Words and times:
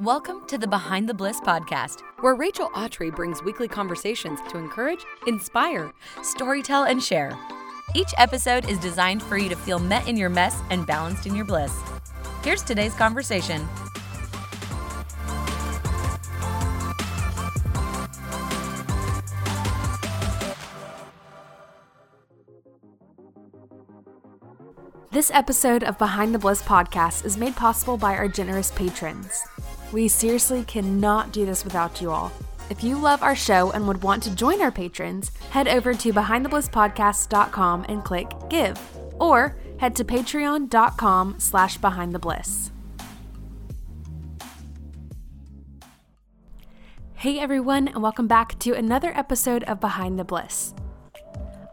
Welcome 0.00 0.46
to 0.46 0.56
the 0.56 0.66
Behind 0.66 1.06
the 1.06 1.12
Bliss 1.12 1.42
podcast, 1.42 2.00
where 2.20 2.34
Rachel 2.34 2.70
Autry 2.70 3.14
brings 3.14 3.42
weekly 3.42 3.68
conversations 3.68 4.40
to 4.48 4.56
encourage, 4.56 5.04
inspire, 5.26 5.92
storytell, 6.22 6.90
and 6.90 7.02
share. 7.02 7.38
Each 7.94 8.08
episode 8.16 8.66
is 8.66 8.78
designed 8.78 9.22
for 9.22 9.36
you 9.36 9.50
to 9.50 9.56
feel 9.56 9.78
met 9.78 10.08
in 10.08 10.16
your 10.16 10.30
mess 10.30 10.58
and 10.70 10.86
balanced 10.86 11.26
in 11.26 11.34
your 11.34 11.44
bliss. 11.44 11.78
Here's 12.42 12.62
today's 12.62 12.94
conversation. 12.94 13.68
This 25.10 25.30
episode 25.34 25.82
of 25.82 25.98
Behind 25.98 26.34
the 26.34 26.38
Bliss 26.38 26.62
podcast 26.62 27.26
is 27.26 27.36
made 27.36 27.54
possible 27.54 27.98
by 27.98 28.14
our 28.14 28.28
generous 28.28 28.70
patrons. 28.70 29.42
We 29.92 30.08
seriously 30.08 30.64
cannot 30.64 31.32
do 31.32 31.44
this 31.44 31.64
without 31.64 32.00
you 32.00 32.10
all. 32.10 32.32
If 32.70 32.84
you 32.84 32.96
love 32.96 33.22
our 33.22 33.34
show 33.34 33.72
and 33.72 33.88
would 33.88 34.02
want 34.02 34.22
to 34.22 34.34
join 34.34 34.60
our 34.60 34.70
patrons, 34.70 35.32
head 35.50 35.66
over 35.66 35.92
to 35.94 36.12
behindtheblisspodcast.com 36.12 37.86
and 37.88 38.04
click 38.04 38.30
give, 38.48 38.78
or 39.18 39.56
head 39.78 39.96
to 39.96 40.04
patreon.com 40.04 41.36
slash 41.38 41.78
behindthebliss. 41.78 42.70
Hey 47.14 47.38
everyone, 47.38 47.88
and 47.88 48.02
welcome 48.02 48.28
back 48.28 48.58
to 48.60 48.72
another 48.72 49.12
episode 49.14 49.64
of 49.64 49.80
Behind 49.80 50.18
the 50.18 50.24
Bliss. 50.24 50.72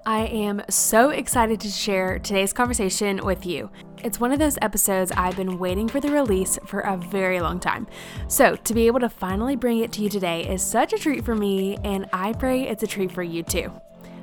I 0.08 0.28
am 0.28 0.62
so 0.70 1.10
excited 1.10 1.60
to 1.60 1.68
share 1.68 2.18
today's 2.18 2.54
conversation 2.54 3.26
with 3.26 3.46
you. 3.46 3.70
It's 4.06 4.22
one 4.22 4.32
of 4.32 4.40
those 4.40 4.58
episodes 4.62 5.12
I've 5.12 5.36
been 5.36 5.60
waiting 5.60 5.90
for 5.90 6.00
the 6.00 6.10
release 6.10 6.58
for 6.66 6.80
a 6.80 6.96
very 6.96 7.42
long 7.42 7.60
time. 7.60 7.88
So, 8.30 8.56
to 8.56 8.74
be 8.74 8.88
able 8.88 9.02
to 9.02 9.10
finally 9.10 9.58
bring 9.58 9.80
it 9.80 9.92
to 9.92 10.02
you 10.02 10.10
today 10.10 10.48
is 10.48 10.64
such 10.64 10.94
a 10.94 10.98
treat 10.98 11.26
for 11.26 11.36
me, 11.36 11.76
and 11.84 12.08
I 12.14 12.32
pray 12.32 12.70
it's 12.70 12.84
a 12.84 12.88
treat 12.88 13.12
for 13.12 13.22
you 13.22 13.44
too. 13.44 13.70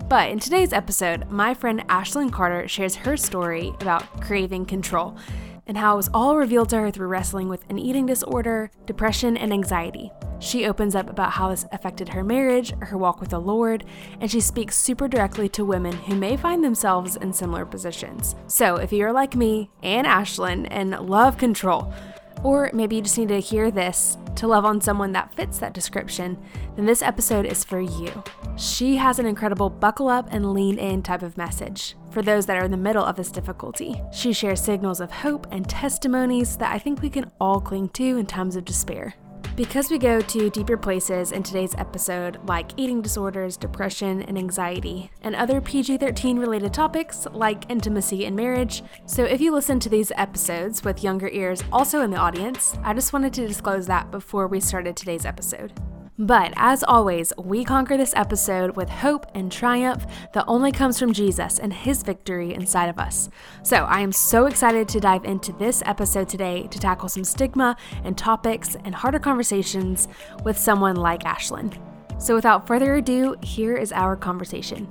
But 0.08 0.30
in 0.30 0.38
today's 0.38 0.72
episode, 0.72 1.30
my 1.30 1.52
friend 1.52 1.86
Ashlyn 1.88 2.32
Carter 2.32 2.66
shares 2.66 2.94
her 2.94 3.18
story 3.18 3.74
about 3.82 4.22
craving 4.22 4.64
control 4.64 5.18
and 5.66 5.76
how 5.76 5.92
it 5.92 5.96
was 5.98 6.10
all 6.14 6.38
revealed 6.38 6.70
to 6.70 6.78
her 6.78 6.90
through 6.90 7.08
wrestling 7.08 7.50
with 7.50 7.62
an 7.68 7.78
eating 7.78 8.06
disorder, 8.06 8.70
depression, 8.86 9.36
and 9.36 9.52
anxiety. 9.52 10.10
She 10.44 10.66
opens 10.66 10.94
up 10.94 11.08
about 11.08 11.32
how 11.32 11.48
this 11.48 11.64
affected 11.72 12.10
her 12.10 12.22
marriage, 12.22 12.74
her 12.80 12.98
walk 12.98 13.18
with 13.18 13.30
the 13.30 13.40
Lord, 13.40 13.82
and 14.20 14.30
she 14.30 14.40
speaks 14.40 14.76
super 14.76 15.08
directly 15.08 15.48
to 15.48 15.64
women 15.64 15.94
who 15.94 16.14
may 16.14 16.36
find 16.36 16.62
themselves 16.62 17.16
in 17.16 17.32
similar 17.32 17.64
positions. 17.64 18.36
So, 18.46 18.76
if 18.76 18.92
you're 18.92 19.12
like 19.12 19.34
me 19.34 19.70
and 19.82 20.06
Ashlyn 20.06 20.68
and 20.70 20.90
love 21.00 21.38
control, 21.38 21.94
or 22.42 22.70
maybe 22.74 22.96
you 22.96 23.00
just 23.02 23.16
need 23.16 23.28
to 23.28 23.40
hear 23.40 23.70
this 23.70 24.18
to 24.36 24.46
love 24.46 24.66
on 24.66 24.82
someone 24.82 25.12
that 25.12 25.34
fits 25.34 25.58
that 25.60 25.72
description, 25.72 26.36
then 26.76 26.84
this 26.84 27.00
episode 27.00 27.46
is 27.46 27.64
for 27.64 27.80
you. 27.80 28.22
She 28.56 28.96
has 28.96 29.18
an 29.18 29.24
incredible 29.24 29.70
buckle 29.70 30.08
up 30.08 30.28
and 30.30 30.52
lean 30.52 30.78
in 30.78 31.02
type 31.02 31.22
of 31.22 31.38
message 31.38 31.96
for 32.10 32.20
those 32.20 32.44
that 32.44 32.58
are 32.58 32.64
in 32.66 32.70
the 32.70 32.76
middle 32.76 33.04
of 33.04 33.16
this 33.16 33.30
difficulty. 33.30 33.98
She 34.12 34.34
shares 34.34 34.60
signals 34.60 35.00
of 35.00 35.10
hope 35.10 35.46
and 35.50 35.66
testimonies 35.66 36.58
that 36.58 36.70
I 36.70 36.78
think 36.78 37.00
we 37.00 37.08
can 37.08 37.30
all 37.40 37.62
cling 37.62 37.88
to 37.90 38.18
in 38.18 38.26
times 38.26 38.56
of 38.56 38.66
despair. 38.66 39.14
Because 39.56 39.88
we 39.88 39.98
go 39.98 40.20
to 40.20 40.50
deeper 40.50 40.76
places 40.76 41.30
in 41.30 41.44
today's 41.44 41.76
episode, 41.76 42.40
like 42.48 42.72
eating 42.76 43.00
disorders, 43.00 43.56
depression, 43.56 44.22
and 44.22 44.36
anxiety, 44.36 45.12
and 45.22 45.36
other 45.36 45.60
PG 45.60 45.98
13 45.98 46.40
related 46.40 46.74
topics 46.74 47.28
like 47.32 47.70
intimacy 47.70 48.26
and 48.26 48.34
marriage. 48.34 48.82
So, 49.06 49.22
if 49.22 49.40
you 49.40 49.52
listen 49.52 49.78
to 49.78 49.88
these 49.88 50.10
episodes 50.16 50.82
with 50.82 51.04
younger 51.04 51.28
ears 51.28 51.62
also 51.70 52.00
in 52.00 52.10
the 52.10 52.16
audience, 52.16 52.76
I 52.82 52.94
just 52.94 53.12
wanted 53.12 53.32
to 53.34 53.46
disclose 53.46 53.86
that 53.86 54.10
before 54.10 54.48
we 54.48 54.58
started 54.58 54.96
today's 54.96 55.24
episode. 55.24 55.72
But 56.18 56.52
as 56.54 56.84
always, 56.84 57.32
we 57.36 57.64
conquer 57.64 57.96
this 57.96 58.14
episode 58.14 58.76
with 58.76 58.88
hope 58.88 59.26
and 59.34 59.50
triumph 59.50 60.06
that 60.32 60.44
only 60.46 60.70
comes 60.70 60.96
from 60.96 61.12
Jesus 61.12 61.58
and 61.58 61.72
his 61.72 62.04
victory 62.04 62.54
inside 62.54 62.88
of 62.88 63.00
us. 63.00 63.28
So 63.64 63.78
I 63.78 64.00
am 64.00 64.12
so 64.12 64.46
excited 64.46 64.88
to 64.90 65.00
dive 65.00 65.24
into 65.24 65.52
this 65.54 65.82
episode 65.86 66.28
today 66.28 66.68
to 66.68 66.78
tackle 66.78 67.08
some 67.08 67.24
stigma 67.24 67.76
and 68.04 68.16
topics 68.16 68.76
and 68.84 68.94
harder 68.94 69.18
conversations 69.18 70.06
with 70.44 70.56
someone 70.56 70.94
like 70.94 71.24
Ashlyn. 71.24 71.76
So 72.18 72.36
without 72.36 72.64
further 72.64 72.94
ado, 72.94 73.34
here 73.42 73.74
is 73.74 73.90
our 73.90 74.14
conversation. 74.14 74.86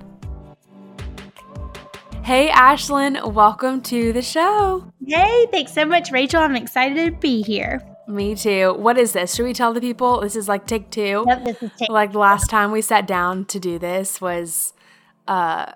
Hey, 2.22 2.50
Ashlyn, 2.50 3.34
welcome 3.34 3.82
to 3.84 4.12
the 4.12 4.22
show. 4.22 4.92
Hey, 5.08 5.48
thanks 5.52 5.74
so 5.74 5.86
much, 5.86 6.12
Rachel. 6.12 6.42
I'm 6.42 6.58
excited 6.58 7.06
to 7.06 7.12
be 7.18 7.42
here. 7.44 7.82
Me 8.08 8.36
too. 8.36 8.74
What 8.78 8.98
is 8.98 9.14
this? 9.14 9.36
Should 9.36 9.46
we 9.46 9.54
tell 9.54 9.74
the 9.74 9.82
people 9.82 10.22
this 10.22 10.36
is 10.36 10.48
like 10.48 10.68
take 10.68 10.90
two? 10.90 11.24
Yep, 11.28 11.46
this 11.46 11.64
is 11.64 11.72
take 11.78 11.90
Like 11.90 12.12
the 12.12 12.20
last 12.20 12.50
time 12.50 12.72
we 12.72 12.82
sat 12.82 13.08
down 13.08 13.46
to 13.46 13.60
do 13.60 13.80
this 13.80 14.20
was 14.20 14.74
uh 15.28 15.72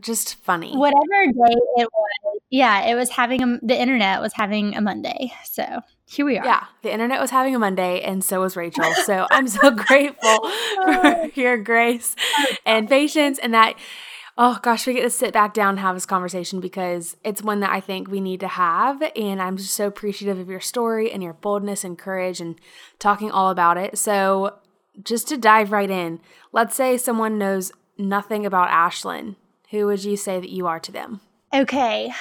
just 0.00 0.36
funny. 0.36 0.76
Whatever 0.76 1.26
day 1.26 1.54
it 1.76 1.88
was. 1.92 2.40
Yeah, 2.50 2.86
it 2.86 2.94
was 2.94 3.10
having 3.10 3.42
a, 3.42 3.58
the 3.62 3.80
internet 3.80 4.20
was 4.20 4.32
having 4.34 4.76
a 4.76 4.80
Monday. 4.80 5.32
So 5.44 5.80
here 6.06 6.24
we 6.24 6.38
are. 6.38 6.44
Yeah, 6.44 6.64
the 6.82 6.92
internet 6.92 7.20
was 7.20 7.30
having 7.30 7.54
a 7.54 7.58
Monday, 7.58 8.00
and 8.02 8.22
so 8.22 8.40
was 8.40 8.56
Rachel. 8.56 8.92
So 9.04 9.26
I'm 9.30 9.48
so 9.48 9.70
grateful 9.70 10.38
for 10.84 11.30
your 11.34 11.58
grace 11.58 12.14
and 12.64 12.88
patience, 12.88 13.38
and 13.38 13.54
that 13.54 13.74
oh 14.36 14.58
gosh, 14.62 14.86
we 14.86 14.94
get 14.94 15.02
to 15.02 15.10
sit 15.10 15.32
back 15.32 15.54
down 15.54 15.70
and 15.70 15.78
have 15.80 15.96
this 15.96 16.06
conversation 16.06 16.60
because 16.60 17.16
it's 17.24 17.42
one 17.42 17.60
that 17.60 17.70
I 17.70 17.80
think 17.80 18.08
we 18.08 18.20
need 18.20 18.40
to 18.40 18.48
have. 18.48 19.02
And 19.16 19.40
I'm 19.40 19.56
just 19.56 19.74
so 19.74 19.86
appreciative 19.86 20.38
of 20.38 20.48
your 20.48 20.60
story 20.60 21.10
and 21.10 21.22
your 21.22 21.34
boldness 21.34 21.84
and 21.84 21.98
courage 21.98 22.40
and 22.40 22.58
talking 22.98 23.30
all 23.30 23.50
about 23.50 23.76
it. 23.76 23.98
So, 23.98 24.58
just 25.02 25.26
to 25.28 25.36
dive 25.36 25.72
right 25.72 25.90
in, 25.90 26.20
let's 26.52 26.76
say 26.76 26.96
someone 26.96 27.36
knows 27.36 27.72
nothing 27.98 28.46
about 28.46 28.68
Ashlyn. 28.68 29.34
Who 29.70 29.86
would 29.86 30.04
you 30.04 30.16
say 30.16 30.38
that 30.38 30.50
you 30.50 30.68
are 30.68 30.78
to 30.78 30.92
them? 30.92 31.20
Okay. 31.52 32.12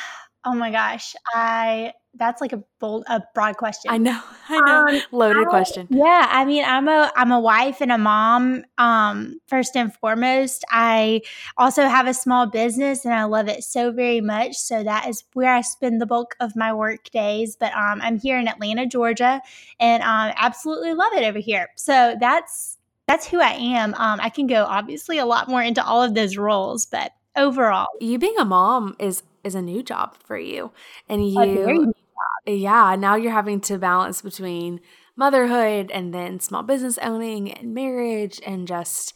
Oh 0.43 0.53
my 0.53 0.71
gosh. 0.71 1.15
I 1.33 1.93
that's 2.15 2.41
like 2.41 2.53
a 2.53 2.63
bold 2.79 3.03
a 3.07 3.21
broad 3.33 3.57
question. 3.57 3.91
I 3.91 3.97
know. 3.97 4.19
I 4.49 4.59
know. 4.59 4.85
Um, 4.87 5.01
Loaded 5.11 5.47
I, 5.47 5.49
question. 5.49 5.87
Yeah, 5.89 6.27
I 6.29 6.45
mean, 6.45 6.63
I'm 6.65 6.87
a 6.87 7.11
I'm 7.15 7.31
a 7.31 7.39
wife 7.39 7.81
and 7.81 7.91
a 7.91 7.97
mom 7.97 8.63
um 8.77 9.39
first 9.47 9.75
and 9.75 9.93
foremost. 9.95 10.63
I 10.69 11.21
also 11.57 11.83
have 11.83 12.07
a 12.07 12.13
small 12.13 12.45
business 12.45 13.05
and 13.05 13.13
I 13.13 13.23
love 13.23 13.47
it 13.47 13.63
so 13.63 13.91
very 13.91 14.21
much. 14.21 14.55
So 14.55 14.83
that 14.83 15.07
is 15.07 15.23
where 15.33 15.53
I 15.53 15.61
spend 15.61 16.01
the 16.01 16.05
bulk 16.05 16.35
of 16.39 16.55
my 16.55 16.73
work 16.73 17.09
days, 17.11 17.55
but 17.55 17.73
um 17.73 17.99
I'm 18.01 18.19
here 18.19 18.37
in 18.37 18.47
Atlanta, 18.47 18.85
Georgia, 18.85 19.41
and 19.79 20.03
um 20.03 20.33
absolutely 20.37 20.93
love 20.93 21.13
it 21.13 21.23
over 21.23 21.39
here. 21.39 21.69
So 21.75 22.15
that's 22.19 22.77
that's 23.07 23.27
who 23.27 23.41
I 23.41 23.53
am. 23.53 23.93
Um 23.95 24.19
I 24.21 24.29
can 24.29 24.47
go 24.47 24.65
obviously 24.65 25.17
a 25.17 25.25
lot 25.25 25.49
more 25.49 25.63
into 25.63 25.83
all 25.83 26.03
of 26.03 26.13
those 26.13 26.37
roles, 26.37 26.85
but 26.85 27.11
overall, 27.35 27.87
you 27.99 28.19
being 28.19 28.37
a 28.37 28.45
mom 28.45 28.95
is 28.99 29.23
is 29.43 29.55
a 29.55 29.61
new 29.61 29.83
job 29.83 30.15
for 30.23 30.37
you. 30.37 30.71
And 31.09 31.27
you 31.27 31.93
yeah, 32.45 32.95
now 32.97 33.15
you're 33.15 33.31
having 33.31 33.61
to 33.61 33.77
balance 33.77 34.21
between 34.21 34.81
motherhood 35.15 35.91
and 35.91 36.13
then 36.13 36.39
small 36.39 36.63
business 36.63 36.97
owning 36.99 37.51
and 37.51 37.73
marriage 37.73 38.39
and 38.45 38.67
just 38.67 39.13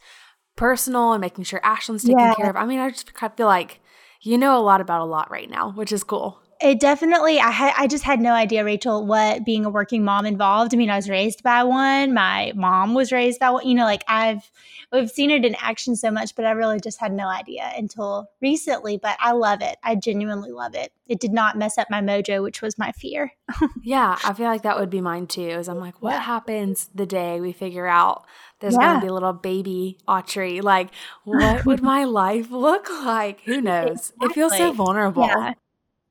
personal 0.56 1.12
and 1.12 1.20
making 1.20 1.44
sure 1.44 1.60
Ashlyn's 1.60 2.02
taken 2.02 2.18
yeah. 2.18 2.34
care 2.34 2.50
of. 2.50 2.56
I 2.56 2.66
mean, 2.66 2.78
I 2.78 2.90
just 2.90 3.10
feel 3.36 3.46
like 3.46 3.80
you 4.22 4.38
know 4.38 4.58
a 4.58 4.62
lot 4.62 4.80
about 4.80 5.00
a 5.00 5.04
lot 5.04 5.30
right 5.30 5.48
now, 5.48 5.72
which 5.72 5.92
is 5.92 6.02
cool. 6.02 6.40
It 6.60 6.80
definitely, 6.80 7.38
I 7.38 7.50
had, 7.50 7.72
I 7.76 7.86
just 7.86 8.02
had 8.02 8.20
no 8.20 8.32
idea, 8.32 8.64
Rachel, 8.64 9.06
what 9.06 9.44
being 9.44 9.64
a 9.64 9.70
working 9.70 10.04
mom 10.04 10.26
involved. 10.26 10.74
I 10.74 10.76
mean, 10.76 10.90
I 10.90 10.96
was 10.96 11.08
raised 11.08 11.44
by 11.44 11.62
one. 11.62 12.12
My 12.14 12.52
mom 12.56 12.94
was 12.94 13.12
raised 13.12 13.38
by 13.38 13.50
one. 13.50 13.66
You 13.66 13.76
know, 13.76 13.84
like 13.84 14.02
I've, 14.08 14.50
we've 14.92 15.10
seen 15.10 15.30
it 15.30 15.44
in 15.44 15.54
action 15.60 15.94
so 15.94 16.10
much, 16.10 16.34
but 16.34 16.44
I 16.44 16.50
really 16.50 16.80
just 16.80 16.98
had 16.98 17.12
no 17.12 17.28
idea 17.28 17.70
until 17.76 18.28
recently. 18.42 18.96
But 18.96 19.16
I 19.20 19.32
love 19.32 19.62
it. 19.62 19.76
I 19.84 19.94
genuinely 19.94 20.50
love 20.50 20.74
it. 20.74 20.92
It 21.06 21.20
did 21.20 21.32
not 21.32 21.56
mess 21.56 21.78
up 21.78 21.88
my 21.90 22.00
mojo, 22.00 22.42
which 22.42 22.60
was 22.60 22.76
my 22.76 22.90
fear. 22.90 23.32
yeah, 23.82 24.18
I 24.24 24.32
feel 24.32 24.46
like 24.46 24.62
that 24.62 24.78
would 24.80 24.90
be 24.90 25.00
mine 25.00 25.28
too. 25.28 25.42
Is 25.42 25.68
I'm 25.68 25.78
like, 25.78 26.02
what 26.02 26.14
yeah. 26.14 26.20
happens 26.20 26.90
the 26.92 27.06
day 27.06 27.40
we 27.40 27.52
figure 27.52 27.86
out 27.86 28.26
there's 28.58 28.74
yeah. 28.74 28.80
going 28.80 28.94
to 28.96 29.00
be 29.00 29.08
a 29.08 29.14
little 29.14 29.32
baby 29.32 29.98
Autry? 30.08 30.60
Like, 30.60 30.90
what 31.22 31.64
would 31.64 31.82
my 31.84 32.02
life 32.02 32.50
look 32.50 32.90
like? 32.90 33.42
Who 33.42 33.60
knows? 33.60 33.90
Exactly. 33.90 34.26
It 34.26 34.32
feels 34.32 34.56
so 34.56 34.72
vulnerable. 34.72 35.24
Yeah. 35.24 35.54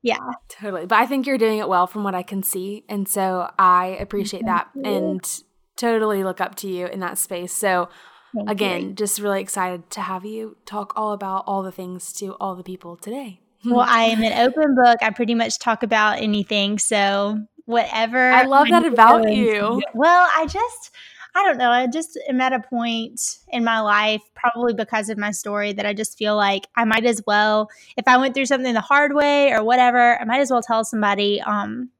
Yeah. 0.02 0.18
Totally. 0.48 0.86
But 0.86 0.98
I 0.98 1.06
think 1.06 1.26
you're 1.26 1.38
doing 1.38 1.58
it 1.58 1.68
well 1.68 1.86
from 1.86 2.04
what 2.04 2.14
I 2.14 2.22
can 2.22 2.42
see. 2.42 2.84
And 2.88 3.08
so 3.08 3.50
I 3.58 3.96
appreciate 4.00 4.44
Thank 4.44 4.46
that 4.46 4.68
you. 4.74 4.82
and 4.84 5.42
totally 5.76 6.24
look 6.24 6.40
up 6.40 6.54
to 6.56 6.68
you 6.68 6.86
in 6.86 7.00
that 7.00 7.18
space. 7.18 7.52
So 7.52 7.88
Thank 8.34 8.50
again, 8.50 8.82
you. 8.82 8.92
just 8.94 9.18
really 9.18 9.40
excited 9.40 9.90
to 9.90 10.00
have 10.02 10.24
you 10.24 10.56
talk 10.66 10.92
all 10.96 11.12
about 11.12 11.44
all 11.46 11.62
the 11.62 11.72
things 11.72 12.12
to 12.14 12.34
all 12.34 12.54
the 12.54 12.62
people 12.62 12.96
today. 12.96 13.40
Well, 13.64 13.80
I 13.88 14.04
am 14.04 14.22
an 14.22 14.46
open 14.46 14.74
book. 14.74 14.98
I 15.02 15.10
pretty 15.10 15.34
much 15.34 15.58
talk 15.58 15.82
about 15.82 16.20
anything. 16.20 16.78
So 16.78 17.40
whatever. 17.64 18.30
I 18.30 18.44
love 18.44 18.68
that 18.70 18.84
about 18.84 19.32
you. 19.32 19.82
Well, 19.94 20.28
I 20.36 20.46
just 20.46 20.90
I 21.38 21.44
don't 21.44 21.58
know. 21.58 21.70
I 21.70 21.86
just 21.86 22.18
am 22.28 22.40
at 22.40 22.52
a 22.52 22.58
point 22.58 23.38
in 23.48 23.62
my 23.62 23.78
life, 23.78 24.22
probably 24.34 24.74
because 24.74 25.08
of 25.08 25.18
my 25.18 25.30
story, 25.30 25.72
that 25.72 25.86
I 25.86 25.94
just 25.94 26.18
feel 26.18 26.34
like 26.34 26.66
I 26.74 26.84
might 26.84 27.04
as 27.04 27.22
well, 27.28 27.70
if 27.96 28.08
I 28.08 28.16
went 28.16 28.34
through 28.34 28.46
something 28.46 28.74
the 28.74 28.80
hard 28.80 29.14
way 29.14 29.52
or 29.52 29.62
whatever, 29.62 30.20
I 30.20 30.24
might 30.24 30.40
as 30.40 30.50
well 30.50 30.62
tell 30.62 30.84
somebody 30.84 31.40
um, 31.40 31.90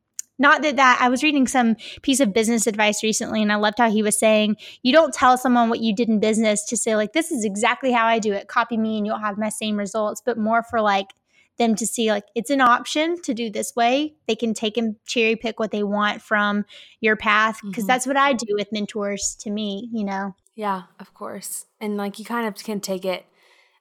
not 0.40 0.62
that 0.62 0.74
that 0.74 0.98
I 1.00 1.08
was 1.08 1.22
reading 1.22 1.46
some 1.46 1.76
piece 2.02 2.18
of 2.18 2.32
business 2.32 2.66
advice 2.66 3.04
recently 3.04 3.40
and 3.40 3.52
I 3.52 3.56
loved 3.56 3.78
how 3.78 3.90
he 3.90 4.02
was 4.02 4.18
saying 4.18 4.56
you 4.82 4.92
don't 4.92 5.14
tell 5.14 5.36
someone 5.36 5.68
what 5.68 5.80
you 5.80 5.94
did 5.94 6.08
in 6.08 6.20
business 6.20 6.64
to 6.66 6.76
say 6.76 6.94
like 6.94 7.12
this 7.12 7.30
is 7.32 7.44
exactly 7.44 7.90
how 7.90 8.06
I 8.06 8.20
do 8.20 8.32
it 8.32 8.46
copy 8.46 8.76
me 8.76 8.98
and 8.98 9.06
you'll 9.06 9.18
have 9.18 9.36
my 9.36 9.48
same 9.48 9.76
results 9.76 10.22
but 10.24 10.38
more 10.38 10.62
for 10.62 10.80
like 10.80 11.08
them 11.58 11.74
to 11.74 11.86
see 11.86 12.10
like 12.10 12.24
it's 12.34 12.50
an 12.50 12.60
option 12.60 13.20
to 13.22 13.34
do 13.34 13.50
this 13.50 13.74
way 13.76 14.14
they 14.26 14.36
can 14.36 14.54
take 14.54 14.76
and 14.76 14.96
cherry 15.06 15.36
pick 15.36 15.58
what 15.58 15.70
they 15.70 15.82
want 15.82 16.22
from 16.22 16.64
your 17.00 17.16
path 17.16 17.60
because 17.62 17.84
mm-hmm. 17.84 17.88
that's 17.88 18.06
what 18.06 18.16
I 18.16 18.32
do 18.32 18.54
with 18.56 18.72
mentors 18.72 19.36
to 19.40 19.50
me 19.50 19.88
you 19.92 20.04
know 20.04 20.34
yeah 20.54 20.82
of 20.98 21.12
course 21.14 21.66
and 21.80 21.96
like 21.96 22.18
you 22.18 22.24
kind 22.24 22.46
of 22.46 22.54
can 22.62 22.80
take 22.80 23.04
it 23.04 23.24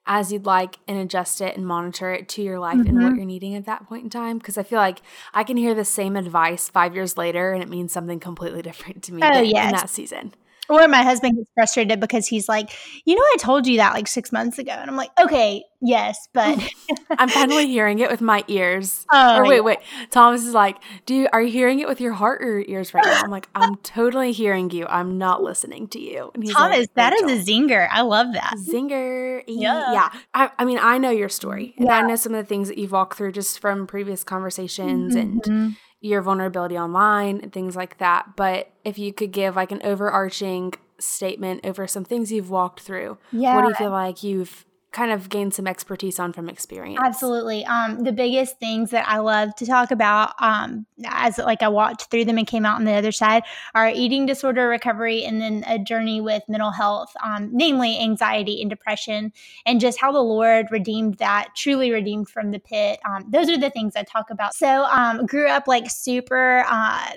as 0.07 0.31
you'd 0.31 0.45
like 0.45 0.79
and 0.87 0.97
adjust 0.97 1.41
it 1.41 1.55
and 1.55 1.67
monitor 1.67 2.11
it 2.11 2.29
to 2.29 2.41
your 2.41 2.59
life 2.59 2.77
mm-hmm. 2.77 2.87
and 2.87 2.97
what 2.97 3.07
mm-hmm. 3.07 3.17
you're 3.17 3.25
needing 3.25 3.55
at 3.55 3.65
that 3.65 3.87
point 3.87 4.05
in 4.05 4.09
time. 4.09 4.37
Because 4.37 4.57
I 4.57 4.63
feel 4.63 4.79
like 4.79 5.01
I 5.33 5.43
can 5.43 5.57
hear 5.57 5.75
the 5.75 5.85
same 5.85 6.15
advice 6.15 6.69
five 6.69 6.95
years 6.95 7.17
later 7.17 7.51
and 7.51 7.61
it 7.61 7.69
means 7.69 7.91
something 7.91 8.19
completely 8.19 8.61
different 8.61 9.03
to 9.03 9.13
me 9.13 9.21
oh, 9.23 9.41
yes. 9.41 9.65
in 9.65 9.71
that 9.75 9.89
season. 9.89 10.33
Or 10.69 10.87
my 10.87 11.03
husband 11.03 11.37
gets 11.37 11.49
frustrated 11.53 11.99
because 11.99 12.27
he's 12.27 12.49
like, 12.49 12.71
you 13.05 13.15
know, 13.15 13.21
I 13.21 13.37
told 13.39 13.67
you 13.67 13.77
that 13.77 13.93
like 13.93 14.07
six 14.07 14.31
months 14.31 14.59
ago. 14.59 14.71
And 14.71 14.89
I'm 14.89 14.95
like, 14.95 15.11
okay, 15.19 15.63
yes, 15.81 16.27
but 16.33 16.59
I'm 17.11 17.29
finally 17.29 17.67
hearing 17.67 17.99
it 17.99 18.09
with 18.09 18.21
my 18.21 18.43
ears. 18.47 19.05
Oh, 19.19 19.37
or 19.37 19.43
wait, 19.47 19.55
yeah. 19.55 19.61
wait. 19.61 19.77
Thomas 20.11 20.43
is 20.43 20.53
like, 20.53 20.77
do 21.05 21.15
you, 21.15 21.27
are 21.31 21.41
you 21.41 21.51
hearing 21.51 21.79
it 21.79 21.87
with 21.87 22.01
your 22.01 22.11
heart 22.11 22.41
or 22.43 22.59
your 22.59 22.65
ears 22.67 22.93
right 22.93 23.03
now? 23.05 23.21
I'm 23.23 23.31
like, 23.31 23.47
I'm 23.55 23.77
totally 23.77 24.31
hearing 24.31 24.69
you. 24.69 24.85
I'm 24.87 25.17
not 25.17 25.41
listening 25.41 25.87
to 25.89 25.99
you. 25.99 26.29
And 26.33 26.43
he's 26.43 26.53
Thomas, 26.53 26.79
like, 26.79 26.93
that 26.95 27.13
is 27.13 27.47
a 27.47 27.51
zinger. 27.51 27.87
I 27.89 28.01
love 28.01 28.33
that. 28.33 28.53
Zinger. 28.57 29.43
Yeah. 29.47 29.93
Yeah. 29.93 30.09
I, 30.33 30.51
I 30.59 30.65
mean, 30.65 30.77
I 30.79 30.97
know 30.97 31.09
your 31.09 31.29
story. 31.29 31.73
And 31.77 31.87
yeah. 31.87 31.99
I 31.99 32.01
know 32.01 32.15
some 32.17 32.33
of 32.33 32.43
the 32.43 32.47
things 32.47 32.67
that 32.67 32.77
you've 32.77 32.91
walked 32.91 33.17
through 33.17 33.31
just 33.31 33.59
from 33.59 33.87
previous 33.87 34.23
conversations 34.23 35.15
mm-hmm. 35.15 35.49
and 35.49 35.77
your 36.07 36.21
vulnerability 36.21 36.77
online 36.77 37.39
and 37.41 37.51
things 37.51 37.75
like 37.75 37.97
that. 37.99 38.35
But 38.35 38.71
if 38.83 38.97
you 38.97 39.13
could 39.13 39.31
give 39.31 39.55
like 39.55 39.71
an 39.71 39.81
overarching 39.83 40.73
statement 40.99 41.61
over 41.63 41.87
some 41.87 42.03
things 42.03 42.31
you've 42.31 42.49
walked 42.49 42.79
through, 42.79 43.17
yeah. 43.31 43.55
what 43.55 43.61
do 43.61 43.67
you 43.69 43.75
feel 43.75 43.91
like 43.91 44.23
you've 44.23 44.65
kind 44.91 45.11
of 45.11 45.29
gain 45.29 45.51
some 45.51 45.67
expertise 45.67 46.17
on 46.17 46.31
from 46.31 46.49
experience. 46.49 46.99
Absolutely. 47.03 47.65
Um, 47.65 48.03
the 48.03 48.13
biggest 48.13 48.57
things 48.59 48.91
that 48.91 49.07
I 49.07 49.19
love 49.19 49.53
to 49.55 49.65
talk 49.65 49.91
about 49.91 50.33
um, 50.41 50.85
as 51.05 51.37
like 51.37 51.61
I 51.61 51.67
walked 51.67 52.05
through 52.05 52.25
them 52.25 52.37
and 52.37 52.47
came 52.47 52.65
out 52.65 52.77
on 52.77 52.85
the 52.85 52.93
other 52.93 53.11
side 53.11 53.43
are 53.75 53.89
eating 53.89 54.25
disorder 54.25 54.67
recovery 54.69 55.23
and 55.25 55.41
then 55.41 55.63
a 55.67 55.77
journey 55.77 56.21
with 56.21 56.41
mental 56.47 56.71
health, 56.71 57.13
um, 57.23 57.49
namely 57.51 57.99
anxiety 57.99 58.61
and 58.61 58.69
depression, 58.69 59.33
and 59.65 59.81
just 59.81 59.99
how 59.99 60.11
the 60.11 60.21
Lord 60.21 60.67
redeemed 60.71 61.17
that, 61.17 61.49
truly 61.55 61.91
redeemed 61.91 62.29
from 62.29 62.51
the 62.51 62.59
pit. 62.59 62.99
Um, 63.05 63.25
those 63.29 63.49
are 63.49 63.57
the 63.57 63.69
things 63.69 63.95
I 63.95 64.03
talk 64.03 64.29
about. 64.29 64.55
So 64.55 64.85
um, 64.85 65.25
grew 65.25 65.47
up 65.47 65.67
like 65.67 65.91
super 65.91 66.65
uh, 66.67 67.11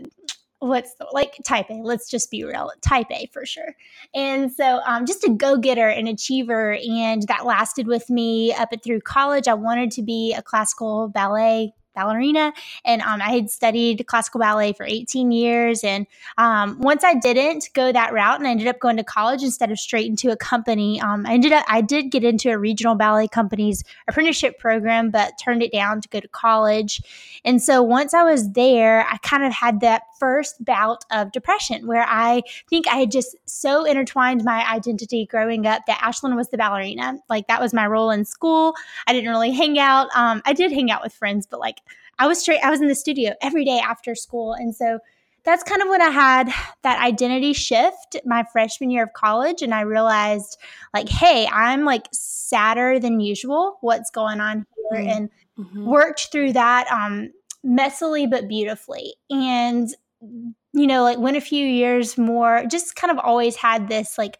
what's 0.60 0.94
the, 0.94 1.06
like 1.12 1.38
type 1.44 1.70
A. 1.70 1.74
Let's 1.74 2.08
just 2.08 2.30
be 2.30 2.44
real, 2.44 2.70
type 2.80 3.08
A 3.10 3.26
for 3.32 3.44
sure. 3.44 3.74
And 4.14 4.52
so, 4.52 4.80
um, 4.86 5.06
just 5.06 5.24
a 5.24 5.30
go 5.30 5.56
getter, 5.56 5.88
and 5.88 6.08
achiever, 6.08 6.78
and 6.88 7.22
that 7.28 7.44
lasted 7.44 7.86
with 7.86 8.08
me 8.08 8.54
up 8.54 8.72
and 8.72 8.82
through 8.82 9.00
college. 9.00 9.48
I 9.48 9.54
wanted 9.54 9.90
to 9.92 10.02
be 10.02 10.34
a 10.34 10.42
classical 10.42 11.08
ballet 11.08 11.74
ballerina. 11.94 12.52
And 12.84 13.02
um, 13.02 13.20
I 13.20 13.30
had 13.30 13.50
studied 13.50 14.06
classical 14.06 14.40
ballet 14.40 14.72
for 14.72 14.86
18 14.86 15.32
years. 15.32 15.82
And 15.84 16.06
um, 16.38 16.78
once 16.80 17.04
I 17.04 17.14
didn't 17.14 17.68
go 17.74 17.92
that 17.92 18.12
route 18.12 18.38
and 18.38 18.46
I 18.46 18.52
ended 18.52 18.68
up 18.68 18.78
going 18.80 18.96
to 18.96 19.04
college 19.04 19.42
instead 19.42 19.70
of 19.70 19.78
straight 19.78 20.06
into 20.06 20.30
a 20.30 20.36
company, 20.36 21.00
um, 21.00 21.26
I 21.26 21.34
ended 21.34 21.52
up, 21.52 21.64
I 21.68 21.80
did 21.80 22.10
get 22.10 22.24
into 22.24 22.50
a 22.50 22.58
regional 22.58 22.94
ballet 22.94 23.28
company's 23.28 23.82
apprenticeship 24.08 24.58
program, 24.58 25.10
but 25.10 25.34
turned 25.42 25.62
it 25.62 25.72
down 25.72 26.00
to 26.00 26.08
go 26.08 26.20
to 26.20 26.28
college. 26.28 27.02
And 27.44 27.62
so 27.62 27.82
once 27.82 28.14
I 28.14 28.22
was 28.22 28.52
there, 28.52 29.06
I 29.06 29.16
kind 29.18 29.44
of 29.44 29.52
had 29.52 29.80
that 29.80 30.02
first 30.20 30.64
bout 30.64 31.04
of 31.10 31.32
depression 31.32 31.86
where 31.86 32.04
I 32.06 32.42
think 32.68 32.86
I 32.86 32.96
had 32.96 33.10
just 33.10 33.34
so 33.46 33.84
intertwined 33.84 34.44
my 34.44 34.64
identity 34.70 35.26
growing 35.26 35.66
up 35.66 35.82
that 35.86 35.98
Ashlyn 35.98 36.36
was 36.36 36.50
the 36.50 36.58
ballerina. 36.58 37.18
Like 37.28 37.48
that 37.48 37.60
was 37.60 37.74
my 37.74 37.86
role 37.86 38.10
in 38.10 38.24
school. 38.24 38.74
I 39.06 39.12
didn't 39.12 39.30
really 39.30 39.52
hang 39.52 39.78
out. 39.78 40.08
Um, 40.14 40.42
I 40.44 40.52
did 40.52 40.70
hang 40.70 40.90
out 40.90 41.02
with 41.02 41.12
friends, 41.14 41.46
but 41.46 41.58
like 41.58 41.78
I 42.20 42.26
was 42.26 42.38
straight, 42.38 42.60
I 42.62 42.70
was 42.70 42.82
in 42.82 42.88
the 42.88 42.94
studio 42.94 43.32
every 43.40 43.64
day 43.64 43.80
after 43.80 44.14
school. 44.14 44.52
And 44.52 44.76
so 44.76 44.98
that's 45.42 45.62
kind 45.62 45.80
of 45.80 45.88
when 45.88 46.02
I 46.02 46.10
had 46.10 46.50
that 46.82 47.02
identity 47.02 47.54
shift 47.54 48.16
my 48.26 48.44
freshman 48.52 48.90
year 48.90 49.04
of 49.04 49.14
college. 49.14 49.62
And 49.62 49.74
I 49.74 49.80
realized, 49.80 50.58
like, 50.92 51.08
hey, 51.08 51.48
I'm 51.50 51.86
like 51.86 52.08
sadder 52.12 52.98
than 52.98 53.20
usual. 53.20 53.78
What's 53.80 54.10
going 54.10 54.40
on 54.40 54.66
here? 54.90 55.00
Mm-hmm. 55.00 55.08
And 55.08 55.30
mm-hmm. 55.58 55.86
worked 55.86 56.28
through 56.30 56.52
that 56.52 56.92
um, 56.92 57.32
messily 57.64 58.30
but 58.30 58.48
beautifully. 58.48 59.14
And, 59.30 59.88
you 60.20 60.86
know, 60.86 61.02
like 61.02 61.18
went 61.18 61.36
a 61.36 61.40
few 61.40 61.66
years 61.66 62.18
more, 62.18 62.64
just 62.70 62.96
kind 62.96 63.10
of 63.10 63.18
always 63.18 63.56
had 63.56 63.88
this 63.88 64.18
like 64.18 64.38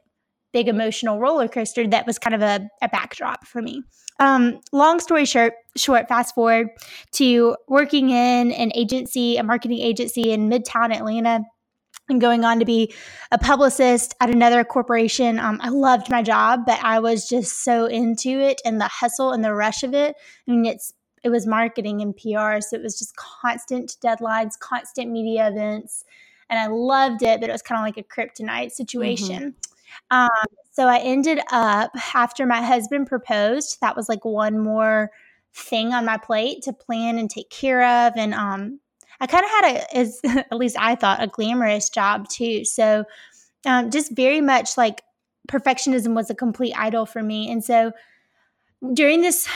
big 0.53 0.69
emotional 0.69 1.19
roller 1.19 1.49
coaster 1.49 1.87
that 1.87 2.07
was 2.07 2.19
kind 2.19 2.35
of 2.35 2.43
a, 2.43 2.69
a 2.83 2.89
backdrop 2.89 3.47
for 3.47 3.63
me. 3.63 3.83
Um, 4.19 4.61
long 4.73 5.01
story 5.01 5.25
short, 5.25 5.55
short, 5.77 6.09
fast 6.09 6.35
forward 6.35 6.69
to 7.13 7.57
working 7.69 8.11
in 8.11 8.53
an 8.53 8.71
agency, 8.75 9.37
a 9.37 9.43
marketing 9.43 9.79
agency 9.79 10.33
in 10.33 10.51
Midtown 10.51 10.95
Atlanta 10.95 11.43
and 12.09 12.21
going 12.21 12.45
on 12.45 12.59
to 12.59 12.65
be 12.65 12.93
a 13.31 13.39
publicist 13.39 14.15
at 14.21 14.29
another 14.29 14.65
corporation. 14.65 15.39
Um, 15.39 15.59
I 15.63 15.69
loved 15.69 16.11
my 16.11 16.23
job, 16.23 16.67
but 16.67 16.79
I 16.83 16.99
was 16.99 17.29
just 17.29 17.65
so 17.65 17.87
into 17.87 18.29
it 18.29 18.61
and 18.65 18.81
the 18.81 18.89
hustle 18.89 19.33
and 19.33 19.45
the 19.45 19.55
rush 19.55 19.83
of 19.83 19.95
it. 19.95 20.17
I 20.47 20.51
mean, 20.51 20.67
it's 20.67 20.93
it 21.23 21.29
was 21.29 21.47
marketing 21.47 22.01
and 22.01 22.17
PR, 22.17 22.61
so 22.61 22.77
it 22.77 22.83
was 22.83 22.99
just 22.99 23.17
constant 23.17 23.97
deadlines, 24.03 24.59
constant 24.59 25.11
media 25.11 25.49
events, 25.49 26.05
and 26.49 26.59
I 26.59 26.67
loved 26.67 27.23
it. 27.23 27.41
But 27.41 27.51
it 27.51 27.53
was 27.53 27.63
kind 27.63 27.79
of 27.79 27.85
like 27.85 27.99
a 27.99 28.09
kryptonite 28.09 28.73
situation. 28.73 29.55
Mm-hmm. 30.11 30.17
Um, 30.17 30.47
so 30.71 30.87
I 30.87 30.99
ended 30.99 31.41
up 31.51 31.91
after 32.15 32.47
my 32.47 32.63
husband 32.63 33.07
proposed, 33.07 33.79
that 33.81 33.97
was 33.97 34.09
like 34.09 34.25
one 34.25 34.59
more 34.59 35.11
thing 35.55 35.93
on 35.93 36.05
my 36.05 36.17
plate 36.17 36.63
to 36.63 36.73
plan 36.73 37.19
and 37.19 37.29
take 37.29 37.51
care 37.51 37.83
of. 37.83 38.15
And 38.17 38.35
um, 38.35 38.81
I 39.21 39.27
kind 39.27 39.45
of 39.45 39.51
had 39.51 39.65
a, 39.65 39.97
as 39.97 40.21
at 40.25 40.57
least 40.57 40.77
I 40.79 40.95
thought, 40.95 41.23
a 41.23 41.27
glamorous 41.27 41.91
job 41.91 42.29
too. 42.29 42.65
So 42.65 43.05
um, 43.67 43.91
just 43.91 44.13
very 44.13 44.41
much 44.41 44.77
like 44.77 45.03
perfectionism 45.49 46.15
was 46.15 46.31
a 46.31 46.35
complete 46.35 46.75
idol 46.77 47.07
for 47.07 47.23
me. 47.23 47.51
And 47.51 47.63
so 47.65 47.93
during 48.95 49.21
this 49.21 49.49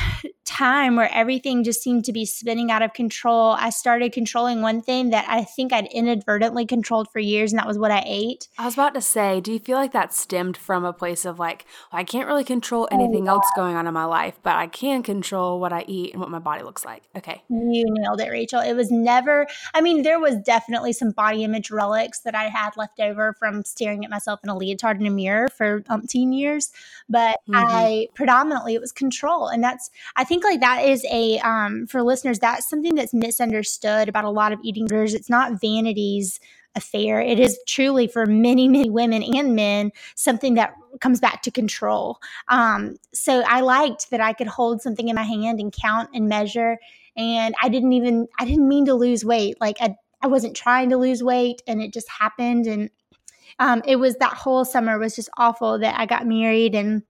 time 0.45 0.97
where 0.97 1.13
everything 1.13 1.65
just 1.65 1.83
seemed 1.83 2.05
to 2.05 2.13
be 2.13 2.27
spinning 2.27 2.71
out 2.71 2.83
of 2.83 2.93
control, 2.93 3.53
I 3.53 3.71
started 3.71 4.13
controlling 4.13 4.63
one 4.63 4.83
thing 4.83 5.11
that 5.11 5.27
I 5.29 5.45
think 5.45 5.73
I'd 5.73 5.87
inadvertently 5.87 6.67
controlled 6.67 7.09
for 7.11 7.19
years, 7.19 7.53
and 7.53 7.59
that 7.59 7.67
was 7.67 7.79
what 7.79 7.91
I 7.91 8.03
ate. 8.07 8.49
I 8.59 8.65
was 8.65 8.75
about 8.75 8.95
to 8.95 9.01
say, 9.01 9.41
do 9.41 9.53
you 9.53 9.59
feel 9.59 9.77
like 9.77 9.93
that 9.93 10.13
stemmed 10.13 10.57
from 10.57 10.85
a 10.85 10.93
place 10.93 11.25
of 11.25 11.39
like, 11.39 11.65
well, 11.93 12.01
I 12.01 12.05
can't 12.05 12.29
really 12.29 12.45
control 12.45 12.89
oh, 12.91 12.95
anything 12.95 13.29
oh, 13.29 13.33
else 13.33 13.47
going 13.57 13.77
on 13.77 13.87
in 13.87 13.95
my 13.95 14.05
life, 14.05 14.39
but 14.43 14.55
I 14.57 14.67
can 14.67 15.03
control 15.03 15.61
what 15.61 15.73
I 15.73 15.85
eat 15.89 16.13
and 16.13 16.21
what 16.21 16.31
my 16.31 16.39
body 16.39 16.63
looks 16.63 16.85
like? 16.85 17.03
Okay. 17.17 17.43
You 17.49 17.85
nailed 17.89 18.21
it, 18.21 18.31
Rachel. 18.31 18.61
It 18.61 18.75
was 18.75 18.91
never, 18.91 19.47
I 19.75 19.81
mean, 19.81 20.03
there 20.03 20.21
was 20.21 20.37
definitely 20.45 20.93
some 20.93 21.11
body 21.11 21.45
image 21.45 21.71
relics 21.71 22.21
that 22.21 22.35
I 22.35 22.45
had 22.45 22.77
left 22.77 23.01
over 23.01 23.33
from 23.33 23.65
staring 23.65 24.05
at 24.05 24.11
myself 24.11 24.41
in 24.45 24.51
a 24.51 24.57
leotard 24.57 25.01
in 25.01 25.07
a 25.07 25.11
mirror 25.11 25.49
for 25.49 25.81
umpteen 25.83 26.39
years, 26.39 26.71
but 27.09 27.39
mm-hmm. 27.49 27.57
I 27.57 28.09
predominantly, 28.15 28.75
it 28.75 28.81
was 28.81 28.93
control 28.93 29.15
control. 29.15 29.49
And 29.49 29.63
that's, 29.63 29.91
I 30.17 30.25
think 30.25 30.34
like 30.43 30.61
that 30.61 30.85
is 30.85 31.05
a, 31.11 31.39
um, 31.41 31.87
for 31.87 32.03
listeners, 32.03 32.39
that's 32.39 32.69
something 32.69 32.95
that's 32.95 33.15
misunderstood 33.15 34.09
about 34.09 34.25
a 34.25 34.31
lot 34.31 34.53
of 34.53 34.59
eating 34.63 34.87
disorders. 34.87 35.15
It's 35.15 35.31
not 35.31 35.61
vanity's 35.61 36.41
affair. 36.75 37.21
It 37.21 37.39
is 37.39 37.59
truly 37.69 38.07
for 38.07 38.27
many, 38.27 38.69
many 38.69 38.91
women 38.91 39.23
and 39.23 39.55
men 39.55 39.93
something 40.17 40.55
that 40.55 40.75
comes 41.01 41.21
back 41.21 41.43
to 41.43 41.51
control. 41.51 42.19
Um, 42.49 42.97
so 43.13 43.43
I 43.47 43.61
liked 43.61 44.11
that 44.11 44.21
I 44.21 44.33
could 44.33 44.49
hold 44.49 44.83
something 44.83 45.09
in 45.09 45.15
my 45.15 45.23
hand 45.23 45.61
and 45.61 45.73
count 45.73 46.11
and 46.15 46.29
measure. 46.29 46.79
And 47.17 47.55
I 47.63 47.69
didn't 47.69 47.93
even, 47.93 48.27
I 48.41 48.45
didn't 48.45 48.67
mean 48.67 48.87
to 48.87 48.95
lose 48.95 49.25
weight. 49.25 49.57
Like 49.61 49.77
I, 49.81 49.95
I 50.21 50.27
wasn't 50.27 50.57
trying 50.57 50.91
to 50.91 50.97
lose 50.97 51.23
weight 51.23 51.63
and 51.67 51.81
it 51.81 51.93
just 51.93 52.09
happened. 52.09 52.67
And 52.67 52.91
um, 53.59 53.83
it 53.87 53.97
was 53.97 54.17
that 54.17 54.35
whole 54.35 54.65
summer 54.65 54.99
was 54.99 55.15
just 55.15 55.31
awful 55.37 55.79
that 55.79 55.99
I 55.99 56.07
got 56.07 56.27
married 56.27 56.75
and 56.75 57.03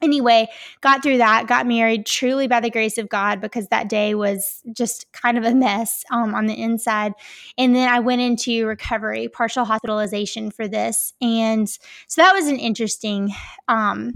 anyway, 0.00 0.48
got 0.80 1.02
through 1.02 1.18
that, 1.18 1.46
got 1.46 1.66
married 1.66 2.06
truly 2.06 2.46
by 2.46 2.60
the 2.60 2.70
grace 2.70 2.98
of 2.98 3.08
God 3.08 3.40
because 3.40 3.68
that 3.68 3.88
day 3.88 4.14
was 4.14 4.62
just 4.72 5.10
kind 5.12 5.36
of 5.38 5.44
a 5.44 5.54
mess 5.54 6.04
um, 6.10 6.34
on 6.34 6.46
the 6.46 6.60
inside. 6.60 7.12
And 7.56 7.74
then 7.74 7.88
I 7.88 8.00
went 8.00 8.20
into 8.20 8.66
recovery, 8.66 9.28
partial 9.28 9.64
hospitalization 9.64 10.50
for 10.50 10.68
this. 10.68 11.12
And 11.20 11.68
so 11.68 12.22
that 12.22 12.32
was 12.32 12.46
an 12.46 12.58
interesting 12.58 13.32
um, 13.68 14.14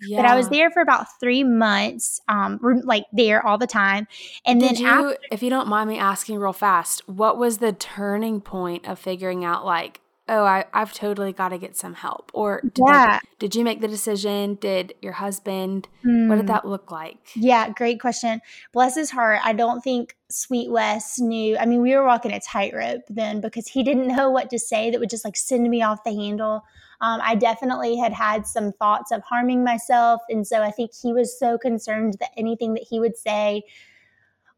yeah. 0.00 0.22
But 0.22 0.30
I 0.30 0.36
was 0.36 0.48
there 0.48 0.70
for 0.70 0.80
about 0.80 1.06
three 1.20 1.44
months, 1.44 2.20
um, 2.28 2.60
like 2.84 3.04
there 3.12 3.44
all 3.44 3.58
the 3.58 3.66
time. 3.66 4.06
And 4.44 4.60
Did 4.60 4.76
then, 4.76 4.82
you, 4.82 4.88
after- 4.88 5.18
if 5.30 5.42
you 5.42 5.50
don't 5.50 5.68
mind 5.68 5.88
me 5.90 5.98
asking 5.98 6.38
real 6.38 6.52
fast, 6.52 7.08
what 7.08 7.36
was 7.36 7.58
the 7.58 7.72
turning 7.72 8.40
point 8.40 8.86
of 8.86 8.98
figuring 8.98 9.44
out 9.44 9.64
like, 9.64 10.00
oh, 10.28 10.44
I, 10.44 10.64
I've 10.74 10.92
totally 10.92 11.32
got 11.32 11.48
to 11.50 11.58
get 11.58 11.76
some 11.76 11.94
help? 11.94 12.30
Or 12.34 12.60
did, 12.74 12.84
Yeah. 12.86 13.04
like, 13.12 13.22
did 13.38 13.54
you 13.54 13.64
make 13.64 13.80
the 13.80 13.88
decision? 13.88 14.54
Did 14.56 14.94
your 15.02 15.12
husband? 15.14 15.88
What 16.02 16.10
Hmm. 16.10 16.36
did 16.36 16.46
that 16.48 16.66
look 16.66 16.90
like? 16.90 17.18
Yeah, 17.34 17.70
great 17.70 18.00
question. 18.00 18.40
Bless 18.72 18.94
his 18.94 19.10
heart. 19.10 19.40
I 19.44 19.52
don't 19.52 19.80
think 19.80 20.16
Sweet 20.30 20.70
Wes 20.70 21.18
knew. 21.18 21.56
I 21.56 21.66
mean, 21.66 21.80
we 21.82 21.94
were 21.96 22.04
walking 22.04 22.32
a 22.32 22.40
tightrope 22.40 23.02
then 23.08 23.40
because 23.40 23.66
he 23.68 23.82
didn't 23.82 24.08
know 24.16 24.30
what 24.30 24.50
to 24.50 24.58
say 24.58 24.90
that 24.90 25.00
would 25.00 25.10
just 25.10 25.24
like 25.24 25.36
send 25.36 25.68
me 25.68 25.82
off 25.82 26.04
the 26.04 26.12
handle. 26.14 26.62
Um, 27.00 27.20
I 27.22 27.34
definitely 27.36 27.96
had 27.96 28.12
had 28.12 28.46
some 28.46 28.72
thoughts 28.72 29.12
of 29.12 29.22
harming 29.22 29.62
myself. 29.64 30.20
And 30.28 30.46
so 30.46 30.62
I 30.62 30.70
think 30.72 30.90
he 31.00 31.12
was 31.12 31.38
so 31.38 31.56
concerned 31.56 32.16
that 32.20 32.30
anything 32.36 32.74
that 32.74 32.84
he 32.88 32.98
would 32.98 33.16
say 33.16 33.62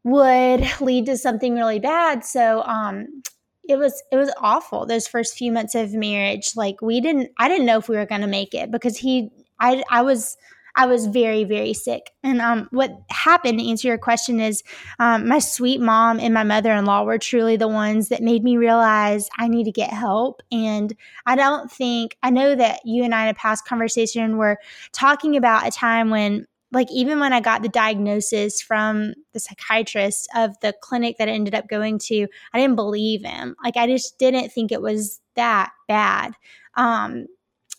would 0.03 0.65
lead 0.81 1.05
to 1.05 1.17
something 1.17 1.55
really 1.55 1.79
bad. 1.79 2.25
So, 2.25 2.63
um, 2.63 3.21
it 3.67 3.77
was 3.77 4.01
it 4.11 4.15
was 4.15 4.31
awful 4.39 4.85
those 4.85 5.07
first 5.07 5.37
few 5.37 5.51
months 5.51 5.75
of 5.75 5.93
marriage 5.93 6.51
like 6.55 6.81
we 6.81 6.99
didn't 6.99 7.29
i 7.37 7.47
didn't 7.47 7.65
know 7.65 7.77
if 7.77 7.87
we 7.87 7.95
were 7.95 8.05
going 8.05 8.21
to 8.21 8.27
make 8.27 8.53
it 8.53 8.71
because 8.71 8.97
he 8.97 9.29
i 9.59 9.83
i 9.89 10.01
was 10.01 10.37
I 10.75 10.85
was 10.85 11.05
very, 11.07 11.43
very 11.43 11.73
sick. 11.73 12.11
And 12.23 12.41
um, 12.41 12.67
what 12.71 12.91
happened 13.09 13.59
to 13.59 13.69
answer 13.69 13.87
your 13.87 13.97
question 13.97 14.39
is 14.39 14.63
um, 14.99 15.27
my 15.27 15.39
sweet 15.39 15.81
mom 15.81 16.19
and 16.19 16.33
my 16.33 16.43
mother 16.43 16.71
in 16.71 16.85
law 16.85 17.03
were 17.03 17.17
truly 17.17 17.57
the 17.57 17.67
ones 17.67 18.09
that 18.09 18.21
made 18.21 18.43
me 18.43 18.57
realize 18.57 19.29
I 19.37 19.47
need 19.47 19.65
to 19.65 19.71
get 19.71 19.89
help. 19.89 20.41
And 20.51 20.95
I 21.25 21.35
don't 21.35 21.71
think, 21.71 22.17
I 22.23 22.29
know 22.29 22.55
that 22.55 22.79
you 22.85 23.03
and 23.03 23.13
I 23.13 23.23
in 23.23 23.29
a 23.29 23.33
past 23.33 23.65
conversation 23.65 24.37
were 24.37 24.57
talking 24.93 25.35
about 25.35 25.67
a 25.67 25.71
time 25.71 26.09
when, 26.09 26.47
like, 26.71 26.89
even 26.91 27.19
when 27.19 27.33
I 27.33 27.41
got 27.41 27.61
the 27.61 27.69
diagnosis 27.69 28.61
from 28.61 29.13
the 29.33 29.39
psychiatrist 29.39 30.29
of 30.35 30.59
the 30.61 30.73
clinic 30.81 31.17
that 31.17 31.27
I 31.27 31.31
ended 31.31 31.55
up 31.55 31.67
going 31.67 31.99
to, 31.99 32.27
I 32.53 32.59
didn't 32.59 32.75
believe 32.75 33.23
him. 33.23 33.55
Like, 33.63 33.77
I 33.77 33.87
just 33.87 34.17
didn't 34.17 34.51
think 34.51 34.71
it 34.71 34.81
was 34.81 35.19
that 35.35 35.71
bad. 35.87 36.33
Um, 36.75 37.27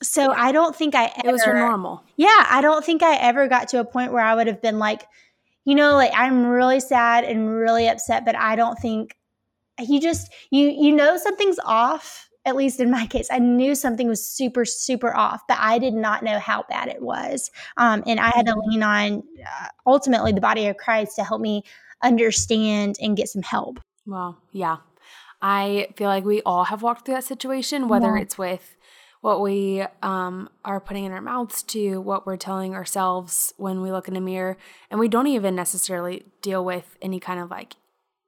so 0.03 0.33
I 0.33 0.53
don't 0.53 0.75
think 0.75 0.95
I 0.95 1.07
ever, 1.17 1.29
It 1.29 1.33
was 1.33 1.47
your 1.47 1.59
normal. 1.59 2.03
yeah, 2.17 2.47
I 2.51 2.61
don't 2.61 2.85
think 2.85 3.03
I 3.03 3.17
ever 3.17 3.49
got 3.49 3.69
to 3.69 3.81
a 3.81 3.85
point 3.85 4.13
where 4.13 4.25
I 4.25 4.35
would 4.35 4.47
have 4.47 4.61
been 4.61 4.79
like, 4.79 5.07
you 5.65 5.75
know, 5.75 5.95
like 5.95 6.11
I'm 6.15 6.45
really 6.45 6.81
sad 6.81 7.25
and 7.25 7.49
really 7.55 7.89
upset, 7.89 8.25
but 8.25 8.35
I 8.35 8.57
don't 8.57 8.79
think 8.79 9.17
you 9.79 10.01
just 10.01 10.33
you 10.51 10.69
you 10.69 10.95
know 10.95 11.17
something's 11.17 11.59
off. 11.65 12.29
At 12.45 12.57
least 12.57 12.81
in 12.81 12.91
my 12.91 13.07
case, 13.07 13.29
I 13.31 13.39
knew 13.39 13.75
something 13.75 14.09
was 14.09 14.27
super 14.27 14.65
super 14.65 15.15
off, 15.15 15.43
but 15.47 15.59
I 15.61 15.79
did 15.79 15.95
not 15.95 16.25
know 16.25 16.39
how 16.39 16.65
bad 16.69 16.89
it 16.89 17.01
was. 17.01 17.51
Um, 17.77 18.03
and 18.07 18.19
I 18.19 18.31
had 18.35 18.47
to 18.47 18.59
lean 18.59 18.83
on 18.83 19.23
uh, 19.41 19.67
ultimately 19.87 20.33
the 20.33 20.41
body 20.41 20.67
of 20.67 20.77
Christ 20.77 21.17
to 21.17 21.25
help 21.25 21.41
me 21.41 21.63
understand 22.03 22.97
and 23.01 23.17
get 23.17 23.29
some 23.29 23.43
help. 23.43 23.81
Well, 24.07 24.39
yeah. 24.51 24.79
I 25.41 25.89
feel 25.97 26.09
like 26.09 26.25
we 26.25 26.43
all 26.43 26.65
have 26.65 26.83
walked 26.83 27.05
through 27.07 27.15
that 27.15 27.25
situation, 27.25 27.89
whether 27.89 28.17
Yeah. 28.17 28.23
it's 28.23 28.39
with 28.39 28.77
what 29.21 29.41
we 29.41 29.85
um, 30.03 30.49
are 30.65 30.81
putting 30.81 31.05
in 31.05 31.13
our 31.13 31.21
mouths 31.21 31.63
to 31.63 32.01
what 32.01 32.27
we're 32.27 32.37
telling 32.37 32.75
ourselves 32.75 33.55
when 33.57 33.81
we 33.81 33.93
look 33.93 34.09
in 34.09 34.17
a 34.17 34.21
mirror. 34.21 34.57
And 34.91 34.99
we 34.99 35.09
don't 35.09 35.29
even 35.29 35.55
necessarily 35.55 36.25
deal 36.43 36.65
with 36.65 36.97
any 37.01 37.21
kind 37.21 37.39
of 37.39 37.49
like 37.51 37.75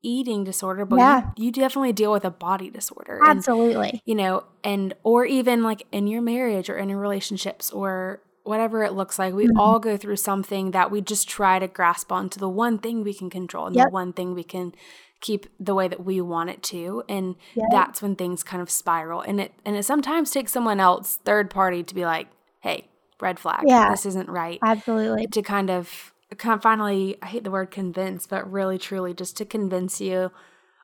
eating 0.05 0.45
disorder, 0.45 0.85
but 0.85 0.97
Yeah. 0.99 1.31
you, 1.37 1.47
you 1.47 1.53
definitely 1.53 1.93
deal 1.93 2.13
with 2.13 2.25
a 2.25 2.31
body 2.31 2.71
disorder. 2.71 3.19
And, 3.23 3.39
Absolutely. 3.39 4.03
you 4.05 4.15
know, 4.15 4.45
and 4.63 4.95
or 5.03 5.25
even 5.25 5.63
like 5.63 5.87
in 5.91 6.07
your 6.07 6.23
marriage 6.23 6.69
or 6.71 6.77
in 6.77 6.89
your 6.89 6.99
relationships 7.01 7.71
or 7.71 8.21
whatever 8.45 8.85
it 8.85 8.93
looks 8.93 9.19
like, 9.19 9.33
we 9.35 9.47
Mhm. 9.47 9.59
all 9.59 9.79
go 9.79 9.97
through 9.97 10.17
something 10.17 10.73
that 10.73 10.91
we 10.91 11.01
just 11.01 11.29
try 11.29 11.59
to 11.59 11.67
grasp 11.67 12.13
onto 12.13 12.39
the 12.39 12.49
one 12.49 12.79
thing 12.79 13.03
we 13.03 13.15
can 13.15 13.31
control 13.31 13.67
and 13.67 13.75
Yep. 13.75 13.87
the 13.87 13.91
one 13.93 14.13
thing 14.13 14.35
we 14.35 14.45
can 14.45 14.75
keep 15.23 15.47
the 15.59 15.75
way 15.75 15.89
that 15.89 16.05
we 16.05 16.21
want 16.21 16.51
it 16.51 16.63
to 16.63 17.03
and 17.09 17.37
Yep. 17.55 17.67
that's 17.71 18.03
when 18.03 18.15
things 18.15 18.43
kind 18.43 18.61
of 18.61 18.69
spiral 18.69 19.23
and 19.23 19.41
it 19.41 19.53
and 19.65 19.75
it 19.75 19.85
sometimes 19.85 20.31
takes 20.31 20.53
someone 20.53 20.79
else 20.81 21.19
third 21.25 21.49
party 21.49 21.83
to 21.83 21.95
be 21.95 22.05
like 22.05 22.27
hey 22.61 22.89
red 23.23 23.39
flag 23.39 23.63
Yeah. 23.65 23.89
this 23.91 24.05
isn't 24.05 24.29
right 24.29 24.59
Absolutely. 24.63 25.27
to 25.29 25.41
kind 25.41 25.71
of 25.71 26.13
finally 26.39 27.17
i 27.23 27.27
hate 27.27 27.45
the 27.45 27.51
word 27.51 27.71
convince 27.71 28.27
but 28.27 28.51
really 28.51 28.79
truly 28.79 29.15
just 29.15 29.37
to 29.37 29.45
convince 29.45 30.01
you 30.01 30.31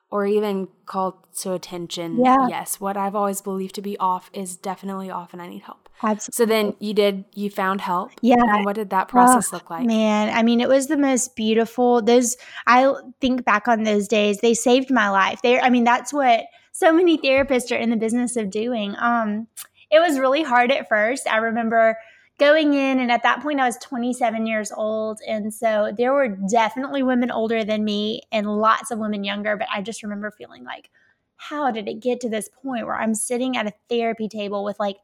or 0.09 0.25
even 0.25 0.67
call 0.85 1.25
to 1.37 1.53
attention 1.53 2.19
Yeah. 2.23 2.47
yes 2.49 2.79
what 2.79 2.97
i've 2.97 3.15
always 3.15 3.41
believed 3.41 3.75
to 3.75 3.81
be 3.81 3.97
off 3.97 4.29
is 4.33 4.55
definitely 4.55 5.09
off 5.09 5.33
and 5.33 5.41
i 5.41 5.47
need 5.47 5.61
help 5.63 5.89
Absolutely. 6.03 6.33
so 6.35 6.45
then 6.47 6.75
you 6.79 6.93
did 6.93 7.25
you 7.35 7.49
found 7.51 7.81
help 7.81 8.11
Yeah. 8.21 8.35
and 8.39 8.65
what 8.65 8.75
did 8.75 8.89
that 8.89 9.07
process 9.07 9.53
look 9.53 9.69
like 9.69 9.85
Man, 9.85 10.35
I 10.35 10.41
mean, 10.41 10.59
it 10.59 10.67
was 10.67 10.87
the 10.87 10.97
most 10.97 11.35
beautiful. 11.35 12.01
Those 12.01 12.37
I 12.65 12.91
think 13.19 13.45
back 13.45 13.67
on 13.67 13.83
those 13.83 14.07
days. 14.07 14.39
They 14.39 14.55
saved 14.55 14.89
my 14.89 15.09
life. 15.09 15.41
They, 15.43 15.59
I 15.59 15.69
mean, 15.69 15.83
that's 15.83 16.11
what 16.11 16.45
so 16.71 16.91
many 16.91 17.19
therapists 17.19 17.71
are 17.71 17.79
in 17.79 17.91
the 17.91 17.97
business 17.97 18.35
of 18.35 18.49
doing. 18.49 18.95
Um, 18.97 19.47
it 19.91 19.99
was 19.99 20.17
really 20.17 20.41
hard 20.41 20.71
at 20.71 20.89
first. 20.89 21.27
I 21.27 21.37
remember 21.37 21.97
going 22.41 22.73
in, 22.73 22.99
and 22.99 23.11
at 23.11 23.23
that 23.23 23.41
point, 23.41 23.59
I 23.59 23.67
was 23.67 23.77
27 23.77 24.47
years 24.47 24.71
old, 24.71 25.19
and 25.27 25.53
so 25.53 25.93
there 25.95 26.11
were 26.11 26.27
definitely 26.27 27.03
women 27.03 27.29
older 27.29 27.63
than 27.63 27.85
me 27.85 28.23
and 28.31 28.47
lots 28.47 28.89
of 28.89 28.97
women 28.97 29.23
younger. 29.23 29.55
But 29.55 29.67
I 29.71 29.81
just 29.81 30.01
remember 30.01 30.31
feeling 30.31 30.63
like, 30.63 30.89
how 31.37 31.69
did 31.69 31.87
it 31.87 31.99
get 31.99 32.19
to 32.21 32.29
this 32.29 32.49
point 32.49 32.87
where 32.87 32.99
I'm 32.99 33.13
sitting 33.13 33.55
at 33.55 33.67
a 33.67 33.73
therapy 33.89 34.27
table 34.27 34.63
with 34.63 34.79
like 34.79 34.97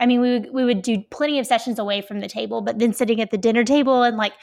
I 0.00 0.06
mean, 0.06 0.20
we 0.20 0.38
would, 0.38 0.52
we 0.52 0.64
would 0.64 0.82
do 0.82 1.02
plenty 1.10 1.38
of 1.38 1.46
sessions 1.46 1.78
away 1.78 2.00
from 2.02 2.20
the 2.20 2.28
table, 2.28 2.60
but 2.60 2.78
then 2.78 2.92
sitting 2.92 3.20
at 3.20 3.30
the 3.30 3.38
dinner 3.38 3.64
table 3.64 4.02
and 4.02 4.16
like, 4.16 4.34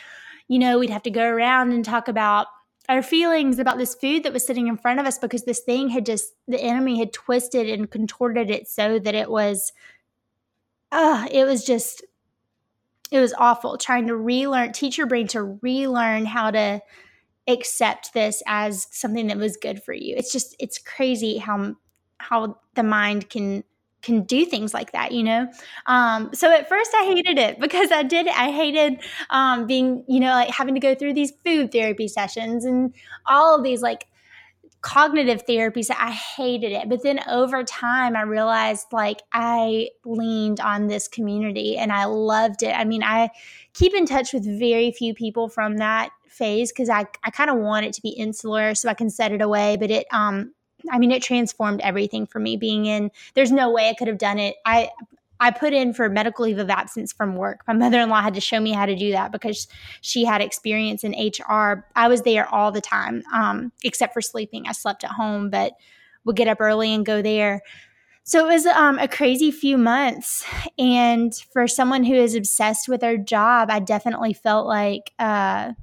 you 0.47 0.59
know, 0.59 0.79
we'd 0.79 0.89
have 0.89 1.03
to 1.03 1.11
go 1.11 1.23
around 1.23 1.71
and 1.71 1.85
talk 1.85 2.07
about 2.07 2.47
our 2.89 3.01
feelings 3.01 3.57
about 3.57 3.77
this 3.77 3.95
food 3.95 4.23
that 4.23 4.33
was 4.33 4.45
sitting 4.45 4.67
in 4.67 4.77
front 4.77 4.99
of 4.99 5.05
us 5.05 5.17
because 5.17 5.43
this 5.43 5.61
thing 5.61 5.89
had 5.89 6.05
just 6.05 6.33
the 6.47 6.59
enemy 6.59 6.99
had 6.99 7.13
twisted 7.13 7.67
and 7.69 7.89
contorted 7.89 8.51
it 8.51 8.67
so 8.67 8.99
that 8.99 9.15
it 9.15 9.31
was 9.31 9.71
uh 10.91 11.25
it 11.31 11.45
was 11.45 11.63
just 11.63 12.03
it 13.11 13.19
was 13.19 13.33
awful 13.37 13.77
trying 13.77 14.07
to 14.07 14.15
relearn 14.15 14.71
teach 14.73 14.97
your 14.97 15.07
brain 15.07 15.27
to 15.29 15.43
relearn 15.61 16.25
how 16.25 16.51
to 16.51 16.81
accept 17.47 18.13
this 18.13 18.41
as 18.47 18.87
something 18.91 19.27
that 19.27 19.37
was 19.37 19.57
good 19.57 19.83
for 19.83 19.93
you. 19.93 20.15
It's 20.17 20.31
just 20.31 20.55
it's 20.59 20.77
crazy 20.77 21.37
how 21.37 21.75
how 22.17 22.57
the 22.75 22.83
mind 22.83 23.29
can 23.29 23.63
can 24.01 24.21
do 24.21 24.45
things 24.45 24.71
like 24.71 24.91
that, 24.91 25.11
you 25.11 25.23
know. 25.23 25.47
Um, 25.87 26.29
so 26.33 26.51
at 26.51 26.69
first 26.69 26.91
I 26.95 27.05
hated 27.05 27.39
it 27.39 27.59
because 27.59 27.91
I 27.91 28.03
did 28.03 28.27
I 28.27 28.51
hated 28.51 29.01
um, 29.29 29.67
being 29.67 30.03
you 30.07 30.19
know 30.19 30.31
like 30.31 30.49
having 30.49 30.73
to 30.75 30.79
go 30.79 30.95
through 30.95 31.13
these 31.13 31.33
food 31.43 31.71
therapy 31.71 32.07
sessions 32.07 32.65
and 32.65 32.93
all 33.25 33.55
of 33.55 33.63
these 33.63 33.81
like 33.81 34.07
cognitive 34.85 35.47
therapies 35.47 35.89
i 35.89 36.11
hated 36.11 36.71
it. 36.71 36.87
But 36.87 37.01
then 37.01 37.19
over 37.27 37.63
time 37.63 38.15
i 38.15 38.21
realized 38.21 38.85
like 38.91 39.23
i 39.33 39.89
leaned 40.05 40.59
on 40.59 40.85
this 40.85 41.07
community 41.07 41.75
and 41.75 41.91
i 41.91 42.05
loved 42.05 42.61
it. 42.61 42.69
I 42.69 42.85
mean 42.85 43.01
i 43.01 43.31
keep 43.73 43.95
in 43.95 44.05
touch 44.05 44.31
with 44.31 44.45
very 44.59 44.91
few 44.91 45.15
people 45.15 45.49
from 45.49 45.77
that 45.77 46.11
phase 46.27 46.71
because 46.71 46.89
i, 46.89 47.07
I 47.23 47.31
kind 47.31 47.49
of 47.49 47.57
want 47.57 47.87
it 47.87 47.93
to 47.93 48.01
be 48.01 48.09
insular 48.09 48.75
so 48.75 48.87
i 48.87 48.93
can 48.93 49.09
set 49.09 49.31
it 49.31 49.41
away 49.41 49.75
but 49.75 49.89
it 49.89 50.05
um 50.11 50.53
i 50.91 50.99
mean 50.99 51.11
it 51.11 51.23
transformed 51.23 51.81
everything 51.81 52.27
for 52.27 52.39
me 52.39 52.55
being 52.55 52.85
in. 52.85 53.09
There's 53.33 53.51
no 53.51 53.71
way 53.71 53.89
i 53.89 53.95
could 53.95 54.07
have 54.07 54.19
done 54.19 54.37
it. 54.37 54.55
I 54.67 54.91
I 55.45 55.51
put 55.51 55.73
in 55.73 55.93
for 55.93 56.09
medical 56.09 56.43
leave 56.45 56.57
of 56.57 56.71
absence 56.71 57.13
from 57.13 57.35
work. 57.35 57.61
My 57.67 57.73
mother 57.75 58.01
in 58.01 58.09
law 58.09 58.19
had 58.19 58.33
to 58.33 58.41
show 58.41 58.59
me 58.59 58.71
how 58.71 58.87
to 58.87 58.95
do 58.95 59.11
that 59.11 59.31
because 59.31 59.67
she 60.01 60.25
had 60.25 60.41
experience 60.41 61.03
in 61.03 61.11
HR. 61.11 61.85
I 61.95 62.07
was 62.07 62.23
there 62.23 62.51
all 62.51 62.71
the 62.71 62.81
time, 62.81 63.21
um, 63.31 63.71
except 63.83 64.11
for 64.15 64.21
sleeping. 64.21 64.65
I 64.67 64.71
slept 64.71 65.03
at 65.03 65.11
home, 65.11 65.51
but 65.51 65.73
would 66.23 66.35
get 66.35 66.47
up 66.47 66.59
early 66.59 66.91
and 66.91 67.05
go 67.05 67.21
there. 67.21 67.61
So 68.23 68.43
it 68.43 68.51
was 68.51 68.65
um, 68.65 68.97
a 68.97 69.07
crazy 69.07 69.51
few 69.51 69.77
months. 69.77 70.43
And 70.79 71.31
for 71.53 71.67
someone 71.67 72.03
who 72.03 72.15
is 72.15 72.33
obsessed 72.33 72.89
with 72.89 73.01
their 73.01 73.17
job, 73.17 73.69
I 73.69 73.81
definitely 73.81 74.33
felt 74.33 74.65
like, 74.65 75.11
uh, 75.19 75.73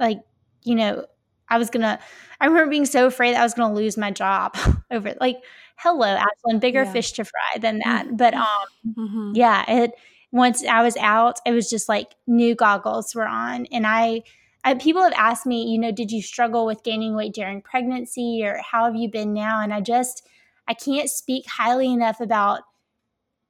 like, 0.00 0.20
you 0.62 0.74
know, 0.74 1.04
I 1.50 1.58
was 1.58 1.68
gonna. 1.68 2.00
I 2.40 2.46
remember 2.46 2.70
being 2.70 2.86
so 2.86 3.06
afraid 3.06 3.34
that 3.34 3.40
I 3.40 3.44
was 3.44 3.54
gonna 3.54 3.74
lose 3.74 3.96
my 3.98 4.10
job 4.10 4.56
over 4.90 5.14
like 5.20 5.36
hello 5.76 6.16
Ashlyn, 6.16 6.60
bigger 6.60 6.84
Yeah. 6.84 6.92
fish 6.92 7.12
to 7.12 7.24
fry 7.24 7.58
than 7.60 7.78
that. 7.84 8.16
But 8.16 8.34
um 8.34 8.46
hmm 8.94 9.32
yeah, 9.34 9.64
it 9.70 9.92
once 10.32 10.64
I 10.64 10.82
was 10.82 10.96
out, 10.98 11.38
it 11.46 11.52
was 11.52 11.70
just 11.70 11.88
like 11.88 12.14
new 12.26 12.54
goggles 12.54 13.14
were 13.14 13.26
on 13.26 13.66
and 13.66 13.86
I 13.86 14.22
I, 14.64 14.74
people 14.74 15.02
have 15.02 15.12
asked 15.16 15.46
me, 15.46 15.64
you 15.70 15.78
know, 15.78 15.92
did 15.92 16.10
you 16.10 16.20
struggle 16.22 16.66
with 16.66 16.82
gaining 16.82 17.14
weight 17.14 17.34
during 17.34 17.62
pregnancy 17.62 18.42
or 18.44 18.60
how 18.68 18.84
have 18.86 18.96
you 18.96 19.08
been 19.08 19.32
now? 19.32 19.60
And 19.62 19.72
I 19.72 19.80
just, 19.80 20.26
I 20.66 20.74
can't 20.74 21.08
speak 21.08 21.46
highly 21.46 21.92
enough 21.92 22.20
about 22.20 22.62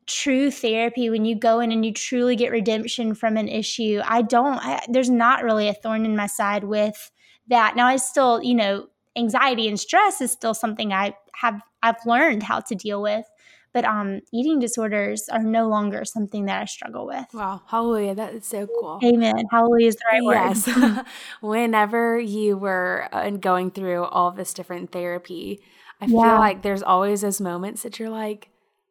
true 0.07 0.51
therapy 0.51 1.11
when 1.11 1.25
you 1.25 1.35
go 1.35 1.61
in 1.61 1.73
and 1.73 1.85
you 1.85 1.93
truly 1.93 2.37
get 2.37 2.53
redemption 2.53 3.15
from 3.15 3.37
an 3.37 3.49
issue. 3.49 4.01
I 4.05 4.23
don't, 4.23 4.59
I, 4.59 4.85
there's 4.89 5.11
not 5.11 5.43
really 5.43 5.69
a 5.69 5.75
thorn 5.75 6.05
in 6.05 6.17
my 6.17 6.27
side 6.27 6.65
with 6.65 7.11
that. 7.49 7.75
Now, 7.77 7.87
I 7.87 7.97
still, 7.97 8.43
you 8.43 8.55
know, 8.55 8.87
anxiety 9.17 9.69
and 9.69 9.81
stress 9.81 10.21
is 10.21 10.31
still 10.31 10.55
something 10.55 10.93
I 10.93 11.15
have, 11.35 11.61
I've 11.89 12.05
learned 12.07 12.43
how 12.43 12.61
to 12.61 12.75
deal 12.75 13.01
with. 13.03 13.25
But 13.73 13.85
um, 13.85 14.21
eating 14.33 14.59
disorders 14.59 15.29
are 15.29 15.43
no 15.43 15.69
longer 15.69 16.07
something 16.07 16.47
that 16.47 16.63
I 16.63 16.65
struggle 16.65 17.07
with. 17.07 17.27
wow 17.35 17.61
hallelujah 17.67 18.15
that 18.15 18.33
is 18.35 18.47
so 18.47 18.67
cool 18.67 19.01
Amen. 19.05 19.45
Hallelujah 19.51 19.89
is 19.89 19.97
the 19.97 20.05
right 20.11 20.23
yes 20.23 20.67
word. 20.67 20.77
Yes. 20.77 21.07
Whenever 21.43 22.19
you 22.19 22.57
were 22.57 23.07
uh, 23.13 23.29
going 23.31 23.71
through 23.71 24.05
all 24.05 24.31
this 24.31 24.55
different 24.55 24.93
therapy 24.93 25.61
i 26.01 26.07
feel 26.07 26.21
Yeah. 26.21 26.39
like 26.39 26.63
there's 26.63 26.83
always 26.83 27.21
those 27.21 27.41
moments 27.41 27.83
that 27.83 27.99
you're 27.99 28.11
like 28.11 28.49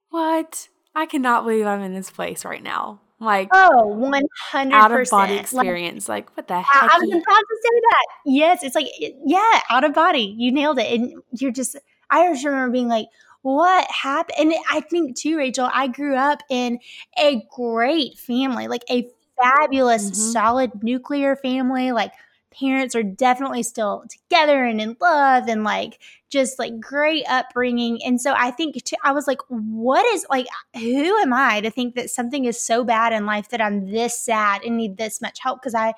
what? 0.09 0.69
I 0.95 1.05
cannot 1.07 1.43
believe 1.43 1.65
I'm 1.65 1.81
in 1.81 1.93
this 1.93 2.09
place 2.09 2.45
right 2.45 2.63
now. 2.63 3.01
Like, 3.19 3.49
oh, 3.51 3.87
100 3.87 4.73
out 4.73 4.91
of 4.91 5.09
body 5.09 5.35
experience. 5.35 6.07
Like, 6.07 6.27
like, 6.29 6.37
what 6.37 6.47
the 6.47 6.61
heck? 6.61 6.83
I, 6.83 6.97
was 6.99 7.09
about 7.09 7.21
to 7.23 7.57
say 7.63 7.79
that. 7.81 8.05
Yes, 8.25 8.63
it's 8.63 8.75
like, 8.75 8.87
yeah, 9.25 9.61
out 9.69 9.83
of 9.83 9.93
body. 9.93 10.33
You 10.37 10.51
nailed 10.53 10.79
it. 10.79 10.87
And 10.93 11.21
you're 11.31 11.51
just, 11.51 11.75
I 12.15 12.31
just 12.31 12.45
remember 12.45 12.71
being 12.71 12.87
like, 12.87 13.07
what 13.41 13.89
happened? 13.91 14.37
And 14.39 14.53
I 14.71 14.79
think 14.81 15.15
too, 15.15 15.37
Rachel, 15.37 15.69
I 15.71 15.87
grew 15.87 16.15
up 16.15 16.41
in 16.49 16.79
a 17.19 17.45
great 17.55 18.17
family, 18.17 18.67
like 18.67 18.83
a 18.89 19.07
fabulous, 19.41 20.05
mm-hmm. 20.05 20.31
solid 20.31 20.83
nuclear 20.83 21.35
family. 21.35 21.91
Like 21.91 22.11
parents 22.59 22.95
are 22.95 23.03
definitely 23.03 23.63
still 23.63 24.03
together 24.09 24.63
and 24.63 24.79
in 24.81 24.95
love 24.99 25.47
and 25.47 25.63
like 25.63 25.99
just 26.31 26.57
like 26.57 26.79
great 26.79 27.23
upbringing. 27.29 27.99
And 28.03 28.19
so 28.19 28.33
I 28.35 28.51
think 28.51 28.81
too, 28.83 28.95
I 29.03 29.11
was 29.11 29.27
like, 29.27 29.41
what 29.49 30.05
is 30.07 30.25
like, 30.29 30.47
who 30.73 31.17
am 31.19 31.33
I 31.33 31.61
to 31.61 31.69
think 31.69 31.95
that 31.95 32.09
something 32.09 32.45
is 32.45 32.59
so 32.59 32.83
bad 32.83 33.13
in 33.13 33.25
life 33.25 33.49
that 33.49 33.61
I'm 33.61 33.91
this 33.91 34.17
sad 34.17 34.63
and 34.63 34.77
need 34.77 34.97
this 34.97 35.21
much 35.21 35.39
help? 35.39 35.61
Because 35.61 35.75
I, 35.75 35.93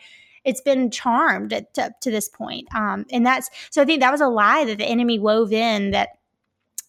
it's 0.48 0.62
been 0.62 0.90
charmed 0.90 1.50
to, 1.50 1.94
to 2.02 2.10
this 2.10 2.30
point. 2.30 2.74
Um, 2.74 3.06
and 3.12 3.26
that's 3.26 3.50
so 3.70 3.82
I 3.82 3.86
think 3.86 4.00
that 4.00 4.12
was 4.12 4.22
a 4.22 4.30
lie 4.30 4.64
that 4.66 4.78
the 4.78 4.86
enemy 4.86 5.20
wove 5.20 5.52
in 5.52 5.92
that 5.92 6.10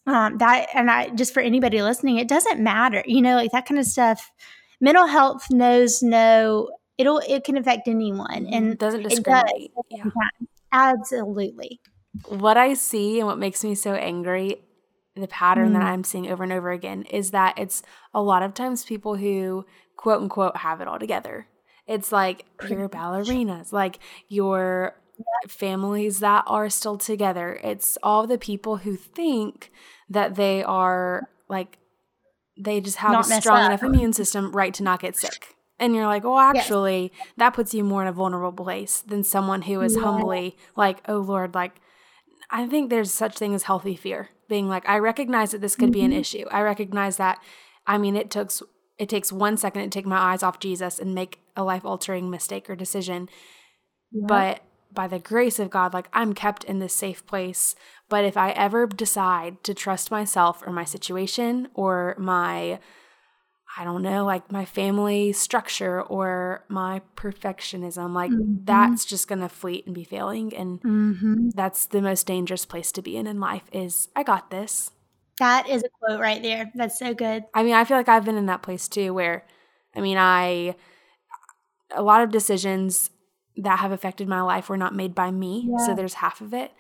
um, 0.07 0.39
that 0.39 0.69
and 0.75 0.91
I 0.91 1.11
just 1.11 1.35
for 1.35 1.41
anybody 1.41 1.83
listening, 1.83 2.17
it 2.17 2.29
doesn't 2.29 2.61
matter, 2.61 3.03
you 3.05 3.21
know, 3.21 3.35
like 3.35 3.51
that 3.51 3.67
kind 3.67 3.81
of 3.81 3.85
stuff. 3.85 4.31
Mental 4.81 5.07
health 5.07 5.51
knows 5.51 6.03
no 6.03 6.71
it'll 6.99 7.19
it 7.29 7.43
can 7.43 7.57
affect 7.57 7.89
anyone 7.89 8.47
and 8.47 8.73
it 8.73 8.79
doesn't 8.79 9.03
discriminate. 9.03 9.73
Does. 9.75 9.85
Yeah. 9.91 10.05
Absolutely. 10.73 11.81
What 12.29 12.57
I 12.57 12.75
see 12.75 13.19
and 13.19 13.27
what 13.27 13.39
makes 13.39 13.65
me 13.65 13.75
so 13.75 13.95
angry, 13.95 14.63
the 15.17 15.29
pattern 15.29 15.71
mm. 15.71 15.73
that 15.75 15.83
I'm 15.83 16.05
seeing 16.05 16.31
over 16.31 16.45
and 16.45 16.53
over 16.53 16.71
again 16.71 17.03
is 17.05 17.33
that 17.33 17.59
it's 17.59 17.83
a 18.15 18.23
lot 18.23 18.43
of 18.43 18.55
times 18.55 18.85
people 18.85 19.17
who 19.17 19.67
quote 19.97 20.23
unquote 20.23 20.59
have 20.59 20.81
it 20.81 20.87
all 20.87 20.99
together. 20.99 21.49
It's 21.89 22.13
like 22.13 22.45
your 22.69 22.89
ballerinas, 22.89 23.73
like 23.73 23.99
your 24.29 24.95
families 25.49 26.21
that 26.21 26.45
are 26.47 26.69
still 26.69 26.99
together. 26.99 27.59
It's 27.65 27.97
all 28.03 28.27
the 28.27 28.39
people 28.39 28.77
who 28.77 28.95
think 28.97 29.73
that 30.11 30.35
they 30.35 30.63
are 30.63 31.29
like 31.49 31.79
they 32.57 32.81
just 32.81 32.99
have 32.99 33.13
not 33.13 33.31
a 33.31 33.41
strong 33.41 33.67
enough 33.67 33.83
immune 33.83 34.13
system 34.13 34.53
right 34.53 34.75
to 34.75 34.83
not 34.83 35.01
get 35.01 35.17
sick. 35.17 35.57
And 35.81 35.95
you're 35.95 36.07
like, 36.07 36.25
well, 36.25 36.39
actually, 36.39 37.13
yes. 37.15 37.27
that 37.37 37.55
puts 37.55 37.73
you 37.73 37.85
more 37.85 38.03
in 38.03 38.09
a 38.09 38.13
vulnerable 38.13 38.65
place 38.65 39.01
than 39.01 39.23
someone 39.23 39.63
who 39.63 39.81
is 39.81 39.95
yeah. 39.95 40.03
humbly 40.03 40.57
like, 40.77 40.99
oh 41.09 41.19
Lord, 41.19 41.55
like 41.55 41.81
I 42.51 42.67
think 42.67 42.91
there's 42.91 43.13
such 43.13 43.39
thing 43.39 43.55
as 43.55 43.65
healthy 43.65 43.95
fear. 43.97 44.31
Being 44.49 44.69
like, 44.69 44.89
I 44.89 44.99
recognize 44.99 45.53
that 45.53 45.61
this 45.61 45.77
could 45.77 45.87
mm-hmm. 45.87 45.93
be 45.93 46.01
an 46.03 46.11
mm-hmm. 46.11 46.21
issue. 46.21 46.45
I 46.51 46.63
recognize 46.63 47.17
that 47.19 47.39
I 47.87 47.97
mean 47.97 48.17
it 48.17 48.31
took 48.31 48.51
it 48.99 49.09
takes 49.09 49.33
one 49.33 49.57
second 49.57 49.83
to 49.83 49.91
take 49.91 50.07
my 50.07 50.19
eyes 50.19 50.43
off 50.43 50.59
Jesus 50.59 50.99
and 50.99 51.15
make 51.15 51.41
a 51.57 51.65
life 51.65 51.85
altering 51.85 52.31
mistake 52.31 52.69
or 52.69 52.77
decision. 52.77 53.29
Yeah. 54.11 54.27
But 54.27 54.61
by 54.93 55.07
the 55.07 55.19
grace 55.19 55.59
of 55.59 55.71
God, 55.71 55.95
like 55.95 56.09
I'm 56.13 56.35
kept 56.35 56.65
in 56.65 56.79
this 56.79 56.95
safe 56.95 57.27
place. 57.27 57.75
But 58.09 58.25
if 58.25 58.37
I 58.37 58.51
ever 58.51 58.87
decide 58.87 59.63
to 59.65 59.75
trust 59.75 60.11
myself 60.11 60.63
or 60.67 60.73
my 60.73 60.85
situation 60.85 61.69
or 61.75 62.17
my 62.19 62.81
I 63.77 63.85
don't 63.85 64.03
know, 64.03 64.25
like 64.25 64.51
my 64.51 64.65
family 64.65 65.33
structure 65.33 66.03
or 66.03 66.65
my 66.69 67.03
perfectionism, 67.17 68.13
like 68.15 68.31
mm-hmm. 68.31 68.65
that's 68.65 69.05
just 69.05 69.29
going 69.29 69.41
to 69.41 69.49
fleet 69.49 69.87
and 69.87 69.95
be 69.95 70.05
failing. 70.05 70.57
And 70.57 70.81
mm-hmm. 70.81 71.51
that's 71.55 71.87
the 71.87 72.01
most 72.01 72.27
dangerous 72.27 72.65
place 72.65 72.91
to 72.93 73.03
be 73.03 73.17
in 73.17 73.27
in 73.27 73.39
life 73.39 73.65
is 73.71 74.09
I 74.17 74.23
got 74.23 74.51
this. 74.51 74.91
That 75.39 75.69
is 75.69 75.85
a 75.85 75.89
quote 75.89 76.21
right 76.21 76.43
there. 76.43 76.71
That's 76.75 76.99
so 76.99 77.15
good. 77.15 77.45
I 77.55 77.63
mean, 77.63 77.75
I 77.75 77.85
feel 77.85 77.97
like 77.97 78.09
I've 78.09 78.25
been 78.25 78.37
in 78.37 78.47
that 78.47 78.63
place 78.63 78.89
too 78.89 79.15
where, 79.15 79.45
I 79.95 80.01
mean, 80.01 80.19
I, 80.19 80.75
a 81.91 82.03
lot 82.03 82.23
of 82.23 82.31
decisions 82.31 83.11
that 83.57 83.81
have 83.81 83.93
affected 83.93 84.29
my 84.29 84.41
life 84.41 84.69
were 84.69 84.77
not 84.77 84.95
made 84.95 85.15
by 85.15 85.31
me. 85.31 85.69
Yeah. 85.69 85.87
So 85.87 85.95
there's 85.95 86.15
half 86.15 86.41
of 86.41 86.55
it. 86.55 86.73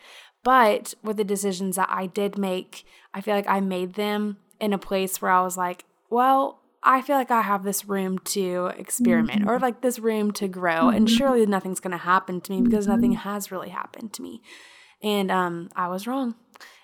But 0.44 0.94
with 1.02 1.16
the 1.16 1.24
decisions 1.24 1.76
that 1.76 1.88
I 1.90 2.06
did 2.06 2.38
make, 2.38 2.84
I 3.12 3.20
feel 3.20 3.34
like 3.34 3.48
I 3.48 3.60
made 3.60 3.94
them 3.94 4.38
in 4.60 4.72
a 4.72 4.78
place 4.78 5.20
where 5.20 5.30
I 5.30 5.42
was 5.42 5.56
like, 5.56 5.84
well, 6.10 6.60
I 6.82 7.02
feel 7.02 7.16
like 7.16 7.30
I 7.30 7.42
have 7.42 7.64
this 7.64 7.84
room 7.86 8.18
to 8.20 8.72
experiment 8.78 9.40
mm-hmm. 9.40 9.50
or 9.50 9.58
like 9.58 9.80
this 9.80 9.98
room 9.98 10.30
to 10.32 10.46
grow. 10.46 10.72
Mm-hmm. 10.72 10.96
And 10.96 11.10
surely 11.10 11.44
nothing's 11.46 11.80
going 11.80 11.92
to 11.92 11.96
happen 11.98 12.40
to 12.42 12.52
me 12.52 12.62
because 12.62 12.86
mm-hmm. 12.86 12.94
nothing 12.94 13.12
has 13.12 13.50
really 13.50 13.70
happened 13.70 14.12
to 14.14 14.22
me. 14.22 14.40
And 15.02 15.30
um, 15.30 15.70
I 15.76 15.88
was 15.88 16.06
wrong. 16.06 16.34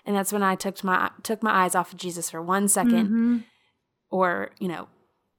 And 0.07 0.15
that's 0.15 0.33
when 0.33 0.43
I 0.43 0.55
took 0.55 0.83
my 0.85 1.11
took 1.23 1.43
my 1.43 1.65
eyes 1.65 1.75
off 1.75 1.93
of 1.93 1.99
Jesus 1.99 2.31
for 2.31 2.43
one 2.43 2.69
second, 2.69 3.07
mm-hmm. 3.07 3.39
or 4.11 4.51
you 4.59 4.69
know, 4.69 4.89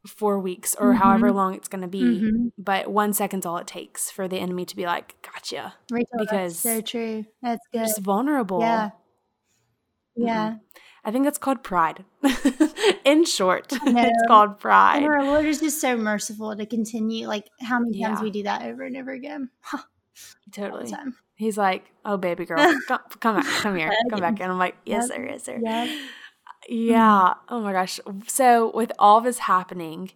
four 0.08 0.40
weeks 0.40 0.76
or 0.80 0.94
however 0.94 1.28
mm-hmm. 1.28 1.38
long 1.38 1.54
it's 1.54 1.68
going 1.68 1.82
to 1.82 1.88
be. 1.88 2.02
Mm-hmm. 2.02 2.48
But 2.58 2.90
one 2.90 3.14
second's 3.14 3.46
all 3.46 3.58
it 3.58 3.68
takes 3.68 4.10
for 4.10 4.28
the 4.28 4.38
enemy 4.38 4.66
to 4.66 4.76
be 4.76 4.86
like, 4.86 5.16
"Gotcha," 5.22 5.76
Rachel, 5.92 6.18
because 6.18 6.60
so 6.60 6.82
true. 6.82 7.26
That's 7.42 7.66
good. 7.72 7.82
Just 7.82 8.00
vulnerable. 8.00 8.60
Yeah. 8.60 8.92
Yeah. 10.16 10.56
I 11.04 11.12
think 11.12 11.28
it's 11.28 11.38
called 11.38 11.64
pride. 11.64 12.04
In 13.06 13.26
short, 13.26 13.68
it's 13.72 14.28
called 14.28 14.60
pride. 14.60 15.04
And 15.04 15.06
our 15.06 15.24
Lord 15.24 15.46
is 15.46 15.60
just 15.60 15.80
so 15.80 15.96
merciful 15.96 16.56
to 16.56 16.66
continue. 16.66 17.28
Like 17.28 17.48
how 17.62 17.80
many 17.80 18.02
times 18.02 18.20
yeah. 18.20 18.24
we 18.24 18.32
do 18.32 18.44
that 18.44 18.64
over 18.64 18.84
and 18.84 18.98
over 18.98 19.12
again. 19.12 19.50
totally. 20.52 20.92
He's 21.36 21.58
like, 21.58 21.92
"Oh, 22.06 22.18
baby 22.18 22.46
girl, 22.46 22.58
come, 22.88 23.00
come 23.20 23.36
back, 23.36 23.46
come 23.62 23.76
here, 23.76 23.92
come 24.10 24.20
back," 24.20 24.40
and 24.40 24.52
I'm 24.52 24.58
like, 24.58 24.78
"Yes, 24.86 25.10
yep. 25.10 25.18
sir, 25.18 25.26
yes, 25.26 25.44
sir." 25.44 25.60
Yep. 25.62 25.90
Yeah. 26.68 27.34
Oh 27.50 27.62
my 27.62 27.72
gosh. 27.72 28.00
So 28.28 28.72
with 28.74 28.92
all 28.98 29.22
this 29.22 29.40
happening, 29.40 30.12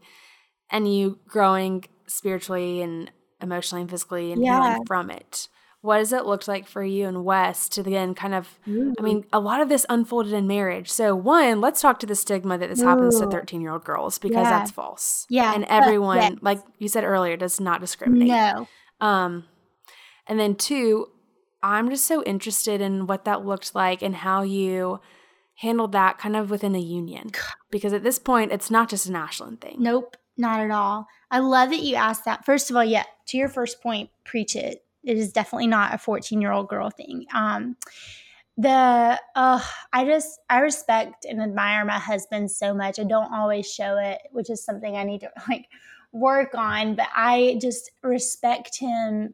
and 0.70 0.92
you 0.92 1.20
growing 1.28 1.86
spiritually 2.08 2.82
and 2.82 3.12
emotionally 3.42 3.82
and 3.82 3.90
physically 3.90 4.32
and 4.32 4.44
yeah. 4.44 4.64
healing 4.64 4.86
from 4.86 5.10
it, 5.12 5.48
what 5.82 6.00
does 6.00 6.12
it 6.12 6.26
look 6.26 6.48
like 6.48 6.68
for 6.68 6.84
you 6.84 7.08
and 7.08 7.24
Wes 7.24 7.70
to 7.70 7.82
again 7.82 8.14
kind 8.14 8.34
of 8.34 8.60
Ooh. 8.68 8.94
I 9.00 9.02
mean, 9.02 9.26
a 9.32 9.40
lot 9.40 9.62
of 9.62 9.70
this 9.70 9.86
unfolded 9.90 10.34
in 10.34 10.48
marriage. 10.48 10.90
So 10.90 11.16
one, 11.16 11.62
let's 11.62 11.82
talk 11.82 12.00
to 12.00 12.06
the 12.06 12.16
stigma 12.16 12.58
that 12.58 12.70
this 12.70 12.82
Ooh. 12.82 12.88
happens 12.88 13.20
to 13.20 13.28
13 13.28 13.62
year 13.62 13.72
old 13.72 13.86
girls 13.86 14.18
because 14.18 14.44
yeah. 14.44 14.50
that's 14.50 14.72
false. 14.72 15.26
Yeah. 15.30 15.54
And 15.54 15.66
everyone, 15.66 16.18
yes. 16.18 16.34
like 16.42 16.60
you 16.80 16.88
said 16.88 17.04
earlier, 17.04 17.38
does 17.38 17.60
not 17.60 17.80
discriminate. 17.82 18.28
No. 18.28 18.68
Um 19.00 19.46
and 20.30 20.40
then 20.40 20.56
two, 20.56 21.08
I'm 21.62 21.90
just 21.90 22.06
so 22.06 22.24
interested 22.24 22.80
in 22.80 23.08
what 23.08 23.26
that 23.26 23.46
looked 23.46 23.76
like 23.76 24.02
and 24.02 24.16
how 24.16 24.44
you 24.44 25.02
handled 25.56 25.92
that 25.92 26.18
kind 26.18 26.38
of 26.38 26.50
within 26.50 26.76
a 26.76 26.80
union. 26.80 27.32
Because 27.70 27.92
at 27.92 28.04
this 28.04 28.20
point 28.20 28.54
it's 28.54 28.72
not 28.72 28.90
just 28.90 29.08
an 29.08 29.16
Ashlyn 29.16 29.60
thing. 29.60 29.76
Nope, 29.80 30.16
not 30.38 30.62
at 30.62 30.72
all. 30.72 31.08
I 31.30 31.40
love 31.40 31.72
that 31.72 31.82
you 31.82 31.96
asked 31.96 32.24
that. 32.26 32.46
First 32.46 32.70
of 32.70 32.78
all, 32.78 32.86
yeah, 32.86 33.04
to 33.28 33.38
your 33.38 33.50
first 33.50 33.82
point, 33.82 34.10
preach 34.24 34.56
it 34.56 34.86
it 35.04 35.18
is 35.18 35.32
definitely 35.32 35.68
not 35.68 35.94
a 35.94 35.98
14 35.98 36.42
year 36.42 36.52
old 36.52 36.68
girl 36.68 36.90
thing. 36.90 37.26
Um, 37.34 37.76
the 38.58 39.20
uh, 39.36 39.64
I 39.94 40.06
just 40.06 40.40
I 40.50 40.60
respect 40.60 41.26
and 41.26 41.42
admire 41.42 41.86
my 41.86 41.98
husband 41.98 42.52
so 42.52 42.74
much. 42.74 43.00
I 43.00 43.04
don't 43.04 43.34
always 43.34 43.72
show 43.72 43.98
it, 43.98 44.20
which 44.32 44.50
is 44.50 44.64
something 44.64 44.98
I 44.98 45.04
need 45.04 45.22
to 45.22 45.32
like 45.50 45.68
work 46.12 46.54
on. 46.56 46.96
But 46.96 47.08
I 47.16 47.58
just 47.62 47.92
respect 48.04 48.78
him 48.78 49.34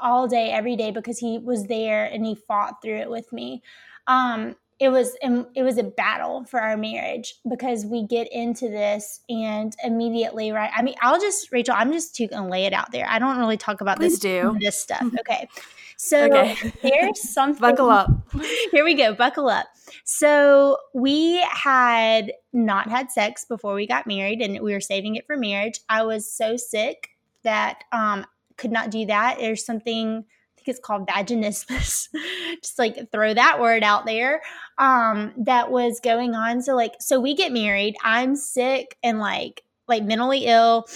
all 0.00 0.28
day, 0.28 0.50
every 0.50 0.76
day 0.76 0.90
because 0.90 1.18
he 1.18 1.38
was 1.38 1.66
there 1.66 2.04
and 2.06 2.24
he 2.24 2.34
fought 2.34 2.82
through 2.82 2.96
it 2.96 3.10
with 3.10 3.32
me. 3.32 3.62
Um, 4.06 4.56
it 4.78 4.90
was 4.90 5.16
it 5.22 5.62
was 5.62 5.78
a 5.78 5.82
battle 5.82 6.44
for 6.44 6.60
our 6.60 6.76
marriage 6.76 7.36
because 7.48 7.86
we 7.86 8.06
get 8.06 8.30
into 8.30 8.68
this 8.68 9.20
and 9.30 9.74
immediately 9.82 10.52
right 10.52 10.70
i 10.76 10.82
mean 10.82 10.94
i'll 11.00 11.18
just 11.18 11.50
rachel 11.50 11.74
i'm 11.74 11.90
just 11.90 12.14
too 12.14 12.28
gonna 12.28 12.46
lay 12.46 12.66
it 12.66 12.74
out 12.74 12.92
there. 12.92 13.06
I 13.08 13.18
don't 13.18 13.38
really 13.38 13.56
talk 13.56 13.80
about 13.80 13.96
Please 13.96 14.12
this 14.12 14.20
do 14.20 14.56
this 14.60 14.78
stuff 14.78 15.02
okay? 15.20 15.48
So 15.96 16.24
okay. 16.24 16.72
there's 16.82 17.20
something 17.32 17.60
buckle 17.60 17.90
up. 17.90 18.10
Here 18.70 18.84
we 18.84 18.94
go 18.94 19.14
buckle 19.14 19.48
up. 19.48 19.66
So 20.04 20.76
we 20.94 21.42
had 21.50 22.32
not 22.52 22.88
had 22.88 23.10
sex 23.10 23.44
before 23.44 23.74
we 23.74 23.86
got 23.86 24.06
married 24.06 24.40
and 24.40 24.60
we 24.60 24.72
were 24.72 24.80
saving 24.80 25.16
it 25.16 25.26
for 25.26 25.36
marriage. 25.36 25.80
I 25.88 26.02
was 26.04 26.30
so 26.30 26.56
sick 26.56 27.08
that 27.42 27.84
um 27.92 28.26
could 28.56 28.72
not 28.72 28.90
do 28.90 29.06
that 29.06 29.38
there's 29.38 29.64
something 29.64 30.24
I 30.56 30.62
think 30.62 30.68
it's 30.68 30.84
called 30.84 31.06
vaginismus. 31.06 32.08
Just 32.62 32.78
like 32.78 33.10
throw 33.12 33.34
that 33.34 33.60
word 33.60 33.82
out 33.82 34.06
there. 34.06 34.42
Um, 34.78 35.32
that 35.36 35.70
was 35.70 36.00
going 36.00 36.34
on. 36.34 36.62
So 36.62 36.74
like, 36.74 36.94
so 36.98 37.20
we 37.20 37.34
get 37.34 37.52
married. 37.52 37.94
I'm 38.02 38.36
sick 38.36 38.96
and 39.02 39.18
like 39.18 39.62
like 39.86 40.02
mentally 40.02 40.46
ill. 40.46 40.86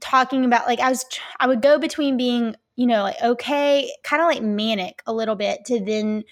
Talking 0.00 0.44
about 0.44 0.66
like 0.66 0.78
I 0.78 0.90
was, 0.90 1.04
I 1.40 1.48
would 1.48 1.60
go 1.60 1.78
between 1.78 2.16
being 2.16 2.54
you 2.76 2.86
know 2.86 3.02
like 3.02 3.20
okay, 3.20 3.90
kind 4.04 4.22
of 4.22 4.28
like 4.28 4.42
manic 4.42 5.02
a 5.06 5.12
little 5.12 5.34
bit 5.34 5.64
to 5.66 5.80
then 5.80 6.22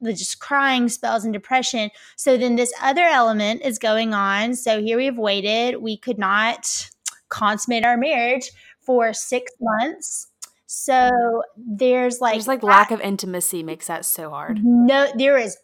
the 0.00 0.12
just 0.12 0.38
crying 0.38 0.88
spells 0.88 1.24
and 1.24 1.32
depression. 1.32 1.90
So 2.16 2.36
then 2.36 2.56
this 2.56 2.72
other 2.82 3.04
element 3.04 3.62
is 3.62 3.78
going 3.78 4.12
on. 4.12 4.54
So 4.54 4.82
here 4.82 4.98
we 4.98 5.06
have 5.06 5.18
waited. 5.18 5.80
We 5.80 5.96
could 5.96 6.18
not 6.18 6.90
consummate 7.28 7.84
our 7.84 7.96
marriage 7.96 8.50
for 8.86 9.12
six 9.12 9.52
months. 9.60 10.28
So 10.66 11.42
there's 11.56 12.20
like 12.20 12.34
there's 12.34 12.48
like 12.48 12.62
lack 12.62 12.90
of 12.90 13.00
intimacy 13.00 13.62
makes 13.62 13.88
that 13.88 14.04
so 14.04 14.30
hard. 14.30 14.64
No, 14.64 15.08
there 15.16 15.36
is 15.36 15.56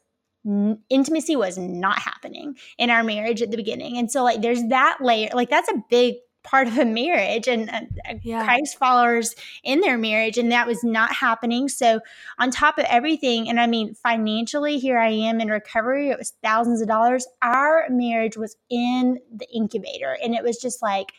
intimacy 0.44 1.36
was 1.36 1.56
not 1.56 1.98
happening 2.00 2.56
in 2.78 2.90
our 2.90 3.04
marriage 3.04 3.42
at 3.42 3.50
the 3.50 3.56
beginning. 3.56 3.96
And 3.98 4.10
so, 4.10 4.24
like, 4.24 4.42
there's 4.42 4.62
that 4.68 4.98
layer, 5.00 5.30
like, 5.34 5.50
that's 5.50 5.70
a 5.70 5.82
big 5.88 6.16
part 6.42 6.66
of 6.66 6.76
a 6.76 6.84
marriage 6.84 7.46
and 7.46 7.70
uh, 7.70 7.80
uh, 8.10 8.14
yeah. 8.22 8.44
Christ 8.44 8.76
followers 8.76 9.36
in 9.62 9.80
their 9.80 9.96
marriage, 9.96 10.38
and 10.38 10.50
that 10.50 10.66
was 10.66 10.82
not 10.82 11.14
happening. 11.14 11.68
So, 11.68 12.00
on 12.38 12.50
top 12.50 12.78
of 12.78 12.86
everything, 12.88 13.48
and 13.48 13.60
I 13.60 13.68
mean, 13.68 13.94
financially, 13.94 14.78
here 14.78 14.98
I 14.98 15.10
am 15.10 15.40
in 15.40 15.48
recovery, 15.48 16.10
it 16.10 16.18
was 16.18 16.32
thousands 16.42 16.80
of 16.80 16.88
dollars. 16.88 17.26
Our 17.42 17.86
marriage 17.88 18.36
was 18.36 18.56
in 18.68 19.20
the 19.32 19.46
incubator, 19.54 20.16
and 20.22 20.34
it 20.34 20.42
was 20.42 20.58
just 20.58 20.82
like, 20.82 21.12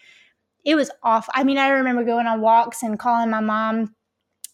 it 0.63 0.75
was 0.75 0.89
off. 1.01 1.27
I 1.33 1.43
mean, 1.43 1.57
I 1.57 1.69
remember 1.69 2.03
going 2.03 2.27
on 2.27 2.41
walks 2.41 2.83
and 2.83 2.97
calling 2.97 3.29
my 3.29 3.41
mom. 3.41 3.95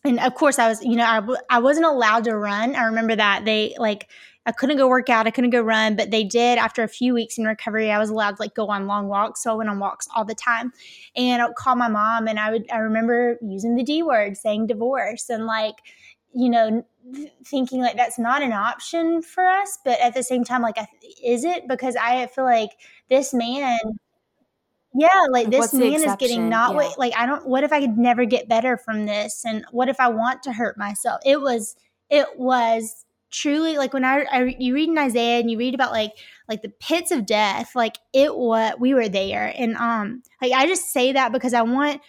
And 0.05 0.19
of 0.21 0.33
course 0.35 0.59
i 0.59 0.69
was 0.69 0.81
you 0.83 0.95
know 0.95 1.35
I 1.49 1.59
wasn't 1.59 1.85
allowed 1.85 2.23
to 2.25 2.37
run. 2.37 2.75
I 2.75 2.85
remember 2.85 3.15
that 3.17 3.43
they 3.43 3.75
like 3.77 4.09
i 4.45 4.51
couldn't 4.53 4.77
go 4.77 4.87
work 4.87 5.09
out. 5.09 5.27
I 5.27 5.31
couldn't 5.31 5.49
go 5.49 5.61
run 5.61 5.97
but 5.97 6.09
they 6.09 6.23
did. 6.23 6.57
After 6.57 6.83
a 6.83 6.87
few 6.87 7.13
weeks 7.13 7.37
in 7.37 7.43
recovery 7.43 7.91
i 7.91 7.99
was 7.99 8.09
allowed 8.09 8.37
to 8.37 8.41
like 8.41 8.55
go 8.55 8.67
on 8.67 8.87
long 8.87 9.09
walks. 9.09 9.43
So 9.43 9.51
i 9.51 9.55
went 9.55 9.69
on 9.69 9.79
walks 9.79 10.07
all 10.15 10.23
the 10.23 10.35
time. 10.35 10.71
And 11.17 11.41
i 11.41 11.45
would 11.47 11.55
call 11.55 11.75
my 11.75 11.89
mom 11.89 12.27
and 12.29 12.39
i 12.39 12.49
would 12.51 12.65
i 12.71 12.77
remember 12.77 13.37
using 13.41 13.75
the 13.75 13.83
d 13.83 14.01
word 14.03 14.37
saying 14.37 14.67
divorce. 14.67 15.29
And 15.29 15.45
like 15.45 15.75
you 16.33 16.49
know 16.49 16.85
thinking 17.45 17.81
like 17.81 17.97
that's 17.97 18.19
not 18.19 18.41
an 18.41 18.53
option 18.53 19.21
for 19.21 19.45
us. 19.45 19.77
But 19.83 19.99
at 19.99 20.13
the 20.13 20.23
same 20.23 20.45
time 20.45 20.61
like 20.61 20.77
is 21.23 21.43
it? 21.43 21.67
Because 21.67 21.97
i 21.97 22.25
feel 22.27 22.45
like 22.45 22.71
this 23.09 23.33
man 23.33 23.79
yeah, 24.95 25.27
like 25.29 25.49
this 25.49 25.73
man 25.73 25.93
is 25.93 26.15
getting 26.17 26.49
not 26.49 26.71
yeah. 26.71 26.75
what 26.75 26.99
like 26.99 27.13
I 27.15 27.25
don't 27.25 27.45
what 27.45 27.63
if 27.63 27.71
I 27.71 27.81
could 27.81 27.97
never 27.97 28.25
get 28.25 28.49
better 28.49 28.75
from 28.77 29.05
this 29.05 29.45
and 29.45 29.63
what 29.71 29.87
if 29.87 29.99
I 29.99 30.07
want 30.09 30.43
to 30.43 30.53
hurt 30.53 30.77
myself? 30.77 31.21
It 31.25 31.39
was 31.41 31.75
it 32.09 32.27
was 32.37 33.05
truly 33.29 33.77
like 33.77 33.93
when 33.93 34.03
I, 34.03 34.25
I 34.31 34.55
you 34.57 34.73
read 34.73 34.89
in 34.89 34.97
Isaiah 34.97 35.39
and 35.39 35.51
you 35.51 35.59
read 35.59 35.75
about 35.75 35.91
like 35.91 36.13
like 36.47 36.63
the 36.63 36.69
pits 36.69 37.11
of 37.11 37.27
death, 37.27 37.75
like 37.75 37.97
it 38.13 38.35
what 38.35 38.79
we 38.79 38.95
were 38.95 39.09
there 39.09 39.53
and 39.55 39.75
um 39.77 40.23
like 40.41 40.53
I 40.53 40.65
just 40.65 40.91
say 40.91 41.13
that 41.13 41.31
because 41.31 41.53
I 41.53 41.61
want 41.61 42.01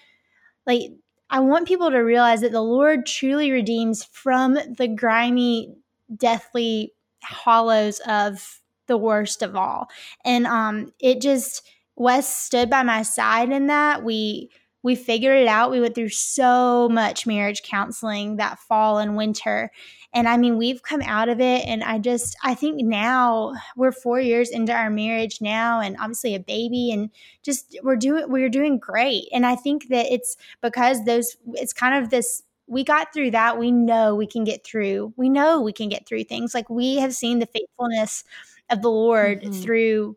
like 0.66 0.92
I 1.28 1.40
want 1.40 1.68
people 1.68 1.90
to 1.90 1.98
realize 1.98 2.40
that 2.40 2.52
the 2.52 2.62
Lord 2.62 3.04
truly 3.04 3.50
redeems 3.50 4.04
from 4.04 4.54
the 4.54 4.88
grimy 4.88 5.74
deathly 6.16 6.94
hollows 7.22 8.00
of 8.00 8.60
the 8.86 8.96
worst 8.96 9.42
of 9.42 9.54
all. 9.54 9.88
And 10.24 10.46
um 10.46 10.94
it 10.98 11.20
just 11.20 11.62
Wes 12.00 12.34
stood 12.34 12.70
by 12.70 12.82
my 12.82 13.02
side 13.02 13.50
in 13.50 13.66
that. 13.66 14.02
We 14.02 14.50
we 14.82 14.94
figured 14.94 15.38
it 15.38 15.46
out. 15.46 15.70
We 15.70 15.82
went 15.82 15.94
through 15.94 16.08
so 16.08 16.88
much 16.88 17.26
marriage 17.26 17.62
counseling 17.62 18.36
that 18.36 18.58
fall 18.58 18.96
and 18.96 19.14
winter. 19.14 19.70
And 20.14 20.26
I 20.26 20.38
mean, 20.38 20.56
we've 20.56 20.82
come 20.82 21.02
out 21.02 21.28
of 21.28 21.38
it. 21.38 21.66
And 21.66 21.84
I 21.84 21.98
just, 21.98 22.34
I 22.42 22.54
think 22.54 22.80
now 22.80 23.52
we're 23.76 23.92
four 23.92 24.18
years 24.18 24.48
into 24.48 24.72
our 24.72 24.88
marriage 24.88 25.42
now, 25.42 25.80
and 25.80 25.98
obviously 26.00 26.34
a 26.34 26.40
baby, 26.40 26.90
and 26.92 27.10
just 27.42 27.78
we're 27.82 27.96
doing, 27.96 28.24
we're 28.30 28.48
doing 28.48 28.78
great. 28.78 29.24
And 29.34 29.44
I 29.44 29.54
think 29.54 29.88
that 29.90 30.10
it's 30.10 30.38
because 30.62 31.04
those, 31.04 31.36
it's 31.52 31.74
kind 31.74 32.02
of 32.02 32.08
this, 32.08 32.42
we 32.66 32.82
got 32.82 33.12
through 33.12 33.32
that. 33.32 33.58
We 33.58 33.70
know 33.70 34.14
we 34.14 34.26
can 34.26 34.44
get 34.44 34.64
through, 34.64 35.12
we 35.18 35.28
know 35.28 35.60
we 35.60 35.74
can 35.74 35.90
get 35.90 36.08
through 36.08 36.24
things. 36.24 36.54
Like 36.54 36.70
we 36.70 36.96
have 36.96 37.12
seen 37.12 37.38
the 37.38 37.44
faithfulness 37.44 38.24
of 38.70 38.80
the 38.80 38.90
Lord 38.90 39.42
mm-hmm. 39.42 39.60
through 39.60 40.16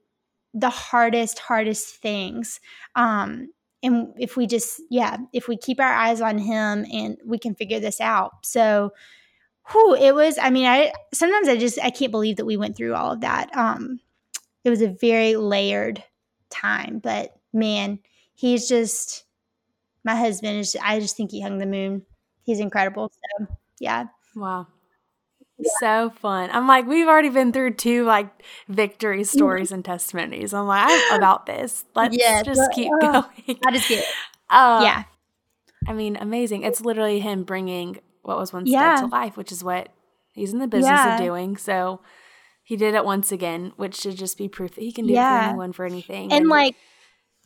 the 0.53 0.69
hardest, 0.69 1.39
hardest 1.39 1.95
things. 1.95 2.59
Um, 2.95 3.49
and 3.81 4.13
if 4.17 4.37
we 4.37 4.47
just, 4.47 4.81
yeah, 4.89 5.17
if 5.33 5.47
we 5.47 5.57
keep 5.57 5.79
our 5.79 5.91
eyes 5.91 6.21
on 6.21 6.37
Him 6.37 6.85
and 6.91 7.17
we 7.25 7.37
can 7.37 7.55
figure 7.55 7.79
this 7.79 7.99
out. 7.99 8.45
So, 8.45 8.93
whew, 9.71 9.95
it 9.95 10.15
was, 10.15 10.37
I 10.37 10.49
mean, 10.49 10.65
I 10.65 10.93
sometimes 11.13 11.47
I 11.47 11.57
just, 11.57 11.79
I 11.81 11.89
can't 11.89 12.11
believe 12.11 12.37
that 12.37 12.45
we 12.45 12.57
went 12.57 12.77
through 12.77 12.95
all 12.95 13.11
of 13.11 13.21
that. 13.21 13.55
Um, 13.55 13.99
it 14.63 14.69
was 14.69 14.81
a 14.81 14.89
very 14.89 15.35
layered 15.35 16.03
time, 16.49 16.99
but 16.99 17.35
man, 17.51 17.99
he's 18.33 18.67
just, 18.67 19.25
my 20.05 20.15
husband 20.15 20.59
is, 20.59 20.77
I 20.81 20.99
just 20.99 21.17
think 21.17 21.31
he 21.31 21.41
hung 21.41 21.57
the 21.57 21.65
moon. 21.65 22.05
He's 22.43 22.59
incredible. 22.59 23.11
So, 23.39 23.47
yeah. 23.79 24.05
Wow 24.35 24.67
so 25.79 26.09
fun. 26.09 26.49
I'm 26.51 26.67
like, 26.67 26.87
we've 26.87 27.07
already 27.07 27.29
been 27.29 27.51
through 27.51 27.75
two 27.75 28.05
like 28.05 28.29
victory 28.67 29.23
stories 29.23 29.71
and 29.71 29.83
testimonies. 29.83 30.53
I'm 30.53 30.67
like, 30.67 30.85
I'm 30.87 31.17
about 31.17 31.45
this. 31.45 31.85
Let's 31.95 32.17
yes, 32.17 32.45
just 32.45 32.71
keep 32.73 32.91
uh, 33.01 33.21
going. 33.21 33.59
I 33.65 33.71
just 33.71 33.89
get 33.89 34.05
uh, 34.49 34.81
yeah. 34.83 35.03
I 35.87 35.93
mean, 35.93 36.15
amazing. 36.15 36.63
It's 36.63 36.81
literally 36.81 37.19
him 37.19 37.43
bringing 37.43 37.99
what 38.21 38.37
was 38.37 38.53
once 38.53 38.69
yeah. 38.69 38.95
dead 38.95 39.01
to 39.01 39.07
life, 39.07 39.37
which 39.37 39.51
is 39.51 39.63
what 39.63 39.89
he's 40.33 40.53
in 40.53 40.59
the 40.59 40.67
business 40.67 40.89
yeah. 40.89 41.15
of 41.15 41.19
doing. 41.19 41.57
So 41.57 42.01
he 42.63 42.77
did 42.77 42.95
it 42.95 43.03
once 43.03 43.31
again, 43.31 43.73
which 43.75 43.95
should 43.95 44.17
just 44.17 44.37
be 44.37 44.47
proof 44.47 44.75
that 44.75 44.81
he 44.81 44.91
can 44.91 45.05
do 45.05 45.13
yeah. 45.13 45.35
it 45.35 45.39
for 45.39 45.49
anyone 45.49 45.73
for 45.73 45.85
anything. 45.85 46.31
And, 46.31 46.43
and 46.43 46.49
like 46.49 46.75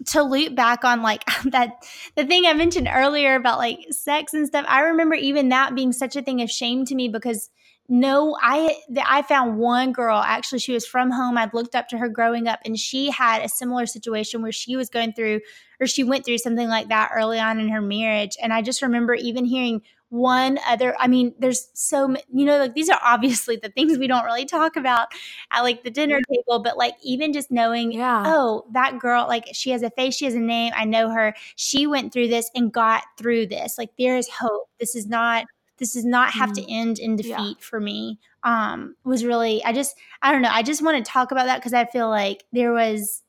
to 0.07 0.21
loop 0.21 0.55
back 0.55 0.83
on 0.85 1.01
like 1.01 1.23
that 1.45 1.83
the 2.15 2.25
thing 2.25 2.45
I 2.45 2.53
mentioned 2.53 2.87
earlier 2.91 3.35
about 3.35 3.57
like 3.57 3.79
sex 3.89 4.33
and 4.33 4.47
stuff, 4.47 4.65
I 4.67 4.81
remember 4.81 5.15
even 5.15 5.49
that 5.49 5.75
being 5.75 5.91
such 5.91 6.15
a 6.15 6.21
thing 6.21 6.41
of 6.41 6.49
shame 6.49 6.85
to 6.85 6.95
me 6.95 7.09
because 7.09 7.49
no 7.89 8.37
i 8.41 8.75
i 9.05 9.21
found 9.21 9.57
one 9.57 9.93
girl 9.93 10.17
actually 10.17 10.59
she 10.59 10.73
was 10.73 10.85
from 10.85 11.09
home 11.09 11.37
i'd 11.37 11.53
looked 11.53 11.75
up 11.75 11.87
to 11.87 11.97
her 11.97 12.09
growing 12.09 12.47
up 12.47 12.59
and 12.65 12.77
she 12.77 13.09
had 13.09 13.41
a 13.41 13.49
similar 13.49 13.85
situation 13.85 14.41
where 14.41 14.51
she 14.51 14.75
was 14.75 14.89
going 14.89 15.13
through 15.13 15.39
or 15.79 15.87
she 15.87 16.03
went 16.03 16.25
through 16.25 16.37
something 16.37 16.67
like 16.67 16.89
that 16.89 17.11
early 17.15 17.39
on 17.39 17.59
in 17.59 17.69
her 17.69 17.81
marriage 17.81 18.35
and 18.41 18.51
i 18.53 18.61
just 18.61 18.81
remember 18.81 19.13
even 19.13 19.45
hearing 19.45 19.81
one 20.09 20.57
other 20.65 20.95
i 20.99 21.07
mean 21.07 21.33
there's 21.37 21.69
so 21.73 22.15
you 22.33 22.45
know 22.45 22.57
like 22.57 22.73
these 22.73 22.89
are 22.89 22.99
obviously 23.03 23.57
the 23.57 23.69
things 23.69 23.97
we 23.97 24.07
don't 24.07 24.23
really 24.23 24.45
talk 24.45 24.77
about 24.77 25.07
at 25.51 25.61
like 25.61 25.83
the 25.83 25.89
dinner 25.89 26.19
table 26.31 26.59
but 26.63 26.77
like 26.77 26.95
even 27.03 27.33
just 27.33 27.51
knowing 27.51 27.91
yeah. 27.91 28.23
oh 28.25 28.65
that 28.71 28.99
girl 28.99 29.27
like 29.27 29.45
she 29.51 29.69
has 29.69 29.83
a 29.83 29.89
face 29.91 30.15
she 30.15 30.23
has 30.23 30.33
a 30.33 30.39
name 30.39 30.71
i 30.75 30.85
know 30.85 31.09
her 31.09 31.33
she 31.57 31.85
went 31.87 32.13
through 32.13 32.27
this 32.27 32.49
and 32.55 32.71
got 32.71 33.03
through 33.17 33.45
this 33.45 33.77
like 33.77 33.89
there 33.97 34.17
is 34.17 34.29
hope 34.29 34.69
this 34.79 34.95
is 34.95 35.07
not 35.07 35.45
this 35.77 35.93
does 35.93 36.05
not 36.05 36.31
have 36.31 36.51
mm. 36.51 36.55
to 36.55 36.71
end 36.71 36.99
in 36.99 37.15
defeat 37.15 37.31
yeah. 37.33 37.53
for 37.59 37.79
me 37.79 38.19
um 38.43 38.95
was 39.03 39.25
really 39.25 39.63
i 39.63 39.71
just 39.71 39.95
i 40.21 40.31
don't 40.31 40.41
know 40.41 40.51
i 40.51 40.63
just 40.63 40.83
want 40.83 41.03
to 41.03 41.11
talk 41.11 41.31
about 41.31 41.45
that 41.45 41.57
because 41.57 41.73
i 41.73 41.85
feel 41.85 42.09
like 42.09 42.43
there 42.51 42.73
was 42.73 43.23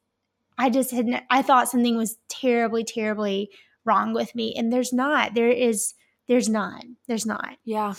i 0.57 0.71
just 0.71 0.91
had 0.91 1.23
i 1.31 1.43
thought 1.43 1.69
something 1.69 1.97
was 1.97 2.19
terribly 2.29 2.85
terribly 2.85 3.51
wrong 3.85 4.13
with 4.13 4.35
me 4.35 4.55
and 4.57 4.73
there's 4.73 4.93
not 4.93 5.35
there 5.35 5.49
is 5.49 5.95
there's 6.29 6.49
not 6.49 6.85
there's 7.07 7.27
not 7.27 7.57
yeah 7.65 7.95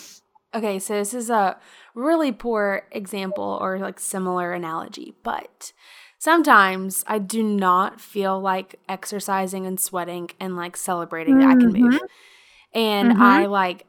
okay 0.53 0.79
so 0.79 0.93
this 0.93 1.13
is 1.13 1.29
a 1.29 1.57
really 1.95 2.31
poor 2.31 2.83
example 2.91 3.57
or 3.61 3.79
like 3.79 3.99
similar 3.99 4.53
analogy 4.53 5.15
but 5.23 5.73
sometimes 6.19 7.03
i 7.07 7.17
do 7.17 7.41
not 7.41 7.99
feel 7.99 8.39
like 8.39 8.79
exercising 8.87 9.65
and 9.65 9.79
sweating 9.79 10.29
and 10.39 10.55
like 10.55 10.77
celebrating 10.77 11.35
mm-hmm. 11.35 11.49
that 11.49 11.57
i 11.57 11.59
can 11.59 11.73
move 11.73 11.93
mm-hmm. 11.95 12.77
and 12.79 13.11
mm-hmm. 13.13 13.21
i 13.21 13.45
like 13.45 13.85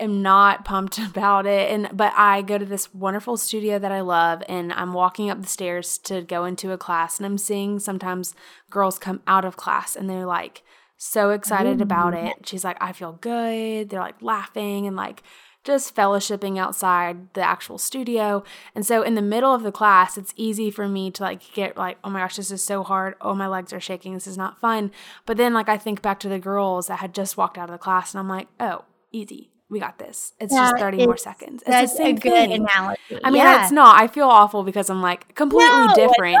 am 0.00 0.22
not 0.22 0.64
pumped 0.64 0.98
about 1.10 1.46
it 1.46 1.70
and 1.70 1.88
but 1.92 2.12
I 2.16 2.42
go 2.42 2.58
to 2.58 2.64
this 2.64 2.92
wonderful 2.94 3.36
studio 3.36 3.78
that 3.78 3.92
I 3.92 4.00
love 4.00 4.42
and 4.48 4.72
I'm 4.72 4.92
walking 4.92 5.30
up 5.30 5.40
the 5.40 5.48
stairs 5.48 5.98
to 5.98 6.22
go 6.22 6.44
into 6.44 6.72
a 6.72 6.78
class 6.78 7.18
and 7.18 7.26
I'm 7.26 7.38
seeing 7.38 7.78
sometimes 7.78 8.34
girls 8.70 8.98
come 8.98 9.22
out 9.26 9.44
of 9.44 9.56
class 9.56 9.96
and 9.96 10.08
they're 10.08 10.26
like 10.26 10.62
so 10.96 11.30
excited 11.30 11.80
about 11.80 12.14
it. 12.14 12.46
She's 12.46 12.64
like 12.64 12.76
I 12.80 12.92
feel 12.92 13.12
good. 13.12 13.90
They're 13.90 14.00
like 14.00 14.20
laughing 14.20 14.86
and 14.86 14.96
like 14.96 15.22
just 15.64 15.94
fellowshipping 15.94 16.58
outside 16.58 17.32
the 17.34 17.42
actual 17.42 17.78
studio. 17.78 18.42
And 18.74 18.86
so 18.86 19.02
in 19.02 19.16
the 19.16 19.22
middle 19.22 19.52
of 19.52 19.62
the 19.62 19.72
class, 19.72 20.16
it's 20.16 20.32
easy 20.34 20.70
for 20.70 20.88
me 20.88 21.10
to 21.10 21.22
like 21.22 21.52
get 21.52 21.76
like, 21.76 21.98
oh 22.02 22.10
my 22.10 22.20
gosh, 22.20 22.36
this 22.36 22.50
is 22.50 22.64
so 22.64 22.82
hard. 22.82 23.16
Oh, 23.20 23.34
my 23.34 23.46
legs 23.46 23.72
are 23.72 23.80
shaking. 23.80 24.14
This 24.14 24.26
is 24.26 24.38
not 24.38 24.60
fun. 24.60 24.90
But 25.26 25.36
then 25.36 25.52
like 25.52 25.68
I 25.68 25.76
think 25.76 26.00
back 26.00 26.20
to 26.20 26.28
the 26.28 26.38
girls 26.38 26.86
that 26.86 27.00
had 27.00 27.14
just 27.14 27.36
walked 27.36 27.58
out 27.58 27.68
of 27.68 27.74
the 27.74 27.78
class 27.78 28.14
and 28.14 28.20
I'm 28.20 28.28
like, 28.28 28.48
oh, 28.58 28.84
easy 29.12 29.50
we 29.70 29.80
got 29.80 29.98
this. 29.98 30.32
It's 30.40 30.52
yeah, 30.52 30.70
just 30.70 30.78
30 30.78 31.06
more 31.06 31.16
seconds. 31.16 31.62
It's 31.66 31.92
the 31.92 31.96
same 31.98 32.16
a 32.16 32.20
good 32.20 32.32
thing. 32.32 32.52
analogy. 32.52 33.00
I 33.22 33.30
mean, 33.30 33.42
yeah. 33.42 33.62
it's 33.62 33.72
not. 33.72 34.00
I 34.00 34.06
feel 34.06 34.26
awful 34.26 34.62
because 34.62 34.88
I'm 34.88 35.02
like 35.02 35.34
completely 35.34 35.86
no, 35.86 35.94
different. 35.94 36.38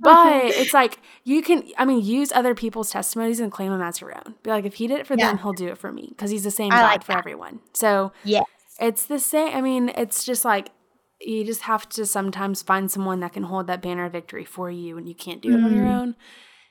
but 0.00 0.44
it's 0.44 0.72
like 0.72 1.00
you 1.24 1.42
can, 1.42 1.64
I 1.76 1.84
mean, 1.84 2.04
use 2.04 2.30
other 2.32 2.54
people's 2.54 2.90
testimonies 2.90 3.40
and 3.40 3.50
claim 3.50 3.72
them 3.72 3.82
as 3.82 4.00
your 4.00 4.14
own. 4.14 4.36
Be 4.42 4.50
like, 4.50 4.64
if 4.64 4.74
he 4.74 4.86
did 4.86 5.00
it 5.00 5.06
for 5.06 5.14
yeah. 5.14 5.28
them, 5.28 5.38
he'll 5.38 5.52
do 5.52 5.68
it 5.68 5.78
for 5.78 5.92
me 5.92 6.06
because 6.10 6.30
he's 6.30 6.44
the 6.44 6.50
same 6.52 6.72
I 6.72 6.76
God 6.76 6.82
like 6.82 7.04
for 7.04 7.12
that. 7.12 7.18
everyone. 7.18 7.60
So, 7.74 8.12
yes. 8.22 8.44
it's 8.80 9.06
the 9.06 9.18
same. 9.18 9.56
I 9.56 9.60
mean, 9.60 9.90
it's 9.96 10.24
just 10.24 10.44
like 10.44 10.68
you 11.20 11.44
just 11.44 11.62
have 11.62 11.88
to 11.88 12.06
sometimes 12.06 12.62
find 12.62 12.90
someone 12.90 13.18
that 13.20 13.32
can 13.32 13.44
hold 13.44 13.66
that 13.66 13.82
banner 13.82 14.04
of 14.04 14.12
victory 14.12 14.44
for 14.44 14.70
you 14.70 14.96
and 14.96 15.08
you 15.08 15.16
can't 15.16 15.42
do 15.42 15.50
it 15.50 15.60
mm. 15.60 15.64
on 15.64 15.74
your 15.74 15.84
mm-hmm. 15.84 15.94
own. 15.94 16.16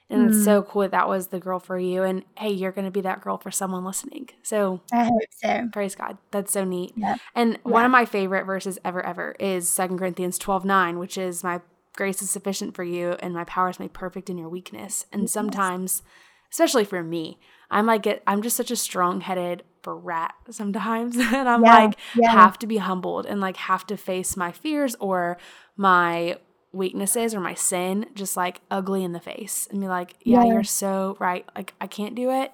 And 0.09 0.21
mm. 0.21 0.29
it's 0.29 0.45
so 0.45 0.63
cool 0.63 0.83
that 0.83 0.91
that 0.91 1.09
was 1.09 1.27
the 1.27 1.39
girl 1.39 1.59
for 1.59 1.77
you. 1.77 2.03
And 2.03 2.23
hey, 2.37 2.51
you're 2.51 2.71
going 2.71 2.85
to 2.85 2.91
be 2.91 3.01
that 3.01 3.21
girl 3.21 3.37
for 3.37 3.51
someone 3.51 3.83
listening. 3.83 4.29
So 4.41 4.81
I 4.91 5.05
hope 5.05 5.21
so. 5.31 5.69
Praise 5.73 5.95
God. 5.95 6.17
That's 6.31 6.53
so 6.53 6.63
neat. 6.63 6.93
Yep. 6.95 7.19
And 7.35 7.59
one 7.63 7.83
of 7.85 7.91
my 7.91 8.05
favorite 8.05 8.45
verses 8.45 8.79
ever, 8.85 9.05
ever 9.05 9.35
is 9.39 9.67
Second 9.67 9.99
Corinthians 9.99 10.37
12 10.37 10.63
9, 10.65 10.99
which 10.99 11.17
is 11.17 11.43
my 11.43 11.61
grace 11.95 12.21
is 12.21 12.29
sufficient 12.29 12.75
for 12.75 12.83
you 12.83 13.17
and 13.19 13.33
my 13.33 13.43
power 13.43 13.69
is 13.69 13.79
made 13.79 13.93
perfect 13.93 14.29
in 14.29 14.37
your 14.37 14.49
weakness. 14.49 15.05
And 15.11 15.29
sometimes 15.29 16.03
especially 16.51 16.85
for 16.85 17.03
me. 17.03 17.39
I'm 17.69 17.85
like 17.85 18.21
I'm 18.25 18.41
just 18.41 18.55
such 18.55 18.71
a 18.71 18.75
strong-headed 18.75 19.63
brat 19.81 20.33
sometimes 20.49 21.17
and 21.17 21.47
I'm 21.49 21.63
Yeah, 21.63 21.75
like 21.75 21.97
yeah. 22.15 22.31
have 22.31 22.57
to 22.59 22.67
be 22.67 22.77
humbled 22.77 23.25
and 23.25 23.41
like 23.41 23.57
have 23.57 23.85
to 23.87 23.97
face 23.97 24.37
my 24.37 24.51
fears 24.51 24.95
or 24.99 25.37
my 25.75 26.37
weaknesses 26.73 27.34
or 27.34 27.39
my 27.39 27.53
sin 27.53 28.06
just 28.13 28.36
like 28.38 28.62
ugly 28.69 29.03
in 29.03 29.13
the 29.13 29.19
face 29.19 29.67
and 29.71 29.80
be 29.82 29.88
like, 29.88 30.15
yeah, 30.23 30.43
Yeah. 30.43 30.53
you're 30.53 30.63
so 30.63 31.15
right. 31.19 31.45
Like 31.56 31.73
I 31.82 31.88
can't 31.88 32.15
do 32.15 32.30
it, 32.32 32.51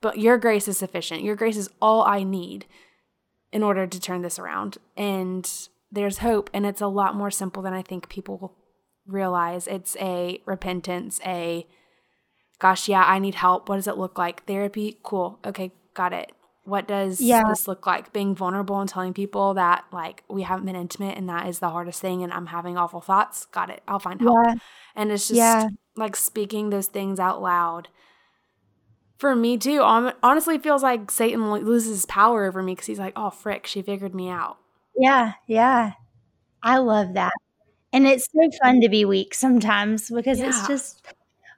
but 0.00 0.18
your 0.18 0.38
grace 0.38 0.68
is 0.68 0.78
sufficient. 0.78 1.22
Your 1.22 1.36
grace 1.36 1.56
is 1.56 1.68
all 1.80 2.02
I 2.02 2.22
need 2.22 2.66
in 3.52 3.62
order 3.62 3.86
to 3.86 4.00
turn 4.00 4.22
this 4.22 4.38
around. 4.38 4.78
And 4.96 5.50
there's 5.90 6.18
hope 6.18 6.50
and 6.52 6.66
it's 6.66 6.80
a 6.80 6.86
lot 6.86 7.14
more 7.14 7.30
simple 7.30 7.62
than 7.62 7.72
I 7.74 7.82
think 7.82 8.08
people 8.08 8.54
realize. 9.06 9.66
It's 9.66 9.96
a 10.00 10.40
repentance, 10.46 11.20
a 11.24 11.66
gosh, 12.58 12.88
yeah, 12.88 13.04
I 13.04 13.18
need 13.18 13.34
help. 13.36 13.68
What 13.68 13.76
does 13.76 13.86
it 13.88 13.98
look 13.98 14.16
like? 14.18 14.44
Therapy, 14.46 14.98
cool. 15.02 15.38
Okay, 15.44 15.72
got 15.94 16.12
it. 16.12 16.32
What 16.66 16.88
does 16.88 17.20
Yeah. 17.20 17.42
this 17.48 17.66
look 17.68 17.86
like? 17.86 18.12
Being 18.12 18.34
vulnerable 18.34 18.80
and 18.80 18.88
telling 18.88 19.14
people 19.14 19.54
that 19.54 19.84
like 19.92 20.24
we 20.28 20.42
haven't 20.42 20.66
been 20.66 20.76
intimate 20.76 21.16
and 21.16 21.28
that 21.28 21.46
is 21.48 21.58
the 21.60 21.70
hardest 21.70 22.00
thing 22.00 22.22
and 22.22 22.32
I'm 22.32 22.46
having 22.46 22.76
awful 22.76 23.00
thoughts. 23.00 23.46
Got 23.46 23.70
it. 23.70 23.82
I'll 23.88 23.98
find 24.00 24.20
help. 24.20 24.36
Yeah. 24.46 24.54
And 24.94 25.12
it's 25.12 25.28
just 25.28 25.38
Yeah. 25.38 25.68
like 25.96 26.16
speaking 26.16 26.70
those 26.70 26.88
things 26.88 27.20
out 27.20 27.40
loud. 27.40 27.88
For 29.18 29.34
me 29.34 29.56
too, 29.56 29.80
honestly 29.82 30.58
feels 30.58 30.82
like 30.82 31.10
Satan 31.10 31.48
lo- 31.50 31.58
loses 31.60 32.04
power 32.04 32.44
over 32.44 32.62
me 32.62 32.72
because 32.74 32.86
he's 32.86 32.98
like, 32.98 33.14
oh 33.16 33.30
frick, 33.30 33.66
she 33.66 33.80
figured 33.80 34.14
me 34.14 34.28
out. 34.28 34.58
Yeah, 34.94 35.32
yeah. 35.46 35.92
I 36.62 36.78
love 36.78 37.14
that. 37.14 37.32
And 37.92 38.06
it's 38.06 38.26
so 38.30 38.50
fun 38.62 38.80
to 38.82 38.88
be 38.90 39.04
weak 39.06 39.32
sometimes 39.34 40.10
because 40.10 40.40
it's 40.40 40.66
just 40.66 41.06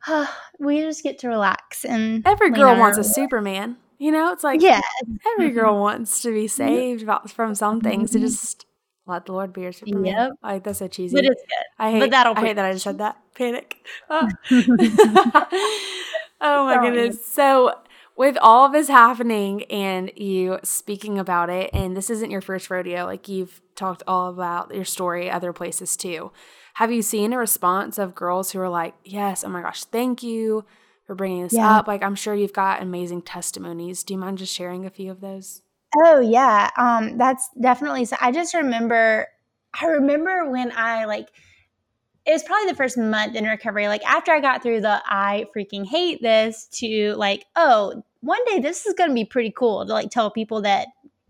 we 0.60 0.80
just 0.82 1.02
get 1.02 1.18
to 1.20 1.28
relax 1.28 1.84
and 1.84 2.24
Every 2.26 2.50
girl 2.50 2.78
wants 2.78 2.98
a 2.98 3.04
Superman. 3.04 3.76
You 3.98 4.12
know, 4.12 4.32
it's 4.32 4.44
like 4.44 4.62
Yeah. 4.62 4.80
every 5.34 5.50
girl 5.50 5.78
wants 5.80 6.22
to 6.22 6.32
be 6.32 6.46
saved 6.48 7.02
about, 7.02 7.30
from 7.30 7.54
some 7.54 7.80
things 7.80 8.12
to 8.12 8.20
just 8.20 8.64
let 9.06 9.26
the 9.26 9.32
Lord 9.32 9.52
be 9.52 9.62
your 9.62 9.72
Superman. 9.72 10.04
Yep. 10.04 10.30
Like 10.42 10.64
that's 10.64 10.78
so 10.78 10.88
cheesy. 10.88 11.16
But 11.16 11.24
it's 11.24 11.42
good. 11.42 11.64
I 11.78 11.90
hate, 11.92 12.00
but 12.00 12.10
that'll 12.10 12.36
I 12.36 12.40
hate 12.40 12.56
that 12.56 12.64
I 12.64 12.72
just 12.72 12.84
said 12.84 12.98
that. 12.98 13.16
Panic. 13.34 13.76
Ah. 14.10 14.28
oh 16.40 16.64
my 16.66 16.74
Sorry. 16.74 16.90
goodness. 16.90 17.24
So 17.26 17.74
with 18.16 18.36
all 18.40 18.66
of 18.66 18.72
this 18.72 18.88
happening 18.88 19.64
and 19.64 20.10
you 20.16 20.58
speaking 20.62 21.18
about 21.18 21.50
it, 21.50 21.70
and 21.72 21.96
this 21.96 22.10
isn't 22.10 22.30
your 22.30 22.40
first 22.40 22.70
rodeo, 22.70 23.04
like 23.06 23.28
you've 23.28 23.60
talked 23.74 24.02
all 24.06 24.28
about 24.28 24.74
your 24.74 24.84
story 24.84 25.30
other 25.30 25.52
places 25.52 25.96
too. 25.96 26.30
Have 26.74 26.92
you 26.92 27.02
seen 27.02 27.32
a 27.32 27.38
response 27.38 27.98
of 27.98 28.14
girls 28.14 28.52
who 28.52 28.60
are 28.60 28.68
like, 28.68 28.94
yes, 29.04 29.42
oh 29.44 29.48
my 29.48 29.62
gosh, 29.62 29.84
thank 29.84 30.22
you 30.22 30.64
for 31.08 31.16
bringing 31.16 31.42
this 31.42 31.54
Yeah. 31.54 31.78
up? 31.78 31.88
Like, 31.88 32.04
I'm 32.04 32.14
sure 32.14 32.34
you've 32.34 32.52
got 32.52 32.82
amazing 32.82 33.22
testimonies. 33.22 34.04
Do 34.04 34.14
you 34.14 34.20
mind 34.20 34.38
just 34.38 34.54
sharing 34.54 34.84
a 34.86 34.90
few 34.90 35.10
of 35.10 35.20
those? 35.20 35.62
Oh 35.96 36.20
yeah, 36.20 36.70
um, 36.76 37.16
that's 37.16 37.48
definitely. 37.60 38.04
So 38.04 38.14
I 38.20 38.30
just 38.30 38.54
remember. 38.54 39.26
I 39.80 39.86
remember 39.86 40.48
when 40.50 40.70
I 40.76 41.06
like. 41.06 41.28
It 42.26 42.32
was 42.32 42.42
probably 42.42 42.70
the 42.70 42.76
first 42.76 42.98
month 42.98 43.34
in 43.36 43.44
recovery. 43.46 43.88
Like 43.88 44.04
after 44.04 44.32
I 44.32 44.40
got 44.40 44.62
through 44.62 44.82
the 44.82 45.00
I 45.06 45.46
freaking 45.56 45.86
hate 45.86 46.20
this 46.20 46.66
to 46.74 47.14
like, 47.14 47.46
oh, 47.56 48.02
one 48.20 48.44
day 48.44 48.60
this 48.60 48.84
is 48.84 48.92
going 48.92 49.08
to 49.08 49.14
be 49.14 49.24
pretty 49.24 49.50
cool 49.50 49.86
to 49.86 49.92
like 49.94 50.10
tell 50.10 50.30
people 50.30 50.60
that 50.62 50.88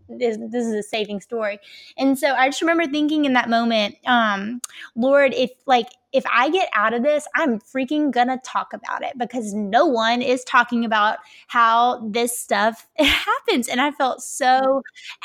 this, 0.09 0.37
this 0.49 0.65
is 0.65 0.73
a 0.73 0.83
saving 0.83 1.21
story. 1.21 1.59
And 1.97 2.17
so 2.17 2.33
I 2.33 2.47
just 2.49 2.61
remember 2.61 2.85
thinking 2.87 3.25
in 3.25 3.33
that 3.33 3.49
moment, 3.49 3.95
um, 4.05 4.61
Lord, 4.95 5.33
if 5.33 5.51
like 5.65 5.87
if 6.11 6.23
I 6.33 6.49
get 6.49 6.69
out 6.73 6.93
of 6.93 7.03
this, 7.03 7.27
I'm 7.35 7.59
freaking 7.59 8.11
gonna 8.11 8.39
talk 8.43 8.73
about 8.73 9.03
it 9.03 9.13
because 9.17 9.53
no 9.53 9.85
one 9.85 10.21
is 10.21 10.43
talking 10.43 10.83
about 10.83 11.19
how 11.47 11.99
this 12.09 12.37
stuff 12.37 12.87
happens. 12.97 13.67
And 13.67 13.79
I 13.79 13.91
felt 13.91 14.21
so 14.23 14.81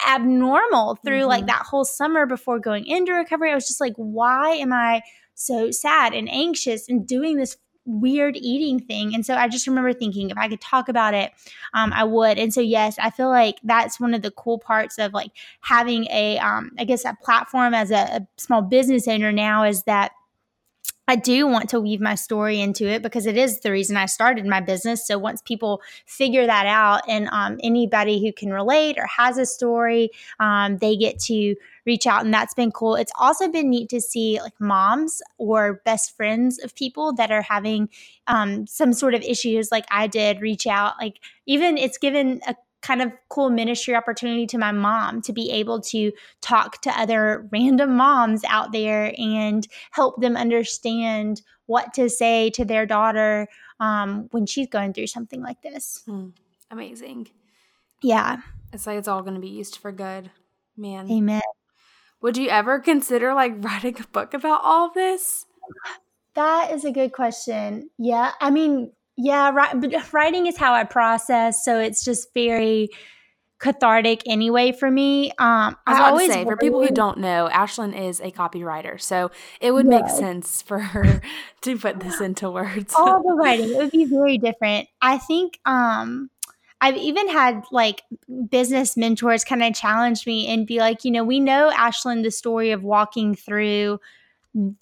abnormal 0.07 0.97
through 1.05 1.25
like 1.25 1.45
Mhm. 1.45 1.49
that 1.49 1.63
whole 1.67 1.85
summer 1.85 2.27
before 2.27 2.59
going 2.59 2.87
into 2.87 3.13
recovery. 3.13 3.51
I 3.51 3.55
was 3.55 3.67
just 3.67 3.81
like, 3.81 3.95
why 3.97 4.51
am 4.55 4.73
I 4.73 5.03
so 5.35 5.71
sad 5.71 6.15
and 6.15 6.31
anxious 6.31 6.89
and 6.89 7.07
doing 7.07 7.37
this 7.37 7.57
weird 7.85 8.37
eating 8.37 8.81
thing? 8.81 9.15
And 9.15 9.25
so 9.25 9.35
I 9.35 9.49
just 9.49 9.67
remember 9.67 9.93
thinking 9.93 10.31
if 10.31 10.39
I 10.39 10.49
could 10.49 10.61
talk 10.61 10.89
about 10.89 11.15
it, 11.15 11.33
um, 11.73 11.93
I 11.93 12.05
would. 12.05 12.39
And 12.39 12.53
so 12.53 12.61
yes, 12.61 12.97
I 12.99 13.11
feel 13.11 13.29
like 13.29 13.57
that's 13.63 14.01
one 14.01 14.15
of 14.15 14.23
the 14.23 14.31
cool 14.31 14.59
parts 14.59 14.99
of 14.99 15.13
like 15.13 15.31
having 15.61 16.07
a, 16.11 16.39
um, 16.39 16.73
I 16.79 16.85
guess, 16.85 17.05
a 17.05 17.17
platform 17.23 17.75
as 17.75 17.91
a, 17.91 17.95
a 17.97 18.27
small 18.37 18.63
business 18.63 19.09
owner 19.09 19.33
now 19.33 19.65
is 19.65 19.83
that 19.85 20.13
I 21.07 21.17
do 21.17 21.47
want 21.47 21.69
to 21.71 21.81
weave 21.81 22.01
my 22.01 22.15
story 22.15 22.61
into 22.61 22.89
it 22.89 23.03
because 23.03 23.27
it 23.27 23.37
is 23.37 23.61
the 23.61 23.71
reason 23.71 23.97
I 23.97 24.07
started 24.07 24.47
my 24.47 24.61
business. 24.61 25.07
So 25.07 25.19
once 25.19 25.43
people 25.43 25.83
figure 26.07 26.47
that 26.47 26.67
out, 26.67 27.03
and 27.07 27.29
um, 27.31 27.61
anybody 27.63 28.25
who 28.25 28.33
can 28.33 28.51
relate 28.51 28.97
or 28.99 29.07
has 29.07 29.37
a 29.37 29.45
story, 29.45 30.11
um, 30.41 30.79
they 30.79 30.97
get 30.97 31.19
to 31.25 31.57
reach 31.87 32.07
out, 32.07 32.25
and 32.25 32.33
that's 32.33 32.55
been 32.55 32.73
cool. 32.73 32.95
It's 32.95 33.13
also 33.19 33.49
been 33.49 33.71
neat 33.71 33.89
to 33.91 34.01
see 34.01 34.41
like 34.43 34.59
moms 34.61 35.23
or 35.39 35.83
best 35.85 36.17
friends 36.17 36.63
of 36.63 36.75
people 36.75 37.13
that 37.15 37.31
are 37.31 37.43
having 37.43 37.89
um, 38.27 38.67
some 38.67 38.93
sort 38.93 39.15
of 39.15 39.23
issues, 39.23 39.71
like 39.71 39.87
I 39.91 40.07
did, 40.07 40.41
reach 40.41 40.67
out. 40.67 40.95
Like 41.01 41.21
even 41.47 41.77
it's 41.77 41.99
given 41.99 42.41
a 42.47 42.55
kind 42.85 43.01
of 43.01 43.11
cool 43.31 43.49
ministry 43.49 43.95
opportunity 43.95 44.47
to 44.47 44.59
my 44.59 44.71
mom 44.71 45.23
to 45.23 45.33
be 45.33 45.51
able 45.51 45.81
to 45.81 46.13
talk 46.43 46.83
to 46.83 46.91
other 47.01 47.49
random 47.51 47.97
moms 47.97 48.43
out 48.47 48.73
there 48.73 49.15
and 49.17 49.67
help 49.91 50.21
them 50.21 50.37
understand 50.37 51.41
what 51.65 51.95
to 51.95 52.11
say 52.11 52.51
to 52.51 52.65
their 52.65 52.85
daughter 52.85 53.49
um, 53.81 54.29
when 54.33 54.45
she's 54.45 54.69
going 54.69 54.93
through 54.93 55.07
something 55.07 55.43
like 55.43 55.63
this. 55.63 56.03
Hmm. 56.07 56.29
Amazing. 56.71 57.29
Yeah. 58.03 58.39
It's 58.73 58.87
like 58.87 58.99
it's 58.99 59.09
all 59.09 59.23
going 59.23 59.35
to 59.35 59.41
be 59.41 59.49
used 59.49 59.77
for 59.77 59.91
good. 59.91 60.31
Man. 60.77 61.11
Amen. 61.11 61.41
Would 62.25 62.39
you 62.39 62.49
ever 62.49 62.81
consider 62.81 63.35
like 63.35 63.53
writing 63.63 63.97
a 64.01 64.07
book 64.09 64.33
about 64.33 64.63
all 64.65 64.91
this? 64.91 65.45
That 66.35 66.73
is 66.73 66.87
a 66.87 66.91
good 66.91 67.13
question. 67.13 67.91
Yeah. 67.99 68.33
I 68.41 68.51
mean, 68.51 68.93
yeah, 69.19 69.51
ri- 69.51 70.01
writing 70.13 70.47
is 70.47 70.57
how 70.57 70.73
I 70.73 70.85
process. 70.85 71.63
So 71.67 71.79
it's 71.79 72.03
just 72.03 72.33
very 72.33 72.89
cathartic 73.59 74.23
anyway 74.27 74.73
for 74.73 74.91
me. 74.91 75.33
Um, 75.33 75.77
I 75.87 76.01
I 76.01 76.11
always 76.11 76.33
say, 76.33 76.45
for 76.45 76.57
people 76.57 76.83
who 76.83 76.93
don't 76.95 77.19
know, 77.19 77.51
Ashlyn 77.53 77.95
is 77.95 78.21
a 78.21 78.31
copywriter, 78.31 78.99
so 78.99 79.31
it 79.61 79.73
would 79.73 79.87
make 79.87 80.09
sense 80.09 80.63
for 80.63 80.79
her 80.79 81.21
to 81.61 81.79
put 81.79 82.01
this 82.01 82.23
into 82.23 82.51
words. 82.51 82.95
all 82.97 83.23
the 83.23 83.35
writing 83.35 83.71
it 83.71 83.77
would 83.77 83.91
be 83.91 84.05
very 84.05 84.37
different 84.37 84.89
i 85.01 85.17
think 85.17 85.59
um 85.65 86.29
i've 86.85 86.97
even 86.97 87.29
had 87.29 87.65
like 87.73 88.03
business 88.51 88.97
mentors 88.97 89.43
kind 89.43 89.63
of 89.63 89.75
challenge 89.75 90.27
me 90.27 90.47
and 90.47 90.67
be 90.67 90.79
like 90.79 91.05
you 91.05 91.11
know 91.11 91.25
we 91.25 91.41
know 91.41 91.71
ashlyn 91.75 92.23
the 92.23 92.31
story 92.31 92.71
of 92.71 92.85
walking 92.85 93.35
through 93.35 93.99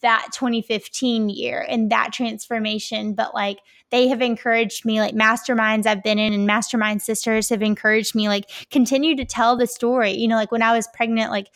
that 0.02 0.26
2015 0.32 1.30
year 1.30 1.64
and 1.68 1.90
that 1.90 2.12
transformation 2.12 3.14
but 3.14 3.32
like 3.34 3.60
they 3.90 4.08
have 4.08 4.20
encouraged 4.20 4.84
me 4.84 5.00
like 5.00 5.14
masterminds 5.14 5.86
i've 5.86 6.02
been 6.02 6.18
in 6.18 6.32
and 6.32 6.46
mastermind 6.46 7.00
sisters 7.00 7.48
have 7.48 7.62
encouraged 7.62 8.14
me 8.14 8.28
like 8.28 8.50
continue 8.70 9.16
to 9.16 9.24
tell 9.24 9.56
the 9.56 9.66
story. 9.66 10.12
You 10.12 10.28
know 10.28 10.36
like 10.36 10.52
when 10.52 10.62
i 10.62 10.76
was 10.76 10.88
pregnant 10.94 11.30
like 11.30 11.48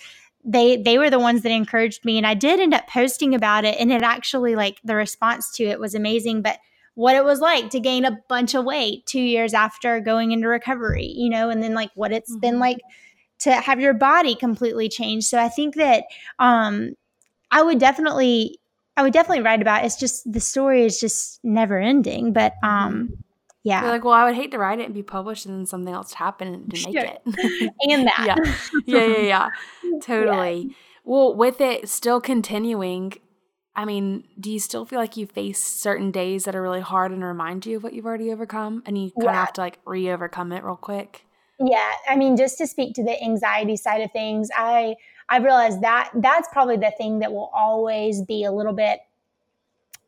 they 0.46 0.76
they 0.76 0.96
were 0.96 1.11
the 1.11 1.18
ones 1.18 1.42
that 1.42 1.50
encouraged 1.50 2.04
me 2.04 2.16
and 2.16 2.26
I 2.26 2.35
did 2.35 2.61
end 2.61 2.72
up 2.72 2.87
posting 2.87 3.35
about 3.35 3.64
it 3.64 3.76
and 3.80 3.92
it 3.92 4.02
actually 4.02 4.54
like 4.54 4.78
the 4.85 4.94
response 4.94 5.50
to 5.56 5.64
it 5.64 5.80
was 5.80 5.94
amazing 5.94 6.40
but 6.40 6.59
what 6.96 7.14
it 7.14 7.24
was 7.24 7.40
like 7.40 7.70
to 7.70 7.78
gain 7.80 8.04
a 8.04 8.18
bunch 8.28 8.54
of 8.54 8.64
weight 8.64 9.06
2 9.06 9.20
years 9.20 9.54
after 9.54 10.00
going 10.00 10.32
into 10.32 10.48
recovery 10.48 11.06
you 11.14 11.30
know 11.30 11.48
and 11.50 11.62
then 11.62 11.72
like 11.74 11.90
what 11.94 12.11
it's 12.12 12.35
been 12.38 12.56
Mhm. 12.56 12.61
like 12.61 12.78
to 13.40 13.52
have 13.52 13.78
your 13.80 13.94
body 13.94 14.35
completely 14.35 14.88
change 14.88 15.24
so 15.24 15.38
I 15.38 15.48
think 15.48 15.74
that 15.76 16.04
um 16.38 16.94
I 17.50 17.62
would 17.62 17.78
definitely 17.78 18.59
I 18.96 19.02
would 19.02 19.12
definitely 19.12 19.44
write 19.44 19.61
about 19.62 19.82
it. 19.82 19.87
it's 19.87 19.96
just 19.96 20.30
the 20.32 20.40
story 20.40 20.85
is 20.87 20.98
just 20.98 21.38
never 21.44 21.78
ending 21.78 22.32
but 22.32 22.54
um 22.62 23.12
yeah 23.62 23.82
You're 23.82 23.90
like, 23.90 24.04
well, 24.04 24.14
I 24.14 24.24
would 24.24 24.35
hate 24.37 24.52
to 24.52 24.59
write 24.59 24.78
it 24.80 24.85
and 24.87 24.94
be 24.94 25.02
published 25.02 25.44
and 25.44 25.54
then 25.59 25.66
something 25.66 25.92
else 25.92 26.12
happen 26.14 26.48
and 26.54 26.70
to 26.72 26.87
make 26.87 26.94
it. 26.94 27.20
and 27.90 28.06
that 28.06 28.24
yeah. 28.24 28.54
yeah, 28.87 29.06
yeah, 29.06 29.22
yeah. 29.85 29.98
Totally. 30.00 30.74
Well, 31.04 31.35
with 31.35 31.61
it 31.61 31.88
still 31.88 32.20
continuing, 32.20 33.12
I 33.76 33.84
mean, 33.84 34.24
do 34.40 34.50
you 34.50 34.58
still 34.58 34.86
feel 34.86 34.98
like 34.98 35.18
you 35.18 35.26
face 35.26 35.62
certain 35.62 36.10
days 36.10 36.44
that 36.44 36.56
are 36.56 36.62
really 36.62 36.80
hard 36.80 37.12
and 37.12 37.22
remind 37.22 37.66
you 37.66 37.76
of 37.76 37.82
what 37.82 37.92
you've 37.92 38.06
already 38.06 38.32
overcome 38.32 38.82
and 38.86 38.96
you 38.96 39.10
kind 39.10 39.28
of 39.28 39.34
have 39.34 39.52
to 39.54 39.60
like 39.60 39.78
re 39.84 40.10
overcome 40.10 40.50
it 40.52 40.64
real 40.64 40.76
quick? 40.76 41.26
Yeah, 41.60 41.92
I 42.08 42.16
mean, 42.16 42.38
just 42.38 42.56
to 42.58 42.66
speak 42.66 42.94
to 42.94 43.04
the 43.04 43.22
anxiety 43.22 43.76
side 43.76 44.00
of 44.00 44.10
things, 44.12 44.48
I 44.56 44.96
I 45.28 45.38
realized 45.38 45.82
that 45.82 46.10
that's 46.14 46.48
probably 46.52 46.78
the 46.78 46.92
thing 46.96 47.18
that 47.18 47.32
will 47.32 47.50
always 47.54 48.22
be 48.22 48.44
a 48.44 48.50
little 48.50 48.72
bit, 48.72 49.00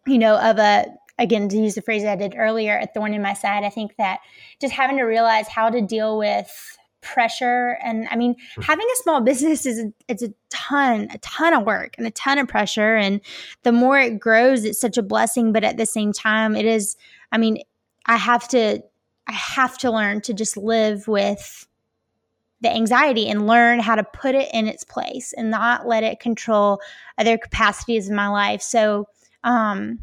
you 0.07 0.19
know, 0.19 0.39
of 0.39 0.59
a 0.59 0.87
again 1.19 1.51
to 1.51 1.59
use 1.59 1.75
the 1.75 1.83
phrase 1.83 2.05
I 2.05 2.17
did 2.17 2.35
earlier, 2.39 2.79
a 2.79 2.87
thorn 2.87 3.13
in 3.13 3.21
my 3.21 3.35
side. 3.35 3.65
I 3.65 3.71
think 3.71 3.97
that 3.97 4.21
just 4.63 4.73
having 4.73 4.97
to 4.97 5.03
realize 5.03 5.47
how 5.47 5.69
to 5.69 5.83
deal 5.83 6.17
with 6.17 6.78
pressure 7.13 7.79
and 7.83 8.07
I 8.11 8.17
mean 8.17 8.37
having 8.63 8.87
a 8.87 8.97
small 9.03 9.21
business 9.21 9.67
is 9.67 9.79
a, 9.79 9.93
it's 10.09 10.23
a 10.23 10.33
ton 10.51 11.09
a 11.13 11.19
ton 11.19 11.55
of 11.55 11.65
work 11.65 11.95
and 11.99 12.07
a 12.07 12.11
ton 12.11 12.39
of 12.39 12.49
pressure 12.49 12.97
and 12.97 13.21
the 13.63 13.73
more 13.73 13.99
it 13.99 14.19
grows 14.19 14.65
it's 14.65 14.81
such 14.81 14.99
a 14.99 15.03
blessing 15.03 15.53
but 15.53 15.65
at 15.65 15.77
the 15.77 15.87
same 15.87 16.13
time 16.13 16.55
it 16.55 16.67
is 16.67 16.97
I 17.33 17.39
mean 17.39 17.63
I 18.07 18.17
have 18.17 18.49
to 18.49 18.83
I 19.27 19.33
have 19.33 19.77
to 19.79 19.91
learn 19.91 20.23
to 20.23 20.35
just 20.35 20.57
live 20.57 21.07
with 21.07 21.67
the 22.61 22.71
anxiety 22.75 23.29
and 23.29 23.47
learn 23.47 23.79
how 23.79 23.95
to 23.95 24.03
put 24.03 24.35
it 24.35 24.49
in 24.53 24.67
its 24.67 24.85
place 24.85 25.33
and 25.37 25.51
not 25.51 25.87
let 25.87 26.03
it 26.03 26.19
control 26.19 26.81
other 27.17 27.39
capacities 27.39 28.09
in 28.09 28.17
my 28.17 28.29
life. 28.29 28.63
So, 28.63 29.07
um, 29.45 29.99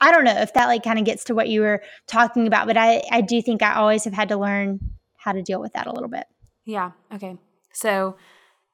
I 0.00 0.10
don't 0.10 0.24
know 0.24 0.36
if 0.36 0.52
that 0.54 0.66
like 0.66 0.82
kind 0.82 0.98
of 0.98 1.04
gets 1.04 1.24
to 1.24 1.34
what 1.34 1.48
you 1.48 1.60
were 1.60 1.80
talking 2.08 2.48
about, 2.48 2.66
but 2.66 2.76
I, 2.76 3.02
I 3.12 3.20
do 3.20 3.40
think 3.40 3.62
I 3.62 3.74
always 3.74 4.02
have 4.04 4.12
had 4.12 4.30
to 4.30 4.36
learn 4.36 4.80
how 5.16 5.30
to 5.30 5.42
deal 5.42 5.60
with 5.60 5.74
that 5.74 5.86
a 5.86 5.92
little 5.92 6.08
bit. 6.08 6.24
Yeah. 6.64 6.92
Okay. 7.12 7.36
So 7.72 8.16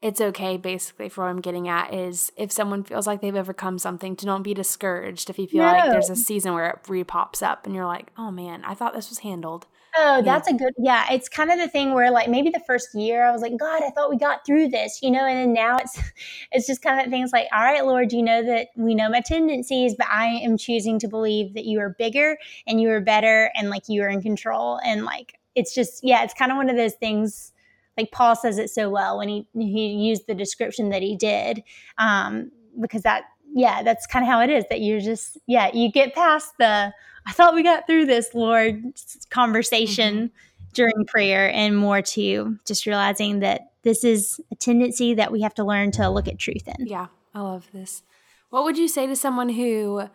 it's 0.01 0.21
okay 0.21 0.57
basically 0.57 1.09
for 1.09 1.25
what 1.25 1.31
I'm 1.31 1.41
getting 1.41 1.67
at 1.69 1.93
is 1.93 2.31
if 2.37 2.53
someone 2.53 2.85
feels 2.85 3.07
like 3.07 3.21
they've 3.21 3.35
overcome 3.35 3.79
something 3.79 4.15
to 4.17 4.27
don't 4.27 4.43
be 4.43 4.55
discouraged 4.55 5.29
if 5.29 5.39
you 5.39 5.49
feel 5.49 5.65
no. 5.65 5.73
like 5.73 5.91
there's 5.91 6.11
a 6.11 6.17
season 6.17 6.55
where 6.55 6.71
it 6.71 6.79
re-pops 6.89 7.43
up 7.43 7.67
and 7.67 7.75
you're 7.75 7.87
like, 7.87 8.13
oh 8.17 8.31
man, 8.31 8.65
I 8.65 8.75
thought 8.75 8.95
this 8.95 9.09
was 9.09 9.21
handled. 9.21 9.67
Oh, 9.97 10.23
that's 10.23 10.49
yeah. 10.49 10.55
a 10.55 10.59
good 10.59 10.75
yeah. 10.79 11.13
It's 11.13 11.29
kind 11.29 11.51
of 11.51 11.59
the 11.59 11.67
thing 11.67 11.95
where 11.95 12.13
like 12.13 12.29
maybe 12.29 12.51
the 12.51 12.63
first 12.65 12.95
year 12.95 13.25
I 13.27 13.33
was 13.33 13.43
like, 13.43 13.59
God, 13.59 13.83
I 13.83 13.91
thought 13.91 14.11
we 14.11 14.19
got 14.19 14.47
through 14.47 14.69
this, 14.69 15.01
you 15.03 15.11
know, 15.11 15.27
and 15.27 15.37
then 15.37 15.53
now 15.53 15.79
it's 15.79 15.99
it's 16.53 16.67
just 16.69 16.83
kind 16.83 17.01
of 17.05 17.11
things 17.11 17.33
like, 17.33 17.49
all 17.53 17.65
right, 17.65 17.85
Lord, 17.85 18.13
you 18.13 18.23
know 18.23 18.45
that 18.45 18.69
we 18.77 18.95
know 18.95 19.09
my 19.09 19.21
tendencies, 19.21 19.97
but 19.97 20.07
I 20.07 20.27
am 20.27 20.57
choosing 20.57 21.01
to 21.01 21.09
believe 21.09 21.55
that 21.55 21.65
you 21.65 21.81
are 21.81 21.97
bigger 21.99 22.39
and 22.69 22.81
you 22.81 22.91
are 22.91 23.01
better 23.01 23.51
and 23.57 23.71
like 23.71 23.85
you 23.89 24.03
are 24.03 24.09
in 24.09 24.23
control. 24.23 24.79
And 24.85 25.05
like 25.05 25.35
it's 25.57 25.75
just 25.75 26.05
yeah, 26.05 26.23
it's 26.23 26.35
kind 26.35 26.53
of 26.53 26.57
one 26.57 26.71
of 26.71 26.77
those 26.77 26.95
things 26.95 27.53
like 27.99 28.13
Paul 28.13 28.37
says 28.37 28.59
it 28.59 28.71
so 28.71 28.89
well 28.89 29.19
when 29.19 29.29
he 29.29 29.47
he 29.55 29.89
used 29.89 30.27
the 30.27 30.35
description 30.35 30.91
that 30.91 31.03
he 31.03 31.17
did. 31.17 31.63
Um, 31.99 32.53
because 32.81 33.03
that 33.03 33.25
yeah, 33.53 33.83
that's 33.83 34.07
kind 34.07 34.25
of 34.25 34.31
how 34.31 34.41
it 34.41 34.51
is 34.51 34.65
that 34.71 34.81
you're 34.81 35.01
just 35.01 35.37
yeah, 35.47 35.71
you 35.75 35.91
get 35.91 36.15
past 36.15 36.57
the 36.59 36.95
I 37.27 37.33
thought 37.33 37.55
we 37.55 37.63
got 37.63 37.87
through 37.87 38.07
this, 38.07 38.33
Lord, 38.33 38.83
conversation 39.29 40.15
mm-hmm. 40.15 40.73
during 40.73 41.05
prayer, 41.07 41.51
and 41.53 41.77
more 41.77 42.01
to 42.01 42.59
just 42.65 42.87
realizing 42.87 43.41
that 43.41 43.73
this 43.83 44.03
is 44.03 44.41
a 44.51 44.55
tendency 44.55 45.15
that 45.15 45.31
we 45.31 45.43
have 45.43 45.55
to 45.55 45.65
learn 45.65 45.91
to 45.93 46.09
look 46.09 46.27
at 46.27 46.39
truth 46.39 46.67
in. 46.67 46.87
Yeah, 46.87 47.09
I 47.35 47.41
love 47.41 47.69
this. 47.73 48.03
What 48.51 48.65
would 48.65 48.79
you 48.79 48.89
say 48.89 49.07
to 49.07 49.15
someone 49.15 49.51
who 49.51 50.09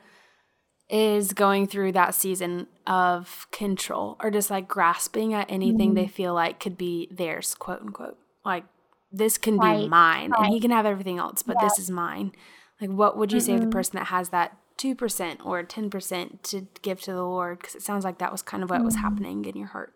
is 0.94 1.34
going 1.34 1.66
through 1.66 1.92
that 1.92 2.14
season 2.14 2.68
of 2.86 3.48
control 3.52 4.16
or 4.22 4.30
just 4.30 4.52
like 4.52 4.68
grasping 4.68 5.34
at 5.34 5.50
anything 5.50 5.90
mm-hmm. 5.90 5.96
they 5.96 6.08
feel 6.08 6.36
like 6.36 6.60
could 6.60 6.78
be 6.78 7.08
theirs, 7.10 7.56
quote 7.56 7.82
unquote? 7.82 8.16
Like, 8.46 8.64
this 9.12 9.40
can 9.40 9.58
right. 9.58 9.80
be 9.80 9.90
mine, 9.90 10.30
right. 10.30 10.46
and 10.46 10.54
he 10.54 10.60
can 10.60 10.70
have 10.70 10.86
everything 10.86 11.18
else, 11.18 11.42
but 11.42 11.56
yeah. 11.60 11.68
this 11.68 11.80
is 11.80 11.90
mine. 11.90 12.32
Like, 12.80 12.92
what 12.92 13.18
would 13.18 13.32
you 13.32 13.40
mm-hmm. 13.40 13.46
say 13.46 13.54
to 13.56 13.66
the 13.66 13.72
person 13.72 13.98
that 13.98 14.08
has 14.08 14.30
that 14.30 14.56
2% 14.78 15.44
or 15.44 15.64
10% 15.64 16.42
to 16.44 16.68
give 16.84 17.02
to 17.02 17.12
the 17.12 17.24
Lord? 17.24 17.60
Because 17.60 17.74
it 17.74 17.82
sounds 17.82 18.06
like 18.06 18.20
that 18.20 18.32
was 18.32 18.44
kind 18.44 18.62
of 18.62 18.70
what 18.70 18.82
mm 18.82 18.86
was 18.86 18.96
happening 18.96 19.46
in 19.46 19.58
your 19.58 19.70
heart. 19.70 19.94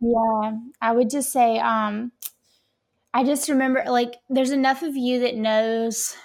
Yeah, 0.00 0.58
I 0.82 0.92
would 0.92 1.08
just 1.08 1.32
say, 1.32 1.58
um, 1.58 2.12
I 3.14 3.24
just 3.24 3.48
remember 3.48 3.84
like 3.86 4.16
there's 4.28 4.50
enough 4.50 4.82
of 4.82 4.94
you 4.94 5.20
that 5.20 5.36
knows 5.36 6.16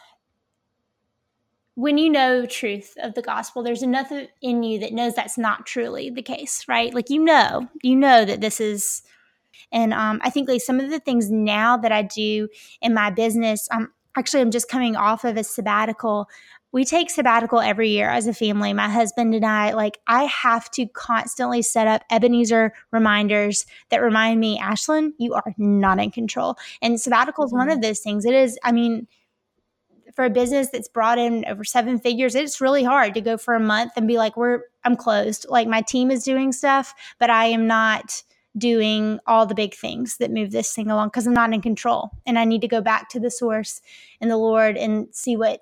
when 1.79 1.97
you 1.97 2.09
know 2.09 2.45
truth 2.45 2.93
of 3.01 3.13
the 3.13 3.21
gospel, 3.21 3.63
there's 3.63 3.83
enough 3.83 4.11
in 4.41 4.63
you 4.63 4.79
that 4.79 4.91
knows 4.91 5.13
that's 5.15 5.37
not 5.37 5.65
truly 5.65 6.09
the 6.09 6.21
case, 6.21 6.65
right? 6.67 6.93
Like 6.93 7.09
you 7.09 7.23
know, 7.23 7.69
you 7.81 7.95
know 7.95 8.25
that 8.25 8.41
this 8.41 8.59
is, 8.59 9.01
and 9.71 9.93
um, 9.93 10.19
I 10.21 10.29
think 10.29 10.49
like 10.49 10.59
some 10.59 10.81
of 10.81 10.89
the 10.89 10.99
things 10.99 11.31
now 11.31 11.77
that 11.77 11.93
I 11.93 12.01
do 12.01 12.49
in 12.81 12.93
my 12.93 13.11
business, 13.11 13.69
um, 13.71 13.93
actually 14.17 14.41
I'm 14.41 14.51
just 14.51 14.67
coming 14.67 14.97
off 14.97 15.23
of 15.23 15.37
a 15.37 15.43
sabbatical 15.45 16.27
we 16.71 16.85
take 16.85 17.09
sabbatical 17.09 17.59
every 17.59 17.89
year 17.89 18.09
as 18.09 18.27
a 18.27 18.33
family. 18.33 18.73
My 18.73 18.89
husband 18.89 19.33
and 19.33 19.45
I, 19.45 19.73
like, 19.73 19.97
I 20.05 20.25
have 20.25 20.69
to 20.71 20.85
constantly 20.85 21.63
set 21.63 21.87
up 21.87 22.03
Ebenezer 22.11 22.73
reminders 22.91 23.65
that 23.89 24.03
remind 24.03 24.39
me, 24.39 24.59
Ashlyn, 24.59 25.13
you 25.17 25.33
are 25.33 25.55
not 25.57 25.99
in 25.99 26.11
control. 26.11 26.57
And 26.81 27.01
sabbatical 27.01 27.45
is 27.45 27.49
mm-hmm. 27.49 27.57
one 27.57 27.71
of 27.71 27.81
those 27.81 28.01
things. 28.01 28.23
It 28.23 28.35
is, 28.35 28.59
I 28.63 28.71
mean, 28.71 29.07
for 30.19 30.25
a 30.25 30.29
business 30.29 30.67
that's 30.67 30.89
brought 30.89 31.17
in 31.17 31.45
over 31.45 31.63
seven 31.63 31.97
figures, 31.97 32.35
it's 32.35 32.59
really 32.59 32.83
hard 32.83 33.13
to 33.13 33.21
go 33.21 33.37
for 33.37 33.53
a 33.53 33.59
month 33.61 33.93
and 33.95 34.05
be 34.05 34.17
like, 34.17 34.35
we're, 34.35 34.63
I'm 34.83 34.97
closed. 34.97 35.45
Like, 35.47 35.65
my 35.65 35.79
team 35.79 36.11
is 36.11 36.25
doing 36.25 36.51
stuff, 36.51 36.93
but 37.19 37.29
I 37.29 37.45
am 37.45 37.67
not 37.67 38.21
doing 38.57 39.21
all 39.25 39.45
the 39.45 39.55
big 39.55 39.73
things 39.73 40.17
that 40.17 40.29
move 40.29 40.51
this 40.51 40.75
thing 40.75 40.91
along 40.91 41.07
because 41.07 41.25
I'm 41.25 41.33
not 41.33 41.53
in 41.53 41.61
control. 41.61 42.09
And 42.25 42.37
I 42.37 42.43
need 42.43 42.59
to 42.59 42.67
go 42.67 42.81
back 42.81 43.07
to 43.11 43.19
the 43.21 43.31
source 43.31 43.79
and 44.19 44.29
the 44.29 44.35
Lord 44.35 44.75
and 44.75 45.07
see 45.13 45.37
what 45.37 45.61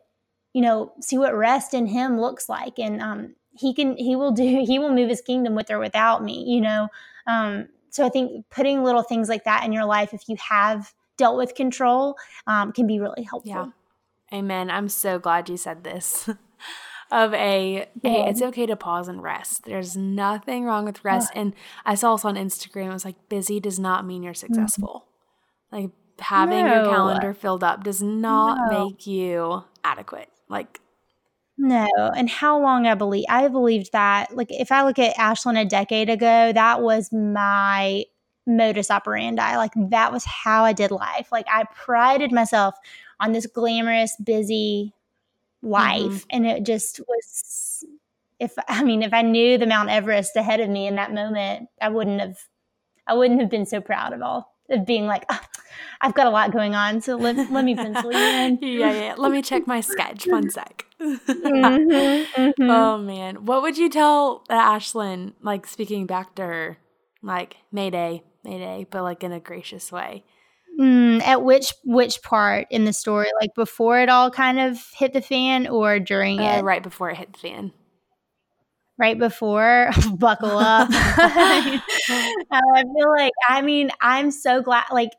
you 0.53 0.61
know, 0.63 0.91
see 1.01 1.19
what 1.19 1.35
rest 1.35 1.75
in 1.75 1.85
him 1.85 2.19
looks 2.19 2.49
like. 2.49 2.79
And 2.79 2.99
um, 2.99 3.35
he 3.55 3.75
can, 3.75 3.95
he 3.95 4.15
will 4.15 4.31
do, 4.31 4.43
he 4.65 4.79
will 4.79 4.91
move 4.91 5.07
his 5.07 5.21
kingdom 5.21 5.53
with 5.53 5.69
or 5.69 5.77
without 5.77 6.23
me, 6.23 6.43
you 6.47 6.61
know. 6.61 6.87
Um, 7.27 7.67
so 7.91 8.03
I 8.03 8.09
think 8.09 8.43
putting 8.49 8.83
little 8.83 9.03
things 9.03 9.29
like 9.29 9.43
that 9.43 9.65
in 9.65 9.71
your 9.71 9.85
life, 9.85 10.15
if 10.15 10.27
you 10.27 10.35
have 10.37 10.91
dealt 11.15 11.37
with 11.37 11.53
control, 11.53 12.15
um, 12.47 12.71
can 12.71 12.87
be 12.87 12.99
really 12.99 13.21
helpful. 13.21 13.51
Yeah. 13.51 13.67
Amen. 14.33 14.69
I'm 14.69 14.89
so 14.89 15.19
glad 15.19 15.49
you 15.49 15.57
said 15.57 15.83
this. 15.83 16.29
of 17.11 17.33
a 17.33 17.87
yeah. 18.01 18.11
hey, 18.11 18.29
it's 18.29 18.41
okay 18.41 18.65
to 18.65 18.75
pause 18.75 19.07
and 19.07 19.23
rest. 19.23 19.63
There's 19.63 19.95
nothing 19.95 20.65
wrong 20.65 20.85
with 20.85 21.05
rest. 21.05 21.31
Yeah. 21.33 21.41
And 21.41 21.53
I 21.85 21.95
saw 21.95 22.15
this 22.15 22.25
on 22.25 22.35
Instagram. 22.35 22.87
It 22.87 22.93
was 22.93 23.05
like 23.05 23.29
busy 23.29 23.59
does 23.59 23.79
not 23.79 24.05
mean 24.05 24.23
you're 24.23 24.33
mm-hmm. 24.33 24.53
successful. 24.53 25.07
Mm-hmm. 25.71 25.75
Like 25.75 25.91
having 26.19 26.65
no. 26.65 26.73
your 26.73 26.93
calendar 26.93 27.33
filled 27.33 27.63
up 27.63 27.83
does 27.83 28.01
not 28.01 28.71
no. 28.71 28.85
make 28.85 29.07
you 29.07 29.63
adequate. 29.83 30.29
Like, 30.49 30.79
no. 31.57 31.87
And 32.15 32.29
how 32.29 32.59
long 32.59 32.85
I 32.85 32.95
believe 32.95 33.25
I 33.29 33.47
believed 33.47 33.91
that. 33.93 34.35
Like, 34.35 34.51
if 34.51 34.71
I 34.71 34.83
look 34.83 34.99
at 34.99 35.15
Ashlyn 35.15 35.59
a 35.59 35.65
decade 35.65 36.09
ago, 36.09 36.51
that 36.53 36.81
was 36.81 37.11
my 37.11 38.03
modus 38.45 38.91
operandi. 38.91 39.55
Like, 39.57 39.71
that 39.75 40.11
was 40.11 40.23
how 40.25 40.63
I 40.63 40.73
did 40.73 40.91
life. 40.91 41.31
Like, 41.31 41.47
I 41.51 41.65
prided 41.75 42.31
myself 42.31 42.75
on 43.19 43.31
this 43.31 43.45
glamorous, 43.45 44.15
busy 44.23 44.93
life. 45.61 46.01
Mm-hmm. 46.01 46.27
And 46.29 46.47
it 46.47 46.63
just 46.63 46.99
was, 47.07 47.83
if 48.39 48.53
I 48.67 48.83
mean, 48.83 49.03
if 49.03 49.13
I 49.13 49.21
knew 49.21 49.57
the 49.57 49.67
Mount 49.67 49.89
Everest 49.89 50.35
ahead 50.35 50.59
of 50.59 50.69
me 50.69 50.87
in 50.87 50.95
that 50.95 51.13
moment, 51.13 51.69
I 51.81 51.89
wouldn't 51.89 52.21
have, 52.21 52.37
I 53.07 53.13
wouldn't 53.13 53.41
have 53.41 53.49
been 53.49 53.65
so 53.65 53.81
proud 53.81 54.13
of 54.13 54.21
all 54.21 54.53
of 54.69 54.85
being 54.85 55.05
like, 55.05 55.25
oh, 55.29 55.39
I've 56.01 56.13
got 56.13 56.27
a 56.27 56.29
lot 56.29 56.51
going 56.51 56.75
on, 56.75 57.01
so 57.01 57.15
let, 57.15 57.35
let 57.51 57.65
me 57.65 57.75
pencil 57.75 58.11
you 58.11 58.19
in. 58.19 58.59
yeah, 58.61 58.91
yeah. 58.91 59.15
Let 59.17 59.31
me 59.31 59.41
check 59.41 59.67
my 59.67 59.81
sketch. 59.81 60.27
One 60.27 60.49
sec. 60.49 60.85
mm-hmm, 60.99 62.41
mm-hmm. 62.41 62.69
Oh 62.69 62.97
man, 62.97 63.45
what 63.45 63.61
would 63.61 63.77
you 63.77 63.89
tell 63.89 64.43
Ashlyn? 64.49 65.33
Like 65.41 65.65
speaking 65.67 66.05
back 66.05 66.35
to 66.35 66.43
her, 66.43 66.77
like 67.21 67.57
Mayday, 67.71 68.23
Mayday, 68.43 68.87
but 68.89 69.03
like 69.03 69.23
in 69.23 69.31
a 69.31 69.39
gracious 69.39 69.91
way. 69.91 70.23
Mm, 70.79 71.21
at 71.21 71.43
which 71.43 71.73
which 71.83 72.21
part 72.21 72.67
in 72.69 72.85
the 72.85 72.93
story? 72.93 73.29
Like 73.41 73.55
before 73.55 73.99
it 73.99 74.09
all 74.09 74.29
kind 74.29 74.59
of 74.59 74.79
hit 74.93 75.13
the 75.13 75.21
fan, 75.21 75.67
or 75.67 75.99
during 75.99 76.39
uh, 76.39 76.57
it? 76.57 76.63
Right 76.63 76.83
before 76.83 77.09
it 77.09 77.17
hit 77.17 77.33
the 77.33 77.39
fan. 77.39 77.71
Right 78.99 79.17
before? 79.17 79.89
Buckle 80.13 80.57
up. 80.57 80.89
I 82.77 82.83
feel 82.83 83.09
like 83.09 83.33
i 83.47 83.61
mean 83.61 83.89
i'm 84.01 84.31
so 84.31 84.61
glad 84.61 84.85
like 84.91 85.11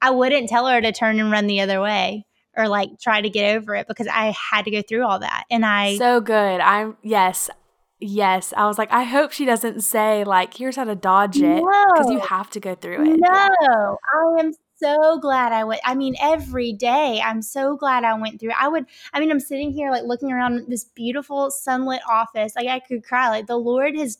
i 0.00 0.10
wouldn't 0.10 0.48
tell 0.48 0.66
her 0.66 0.80
to 0.80 0.92
turn 0.92 1.20
and 1.20 1.30
run 1.30 1.46
the 1.46 1.60
other 1.60 1.80
way 1.80 2.26
or 2.56 2.68
like 2.68 2.90
try 3.00 3.20
to 3.20 3.28
get 3.28 3.56
over 3.56 3.74
it 3.74 3.86
because 3.88 4.06
i 4.08 4.34
had 4.50 4.64
to 4.64 4.70
go 4.70 4.82
through 4.82 5.04
all 5.04 5.18
that 5.18 5.44
and 5.50 5.64
i 5.64 5.96
so 5.96 6.20
good. 6.20 6.60
I'm 6.60 6.96
yes 7.02 7.50
yes. 7.98 8.52
I 8.56 8.66
was 8.66 8.78
like 8.78 8.92
i 8.92 9.04
hope 9.04 9.32
she 9.32 9.44
doesn't 9.44 9.80
say 9.80 10.24
like 10.24 10.54
here's 10.54 10.76
how 10.76 10.84
to 10.84 10.94
dodge 10.94 11.36
it 11.38 11.62
because 11.62 12.06
no, 12.06 12.12
you 12.12 12.20
have 12.20 12.50
to 12.50 12.60
go 12.60 12.74
through 12.74 13.12
it. 13.12 13.20
No. 13.20 13.98
I 14.14 14.40
am 14.40 14.52
so 14.78 15.18
glad 15.18 15.52
I 15.52 15.64
went. 15.64 15.80
I 15.84 15.94
mean, 15.94 16.14
every 16.20 16.72
day, 16.72 17.20
I'm 17.24 17.42
so 17.42 17.76
glad 17.76 18.04
I 18.04 18.14
went 18.14 18.40
through. 18.40 18.52
I 18.58 18.68
would, 18.68 18.84
I 19.12 19.20
mean, 19.20 19.30
I'm 19.30 19.40
sitting 19.40 19.70
here 19.70 19.90
like 19.90 20.04
looking 20.04 20.32
around 20.32 20.66
this 20.68 20.84
beautiful 20.84 21.50
sunlit 21.50 22.00
office. 22.10 22.54
Like 22.56 22.68
I 22.68 22.80
could 22.80 23.04
cry. 23.04 23.28
Like 23.28 23.46
the 23.46 23.56
Lord 23.56 23.96
has 23.96 24.18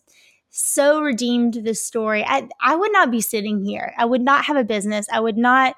so 0.50 1.00
redeemed 1.00 1.54
this 1.54 1.84
story. 1.84 2.24
I, 2.26 2.48
I 2.60 2.76
would 2.76 2.92
not 2.92 3.10
be 3.10 3.20
sitting 3.20 3.64
here. 3.64 3.94
I 3.98 4.04
would 4.04 4.22
not 4.22 4.46
have 4.46 4.56
a 4.56 4.64
business. 4.64 5.06
I 5.12 5.20
would 5.20 5.36
not, 5.36 5.74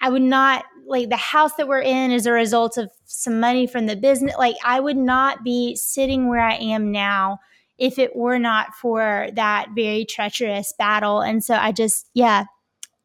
I 0.00 0.10
would 0.10 0.22
not 0.22 0.64
like 0.86 1.10
the 1.10 1.16
house 1.16 1.54
that 1.54 1.68
we're 1.68 1.82
in 1.82 2.10
is 2.10 2.26
a 2.26 2.32
result 2.32 2.78
of 2.78 2.90
some 3.04 3.40
money 3.40 3.66
from 3.66 3.86
the 3.86 3.96
business. 3.96 4.34
Like 4.38 4.56
I 4.64 4.80
would 4.80 4.96
not 4.96 5.44
be 5.44 5.76
sitting 5.76 6.28
where 6.28 6.40
I 6.40 6.54
am 6.54 6.90
now 6.90 7.40
if 7.76 7.98
it 7.98 8.16
were 8.16 8.38
not 8.38 8.74
for 8.74 9.28
that 9.34 9.68
very 9.74 10.04
treacherous 10.04 10.72
battle. 10.78 11.20
And 11.20 11.44
so 11.44 11.54
I 11.54 11.72
just, 11.72 12.08
yeah, 12.14 12.46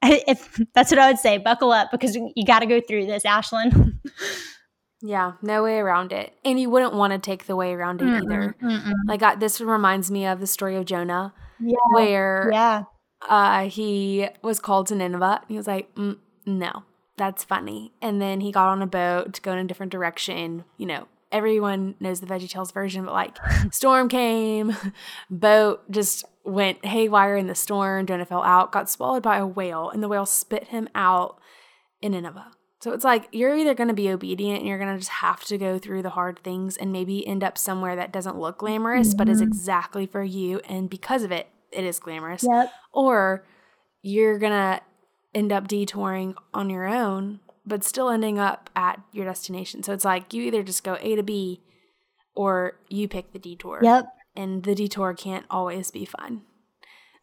if 0.27 0.59
that's 0.73 0.91
what 0.91 0.99
I 0.99 1.07
would 1.09 1.19
say, 1.19 1.37
buckle 1.37 1.71
up 1.71 1.91
because 1.91 2.15
you 2.15 2.45
got 2.45 2.59
to 2.59 2.65
go 2.65 2.81
through 2.81 3.05
this, 3.05 3.23
Ashlyn. 3.23 3.99
yeah, 5.01 5.33
no 5.41 5.63
way 5.63 5.79
around 5.79 6.11
it. 6.11 6.33
And 6.43 6.59
you 6.59 6.69
wouldn't 6.69 6.93
want 6.93 7.13
to 7.13 7.19
take 7.19 7.45
the 7.45 7.55
way 7.55 7.73
around 7.73 8.01
it 8.01 8.05
mm-mm, 8.05 8.23
either. 8.23 8.55
Mm-mm. 8.61 8.93
Like 9.07 9.23
I, 9.23 9.35
this 9.35 9.61
reminds 9.61 10.11
me 10.11 10.25
of 10.25 10.39
the 10.39 10.47
story 10.47 10.75
of 10.75 10.85
Jonah, 10.85 11.33
yeah, 11.59 11.75
where 11.91 12.49
yeah, 12.51 12.83
uh, 13.29 13.69
he 13.69 14.27
was 14.41 14.59
called 14.59 14.87
to 14.87 14.95
Nineveh. 14.95 15.41
He 15.47 15.55
was 15.55 15.67
like, 15.67 15.93
mm, 15.95 16.17
no, 16.45 16.83
that's 17.17 17.43
funny. 17.43 17.93
And 18.01 18.21
then 18.21 18.41
he 18.41 18.51
got 18.51 18.67
on 18.67 18.81
a 18.81 18.87
boat 18.87 19.33
to 19.33 19.41
go 19.41 19.53
in 19.53 19.59
a 19.59 19.63
different 19.65 19.91
direction. 19.91 20.65
You 20.77 20.87
know, 20.87 21.07
everyone 21.34 21.95
knows 21.99 22.21
the 22.21 22.27
Veggie 22.27 22.49
Tales 22.49 22.71
version, 22.71 23.03
but 23.05 23.13
like 23.13 23.38
storm 23.71 24.07
came, 24.07 24.75
boat 25.29 25.89
just 25.91 26.23
went 26.45 26.86
haywire 26.86 27.36
in 27.36 27.47
the 27.47 27.55
storm. 27.55 28.05
Jonah 28.05 28.25
fell 28.25 28.43
out, 28.43 28.71
got 28.71 28.89
swallowed 28.89 29.23
by 29.23 29.38
a 29.38 29.47
whale, 29.47 29.89
and 29.89 30.01
the 30.01 30.07
whale 30.07 30.25
spit 30.25 30.65
him 30.65 30.88
out 30.95 31.39
in 32.01 32.13
Nineveh. 32.13 32.51
So 32.81 32.91
it's 32.91 33.05
like 33.05 33.29
you're 33.31 33.55
either 33.55 33.73
going 33.73 33.88
to 33.88 33.93
be 33.93 34.09
obedient 34.09 34.59
and 34.59 34.67
you're 34.67 34.77
going 34.77 34.91
to 34.91 34.99
just 34.99 35.09
have 35.09 35.43
to 35.45 35.57
go 35.57 35.79
through 35.79 36.01
the 36.01 36.09
hard 36.09 36.39
things 36.43 36.75
and 36.75 36.91
maybe 36.91 37.25
end 37.25 37.41
up 37.41 37.57
somewhere 37.57 37.95
that 37.95 38.11
doesn't 38.11 38.38
look 38.38 38.57
glamorous, 38.57 39.09
mm-hmm. 39.09 39.17
but 39.17 39.29
is 39.29 39.39
mm-hmm. 39.39 39.47
exactly 39.47 40.05
for 40.05 40.21
you. 40.21 40.59
And 40.67 40.89
because 40.89 41.23
of 41.23 41.31
it, 41.31 41.47
it 41.71 41.86
is 41.86 41.97
glamorous. 41.97 42.43
Yep. 42.43 42.71
Or 42.91 43.45
you're 44.01 44.38
going 44.38 44.51
to 44.51 44.81
end 45.34 45.53
up 45.53 45.69
detouring 45.69 46.36
on 46.53 46.69
your 46.69 46.86
own, 46.86 47.39
but 47.66 47.84
still 47.84 48.09
ending 48.09 48.39
up 48.39 48.70
at 48.76 49.01
your 49.11 49.26
destination. 49.26 49.84
So 49.84 49.93
it's 49.93 50.05
like 50.05 50.34
you 50.34 50.43
either 50.43 50.64
just 50.64 50.84
go 50.84 50.97
A 50.99 51.16
to 51.16 51.24
B 51.24 51.61
or 52.36 52.80
you 52.89 53.07
pick 53.07 53.32
the 53.32 53.39
detour. 53.39 53.80
Yep. 53.82 54.05
And 54.36 54.64
the 54.64 54.76
detour 54.76 55.14
can't 55.14 55.45
always 55.49 55.91
be 55.91 56.05
fun. 56.05 56.41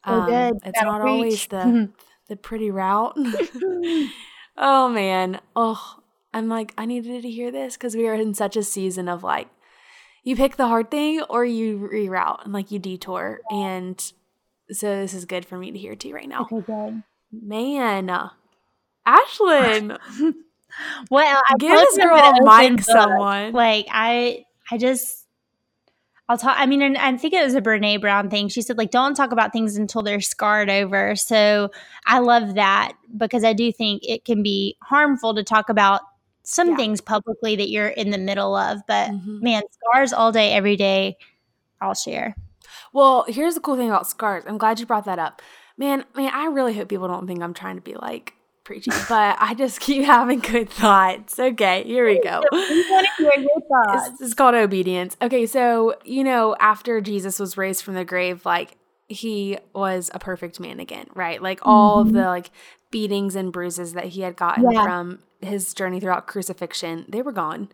Oh, 0.07 0.21
um, 0.21 0.29
good. 0.29 0.61
It's 0.65 0.83
not 0.83 1.01
always 1.03 1.47
the 1.47 1.91
the 2.29 2.37
pretty 2.37 2.71
route. 2.71 3.17
Oh 4.61 4.89
man. 4.91 5.41
Oh, 5.57 6.01
I'm 6.35 6.49
like, 6.49 6.75
I 6.77 6.85
needed 6.85 7.23
to 7.23 7.31
hear 7.31 7.51
this 7.51 7.77
because 7.77 7.97
we 7.97 8.07
are 8.07 8.15
in 8.15 8.35
such 8.35 8.57
a 8.57 8.63
season 8.63 9.09
of 9.09 9.25
like, 9.25 9.49
you 10.23 10.37
pick 10.37 10.57
the 10.57 10.69
hard 10.69 10.91
thing 10.91 11.23
or 11.23 11.47
you 11.47 11.91
reroute 11.93 12.45
and 12.45 12.53
like 12.53 12.71
you 12.71 12.79
detour. 12.79 13.41
And 13.51 13.99
so 14.71 14.97
this 14.97 15.15
is 15.15 15.25
good 15.25 15.47
for 15.47 15.57
me 15.57 15.73
to 15.73 15.79
hear 15.79 15.97
too 15.97 16.13
right 16.13 16.29
now. 16.29 16.47
Okay, 16.53 16.61
good. 16.67 17.03
Man, 17.33 18.31
Ashlyn. 19.19 19.99
well, 21.11 21.43
I 21.49 21.55
give 21.59 21.73
this 21.73 21.99
girl 21.99 22.33
mic, 22.43 22.81
someone. 22.83 23.53
Like 23.53 23.87
I, 23.91 24.45
I 24.71 24.79
just 24.79 25.21
I'll 26.31 26.39
talk. 26.39 26.55
I 26.57 26.67
mean, 26.67 26.81
and 26.81 26.97
I 26.97 27.17
think 27.17 27.35
it 27.35 27.45
was 27.45 27.57
a 27.57 27.61
Brene 27.61 28.01
Brown 28.01 28.31
thing. 28.31 28.47
She 28.47 28.63
said, 28.63 28.79
like, 28.79 28.93
don't 28.93 29.17
talk 29.17 29.33
about 29.33 29.53
things 29.53 29.77
until 29.77 30.01
they're 30.01 30.21
scarred 30.21 30.71
over. 30.71 31.17
So 31.17 31.73
I 32.07 32.21
love 32.21 32.55
that 32.55 32.93
because 33.17 33.43
I 33.43 33.53
do 33.53 33.73
think 33.73 34.03
it 34.05 34.25
can 34.25 34.41
be 34.41 34.77
harmful 34.81 35.35
to 35.35 35.43
talk 35.43 35.69
about 35.69 36.03
some 36.45 36.71
yeah. 36.71 36.77
things 36.77 37.01
publicly 37.01 37.57
that 37.57 37.69
you're 37.69 37.89
in 37.89 38.11
the 38.11 38.19
middle 38.19 38.55
of. 38.55 38.79
But 38.87 39.11
mm-hmm. 39.11 39.43
man, 39.43 39.63
scars 39.73 40.13
all 40.13 40.31
day, 40.31 40.53
every 40.53 40.77
day, 40.77 41.17
I'll 41.81 41.95
share. 41.95 42.37
Well, 42.93 43.25
here's 43.27 43.57
the 43.57 43.61
cool 43.61 43.77
thing 43.77 43.89
about 43.89 44.07
scars. 44.07 44.45
I'm 44.47 44.57
glad 44.57 44.79
you 44.79 44.87
brought 44.87 45.07
that 45.07 45.19
up. 45.19 45.43
Man, 45.77 46.05
man, 46.15 46.31
I 46.33 46.47
really 46.47 46.75
hope 46.75 46.89
people 46.89 47.09
don't 47.09 47.27
think 47.27 47.43
I'm 47.43 47.55
trying 47.55 47.75
to 47.75 47.83
be 47.83 47.95
like 47.95 48.35
preaching, 48.71 48.95
but 49.09 49.37
I 49.41 49.55
just 49.55 49.81
keep 49.81 50.05
having 50.17 50.39
good 50.39 50.71
thoughts. 50.71 51.41
Okay, 51.41 51.83
here 51.83 52.07
we 52.07 52.21
go. 52.21 52.41
It's, 54.13 54.21
it's 54.21 54.35
called 54.35 54.55
obedience. 54.55 55.17
Okay, 55.21 55.45
so, 55.47 55.97
you 56.05 56.23
know, 56.23 56.55
after 56.61 57.01
Jesus 57.01 57.41
was 57.41 57.57
raised 57.57 57.83
from 57.83 57.95
the 57.95 58.05
grave, 58.05 58.47
like, 58.47 58.77
he 59.09 59.59
was 59.75 60.09
a 60.15 60.21
perfect 60.21 60.61
man 60.61 60.79
again, 60.79 61.07
right? 61.15 61.43
Like 61.43 61.59
all 61.65 61.99
mm-hmm. 61.99 62.11
of 62.11 62.15
the 62.15 62.29
like 62.29 62.51
beatings 62.93 63.35
and 63.35 63.53
bruises 63.53 63.95
that 63.95 64.05
he 64.05 64.21
had 64.21 64.37
gotten 64.37 64.71
yeah. 64.71 64.85
from 64.85 65.19
his 65.41 65.75
journey 65.75 65.99
throughout 65.99 66.29
crucifixion, 66.29 67.07
they 67.09 67.23
were 67.23 67.33
gone. 67.33 67.71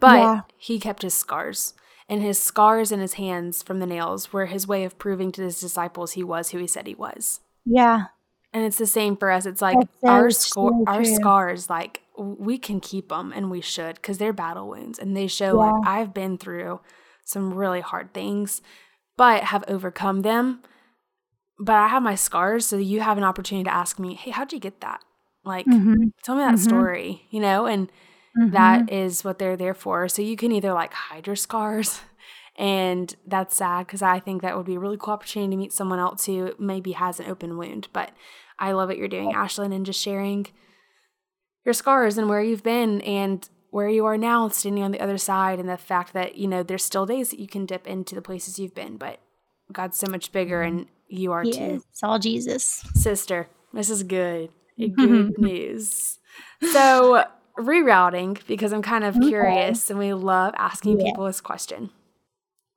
But 0.00 0.18
yeah. 0.18 0.40
he 0.56 0.80
kept 0.80 1.02
his 1.02 1.14
scars. 1.14 1.74
And 2.08 2.20
his 2.20 2.42
scars 2.42 2.90
in 2.90 2.98
his 2.98 3.14
hands 3.14 3.62
from 3.62 3.78
the 3.78 3.86
nails 3.86 4.32
were 4.32 4.46
his 4.46 4.66
way 4.66 4.82
of 4.82 4.98
proving 4.98 5.30
to 5.32 5.42
his 5.42 5.60
disciples 5.60 6.12
he 6.12 6.24
was 6.24 6.50
who 6.50 6.58
he 6.58 6.66
said 6.66 6.88
he 6.88 6.96
was. 6.96 7.38
Yeah. 7.64 8.06
And 8.52 8.64
it's 8.64 8.78
the 8.78 8.86
same 8.86 9.16
for 9.16 9.30
us. 9.30 9.46
It's 9.46 9.62
like 9.62 9.78
our 10.04 10.30
score, 10.30 10.84
our 10.86 11.04
scars, 11.04 11.70
like 11.70 12.02
we 12.18 12.58
can 12.58 12.80
keep 12.80 13.08
them 13.08 13.32
and 13.34 13.50
we 13.50 13.60
should 13.60 13.96
because 13.96 14.18
they're 14.18 14.32
battle 14.32 14.68
wounds 14.68 14.98
and 14.98 15.16
they 15.16 15.26
show 15.26 15.58
yeah. 15.58 15.70
like 15.70 15.86
I've 15.86 16.12
been 16.12 16.36
through 16.36 16.80
some 17.24 17.54
really 17.54 17.80
hard 17.80 18.12
things, 18.12 18.60
but 19.16 19.44
have 19.44 19.64
overcome 19.68 20.22
them. 20.22 20.62
But 21.58 21.76
I 21.76 21.88
have 21.88 22.02
my 22.02 22.14
scars, 22.14 22.66
so 22.66 22.76
you 22.76 23.00
have 23.00 23.18
an 23.18 23.24
opportunity 23.24 23.64
to 23.64 23.74
ask 23.74 23.98
me, 23.98 24.14
"Hey, 24.14 24.32
how'd 24.32 24.52
you 24.52 24.58
get 24.58 24.80
that? 24.80 25.00
Like, 25.44 25.66
mm-hmm. 25.66 26.08
tell 26.24 26.34
me 26.34 26.42
that 26.42 26.54
mm-hmm. 26.54 26.64
story." 26.64 27.26
You 27.30 27.40
know, 27.40 27.66
and 27.66 27.88
mm-hmm. 28.36 28.50
that 28.50 28.90
is 28.90 29.22
what 29.22 29.38
they're 29.38 29.56
there 29.56 29.74
for. 29.74 30.08
So 30.08 30.22
you 30.22 30.36
can 30.36 30.50
either 30.50 30.72
like 30.72 30.92
hide 30.92 31.26
your 31.26 31.36
scars 31.36 32.00
and 32.56 33.14
that's 33.26 33.56
sad 33.56 33.86
because 33.86 34.02
I 34.02 34.18
think 34.18 34.42
that 34.42 34.56
would 34.56 34.66
be 34.66 34.74
a 34.74 34.80
really 34.80 34.96
cool 34.98 35.14
opportunity 35.14 35.52
to 35.52 35.56
meet 35.56 35.72
someone 35.72 35.98
else 35.98 36.26
who 36.26 36.52
maybe 36.58 36.92
has 36.92 37.20
an 37.20 37.26
open 37.30 37.56
wound. 37.56 37.88
But 37.92 38.10
I 38.62 38.72
love 38.72 38.88
what 38.88 38.96
you're 38.96 39.08
doing, 39.08 39.32
Ashlyn, 39.32 39.74
and 39.74 39.84
just 39.84 40.00
sharing 40.00 40.46
your 41.64 41.72
scars 41.72 42.16
and 42.16 42.28
where 42.28 42.40
you've 42.40 42.62
been 42.62 43.00
and 43.00 43.46
where 43.70 43.88
you 43.88 44.04
are 44.04 44.16
now, 44.16 44.48
standing 44.50 44.84
on 44.84 44.92
the 44.92 45.00
other 45.00 45.18
side, 45.18 45.58
and 45.58 45.68
the 45.68 45.76
fact 45.76 46.12
that, 46.12 46.36
you 46.36 46.46
know, 46.46 46.62
there's 46.62 46.84
still 46.84 47.04
days 47.04 47.30
that 47.30 47.40
you 47.40 47.48
can 47.48 47.66
dip 47.66 47.88
into 47.88 48.14
the 48.14 48.22
places 48.22 48.60
you've 48.60 48.74
been, 48.74 48.98
but 48.98 49.18
God's 49.72 49.96
so 49.96 50.06
much 50.08 50.30
bigger 50.30 50.62
and 50.62 50.86
you 51.08 51.32
are 51.32 51.42
too. 51.42 51.82
It's 51.90 52.04
all 52.04 52.20
Jesus. 52.20 52.84
Sister, 52.94 53.48
this 53.72 53.90
is 53.90 54.04
good. 54.04 54.50
Good 54.78 55.38
news. 55.38 56.18
So, 56.72 57.24
rerouting, 57.58 58.46
because 58.46 58.72
I'm 58.72 58.82
kind 58.82 59.04
of 59.04 59.16
okay. 59.16 59.28
curious 59.28 59.90
and 59.90 59.98
we 59.98 60.14
love 60.14 60.54
asking 60.56 61.00
yeah. 61.00 61.06
people 61.06 61.26
this 61.26 61.40
question. 61.40 61.90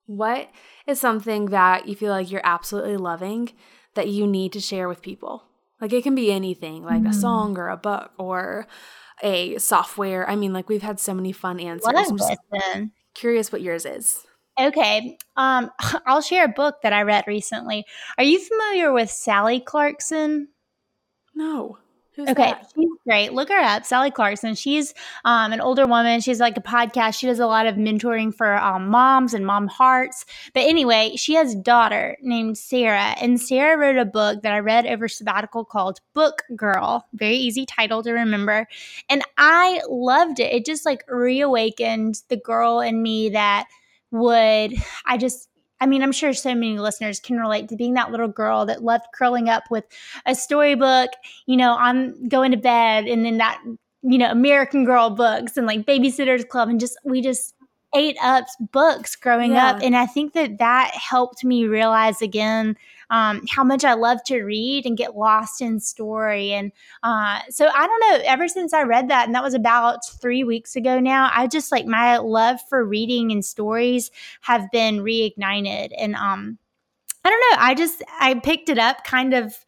What 0.08 0.50
is 0.88 1.00
something 1.00 1.46
that 1.48 1.88
you 1.88 1.96
feel 1.96 2.12
like 2.12 2.32
you're 2.32 2.42
absolutely 2.44 2.98
loving 2.98 3.52
that 3.94 4.10
you 4.10 4.26
need 4.26 4.52
to 4.54 4.60
share 4.60 4.90
with 4.90 5.02
people? 5.02 5.44
Like 5.82 5.94
it 5.94 6.04
can 6.04 6.16
be 6.16 6.32
anything, 6.32 6.84
like 6.84 7.04
mm. 7.04 7.10
a 7.10 7.14
song 7.14 7.58
or 7.58 7.70
a 7.70 7.78
book 7.78 8.12
or 8.18 8.68
a 9.22 9.58
software. 9.58 10.30
I 10.30 10.36
mean, 10.36 10.54
like 10.54 10.70
we've 10.70 10.82
had 10.82 11.00
so 11.00 11.14
many 11.14 11.32
fun 11.32 11.60
answers. 11.60 11.86
What 11.86 11.98
I'm 11.98 12.18
just 12.18 12.92
curious 13.14 13.52
what 13.52 13.62
yours 13.62 13.86
is. 13.86 14.26
Okay. 14.60 15.18
Um, 15.36 15.72
I'll 16.06 16.22
share 16.22 16.46
a 16.46 16.50
book 16.50 16.76
that 16.84 16.94
I 16.94 17.02
read 17.02 17.26
recently. 17.28 17.86
Are 18.18 18.24
you 18.24 18.40
familiar 18.40 18.92
with 18.92 19.10
Sally 19.10 19.60
Clarkson? 19.60 20.50
No. 21.34 21.78
Who's 22.16 22.30
okay, 22.30 22.52
that? 22.52 22.72
she's 22.74 22.90
great. 23.06 23.34
Look 23.34 23.50
her 23.50 23.60
up, 23.60 23.86
Sally 23.86 24.10
Clarkson. 24.10 24.56
She's 24.56 24.94
um, 25.26 25.52
an 25.52 25.60
older 25.60 25.86
woman. 25.86 26.22
She's 26.22 26.40
like 26.40 26.56
a 26.56 26.62
podcast. 26.62 27.20
She 27.20 27.28
does 27.28 27.40
a 27.40 27.48
lot 27.48 27.66
of 27.68 27.76
mentoring 27.76 28.34
for 28.34 28.56
um, 28.56 28.88
moms 28.88 29.34
and 29.34 29.46
mom 29.46 29.68
hearts. 29.68 30.26
But 30.54 30.62
anyway, 30.62 31.16
she 31.18 31.34
has 31.34 31.54
a 31.54 31.58
daughter 31.58 32.18
named 32.22 32.58
Sarah, 32.58 33.16
and 33.22 33.40
Sarah 33.40 33.78
wrote 33.78 33.98
a 33.98 34.06
book 34.06 34.44
that 34.44 34.54
I 34.54 34.60
read 34.60 34.86
over 34.86 35.08
sabbatical 35.08 35.66
called 35.66 36.00
Book 36.14 36.44
Girl. 36.56 37.06
Very 37.14 37.36
easy 37.36 37.66
title 37.66 38.02
to 38.04 38.14
remember, 38.14 38.68
and 39.10 39.22
I 39.38 39.82
loved 39.90 40.40
it. 40.40 40.54
It 40.54 40.66
just 40.66 40.86
like 40.86 41.04
reawakened 41.10 42.22
the 42.30 42.38
girl 42.38 42.80
in 42.80 43.04
me 43.04 43.30
that 43.30 43.68
would 44.12 44.74
I 45.06 45.18
just 45.18 45.50
I 45.82 45.86
mean, 45.86 46.02
I'm 46.02 46.12
sure 46.12 46.34
so 46.34 46.54
many 46.54 46.80
listeners 46.80 47.20
can 47.20 47.38
relate 47.38 47.70
to 47.70 47.76
being 47.76 47.94
that 47.96 48.12
little 48.12 48.28
girl 48.28 48.66
that 48.66 48.84
loved 48.84 49.06
curling 49.14 49.50
up 49.50 49.64
with 49.70 49.84
a 50.26 50.34
storybook, 50.34 51.10
you 51.46 51.58
know, 51.58 51.74
on 51.74 52.28
going 52.28 52.52
to 52.52 52.58
bed 52.58 53.06
and 53.06 53.26
then 53.26 53.38
that, 53.38 53.62
you 54.02 54.18
know, 54.18 54.30
American 54.32 54.86
Girl 54.86 55.10
books 55.10 55.58
and 55.58 55.68
like 55.68 55.86
Babysitter's 55.86 56.46
Club 56.46 56.70
and 56.70 56.80
just, 56.80 56.98
we 57.04 57.22
just 57.22 57.54
ate 57.96 58.18
up 58.22 58.46
books 58.60 59.16
growing 59.16 59.54
yeah. 59.54 59.68
up. 59.68 59.82
And 59.82 59.96
I 59.96 60.06
think 60.06 60.34
that 60.34 60.58
that 60.60 60.92
helped 60.94 61.44
me 61.44 61.66
realize 61.66 62.22
again 62.22 62.78
um, 63.10 63.44
how 63.50 63.64
much 63.64 63.84
I 63.84 63.94
love 63.94 64.24
to 64.26 64.44
read 64.44 64.86
and 64.86 64.98
get 64.98 65.16
lost 65.16 65.62
in 65.62 65.80
story. 65.80 66.52
And 66.52 66.72
uh, 67.04 67.40
so 67.50 67.68
I 67.68 67.88
don't 67.88 68.00
know, 68.00 68.26
ever 68.26 68.48
since 68.48 68.74
I 68.74 68.84
read 68.84 69.10
that, 69.10 69.26
and 69.26 69.36
that 69.36 69.44
was 69.44 69.54
about 69.54 70.06
three 70.08 70.44
weeks 70.44 70.76
ago 70.76 71.00
now, 71.00 71.30
I 71.34 71.48
just 71.48 71.72
like 71.72 71.86
my 71.86 72.18
love 72.18 72.60
for 72.70 72.84
reading 72.84 73.32
and 73.32 73.46
stories 73.46 74.12
have 74.42 74.70
been 74.72 75.00
reignited. 75.00 75.92
And 75.98 76.16
um, 76.16 76.58
I 77.24 77.30
don't 77.30 77.44
know, 77.52 77.58
I 77.60 77.76
just, 77.76 78.04
I 78.20 78.34
picked 78.36 78.70
it 78.70 78.80
up 78.80 79.04
kind 79.04 79.34
of 79.34 79.66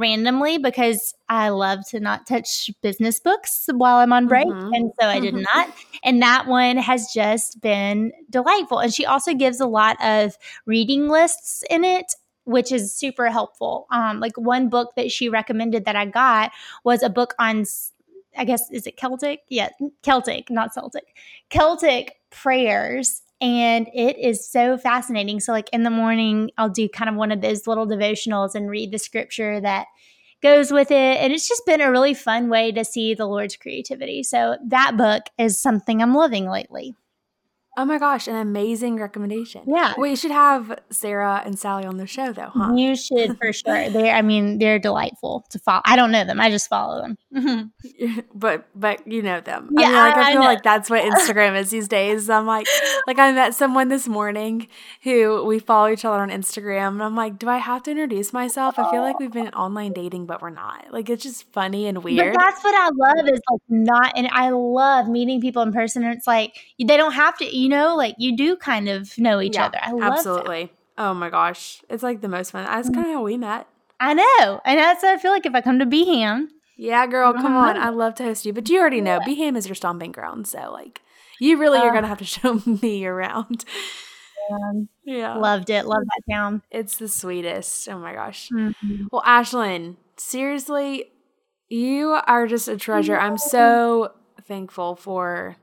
randomly 0.00 0.58
because 0.58 1.14
I 1.28 1.50
love 1.50 1.86
to 1.90 2.00
not 2.00 2.26
touch 2.26 2.70
business 2.82 3.20
books 3.20 3.68
while 3.72 3.98
I'm 3.98 4.12
on 4.12 4.26
break. 4.26 4.48
Mm-hmm. 4.48 4.72
And 4.72 4.92
so 5.00 5.06
I 5.06 5.20
did 5.20 5.34
mm-hmm. 5.34 5.44
not. 5.54 5.74
And 6.02 6.22
that 6.22 6.46
one 6.46 6.78
has 6.78 7.12
just 7.12 7.60
been 7.60 8.12
delightful. 8.30 8.78
And 8.78 8.92
she 8.92 9.06
also 9.06 9.34
gives 9.34 9.60
a 9.60 9.66
lot 9.66 9.96
of 10.02 10.36
reading 10.66 11.08
lists 11.08 11.62
in 11.70 11.84
it 11.84 12.14
which 12.44 12.72
is 12.72 12.92
super 12.92 13.28
helpful. 13.28 13.86
Um, 13.92 14.18
like 14.18 14.36
one 14.36 14.68
book 14.68 14.94
that 14.96 15.12
she 15.12 15.28
recommended 15.28 15.84
that 15.84 15.94
I 15.94 16.06
got 16.06 16.50
was 16.82 17.02
a 17.02 17.08
book 17.08 17.34
on, 17.38 17.64
I 18.36 18.44
guess, 18.44 18.68
is 18.72 18.86
it 18.88 18.96
Celtic? 18.96 19.40
Yeah, 19.48 19.68
Celtic, 20.02 20.50
not 20.50 20.74
Celtic. 20.74 21.14
Celtic 21.50 22.16
prayers. 22.30 23.22
And 23.40 23.88
it 23.94 24.18
is 24.18 24.46
so 24.46 24.76
fascinating. 24.76 25.40
So, 25.40 25.52
like 25.52 25.70
in 25.72 25.82
the 25.82 25.90
morning, 25.90 26.50
I'll 26.58 26.68
do 26.68 26.88
kind 26.88 27.08
of 27.08 27.16
one 27.16 27.32
of 27.32 27.40
those 27.40 27.66
little 27.66 27.86
devotionals 27.86 28.54
and 28.54 28.68
read 28.68 28.92
the 28.92 28.98
scripture 28.98 29.60
that 29.60 29.86
goes 30.42 30.70
with 30.70 30.90
it. 30.90 30.94
And 30.94 31.32
it's 31.32 31.48
just 31.48 31.64
been 31.64 31.80
a 31.80 31.90
really 31.90 32.14
fun 32.14 32.50
way 32.50 32.70
to 32.72 32.84
see 32.84 33.14
the 33.14 33.26
Lord's 33.26 33.56
creativity. 33.56 34.22
So, 34.22 34.58
that 34.66 34.96
book 34.96 35.24
is 35.38 35.60
something 35.60 36.02
I'm 36.02 36.14
loving 36.14 36.48
lately. 36.50 36.94
Oh 37.76 37.84
my 37.84 37.98
gosh, 37.98 38.26
an 38.26 38.34
amazing 38.34 38.96
recommendation. 38.96 39.62
Yeah. 39.66 39.94
We 39.96 40.16
should 40.16 40.32
have 40.32 40.80
Sarah 40.90 41.42
and 41.44 41.58
Sally 41.58 41.84
on 41.84 41.98
the 41.98 42.06
show 42.06 42.32
though, 42.32 42.50
huh? 42.52 42.74
You 42.74 42.96
should 42.96 43.38
for 43.38 43.52
sure. 43.52 43.90
They 43.90 44.10
I 44.10 44.22
mean, 44.22 44.58
they're 44.58 44.78
delightful 44.78 45.46
to 45.50 45.58
follow. 45.58 45.82
I 45.84 45.96
don't 45.96 46.10
know 46.10 46.24
them. 46.24 46.40
I 46.40 46.50
just 46.50 46.68
follow 46.68 47.00
them. 47.00 47.72
but 48.34 48.66
but 48.74 49.06
you 49.06 49.22
know 49.22 49.40
them. 49.40 49.70
Yeah, 49.78 49.86
I 49.86 49.88
mean, 49.88 49.94
like 49.94 50.16
I, 50.16 50.20
I 50.20 50.32
feel 50.32 50.40
know. 50.40 50.46
like 50.46 50.62
that's 50.62 50.90
what 50.90 51.02
Instagram 51.04 51.58
is 51.58 51.70
these 51.70 51.88
days. 51.88 52.28
I'm 52.28 52.46
like 52.46 52.66
like 53.06 53.18
I 53.18 53.32
met 53.32 53.54
someone 53.54 53.88
this 53.88 54.08
morning 54.08 54.66
who 55.02 55.44
we 55.44 55.58
follow 55.58 55.90
each 55.90 56.04
other 56.04 56.20
on 56.20 56.30
Instagram 56.30 56.88
and 56.88 57.02
I'm 57.02 57.16
like, 57.16 57.38
do 57.38 57.48
I 57.48 57.58
have 57.58 57.82
to 57.84 57.90
introduce 57.90 58.32
myself? 58.32 58.78
I 58.78 58.90
feel 58.90 59.02
like 59.02 59.18
we've 59.18 59.32
been 59.32 59.48
online 59.48 59.92
dating, 59.92 60.26
but 60.26 60.42
we're 60.42 60.50
not. 60.50 60.92
Like 60.92 61.08
it's 61.08 61.22
just 61.22 61.50
funny 61.52 61.86
and 61.86 62.02
weird. 62.02 62.34
But 62.34 62.40
that's 62.40 62.64
what 62.64 62.74
I 62.74 62.90
love 62.92 63.28
is 63.28 63.40
like 63.50 63.60
not, 63.68 64.12
and 64.16 64.28
I 64.32 64.50
love 64.50 65.08
meeting 65.08 65.40
people 65.40 65.62
in 65.62 65.72
person. 65.72 66.02
And 66.02 66.14
it's 66.14 66.26
like 66.26 66.54
they 66.78 66.96
don't 66.96 67.12
have 67.12 67.38
to, 67.38 67.59
you 67.60 67.68
know, 67.68 67.96
like 67.96 68.14
you 68.18 68.36
do 68.36 68.56
kind 68.56 68.88
of 68.88 69.16
know 69.18 69.40
each 69.40 69.56
Yeah, 69.56 69.66
other. 69.66 69.78
I 69.82 69.90
love 69.92 70.00
that. 70.00 70.12
Absolutely. 70.18 70.72
Oh 70.98 71.14
my 71.14 71.30
gosh. 71.30 71.82
It's 71.88 72.02
like 72.02 72.20
the 72.20 72.28
most 72.28 72.50
fun. 72.52 72.64
That's 72.64 72.88
Mm. 72.90 72.94
kind 72.94 73.06
of 73.08 73.12
how 73.14 73.22
we 73.22 73.36
met. 73.36 73.66
I 74.00 74.14
know, 74.14 74.60
and 74.64 74.78
that's 74.78 75.04
I 75.04 75.16
feel 75.18 75.30
like 75.32 75.44
if 75.46 75.54
I 75.54 75.60
come 75.60 75.78
to 75.78 75.86
Beham, 75.86 76.48
Yeah, 76.76 77.06
girl, 77.06 77.32
come 77.34 77.54
on. 77.54 77.76
I'd 77.76 77.90
love 77.94 78.14
to 78.16 78.24
host 78.24 78.46
you. 78.46 78.52
But 78.54 78.68
you 78.70 78.80
already 78.80 79.00
know 79.02 79.20
Beham 79.20 79.56
is 79.56 79.66
your 79.68 79.74
stomping 79.74 80.12
ground. 80.12 80.46
So, 80.46 80.72
like, 80.72 81.02
you 81.38 81.58
really 81.58 81.78
are 81.80 81.88
Uh. 81.88 81.92
going 81.92 82.02
to 82.04 82.08
have 82.08 82.18
to 82.18 82.24
show 82.38 82.60
me 82.82 83.04
around. 83.04 83.64
um, 84.50 84.88
Yeah. 85.04 85.36
loved 85.36 85.68
it, 85.70 85.84
love 85.86 86.02
that 86.02 86.32
town. 86.34 86.62
It's 86.70 86.96
the 86.96 87.08
sweetest. 87.08 87.88
Oh 87.90 87.98
my 87.98 88.14
gosh. 88.14 88.48
Mhm. 88.50 89.08
Well, 89.12 89.22
Ashlyn, 89.22 89.96
seriously, 90.16 91.12
you 91.68 92.18
are 92.26 92.46
just 92.46 92.66
a 92.68 92.76
treasure. 92.76 93.18
I'm 93.18 93.36
so 93.38 94.12
thankful 94.48 94.96
for 94.96 95.56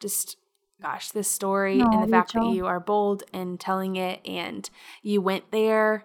just, 0.00 0.36
gosh, 0.80 1.10
this 1.10 1.30
story 1.30 1.80
and 1.80 2.02
the 2.02 2.08
fact 2.08 2.32
that 2.34 2.52
you 2.52 2.66
are 2.66 2.80
bold 2.80 3.22
in 3.32 3.58
telling 3.58 3.96
it 3.96 4.20
and 4.26 4.68
you 5.02 5.20
went 5.20 5.50
there. 5.50 6.04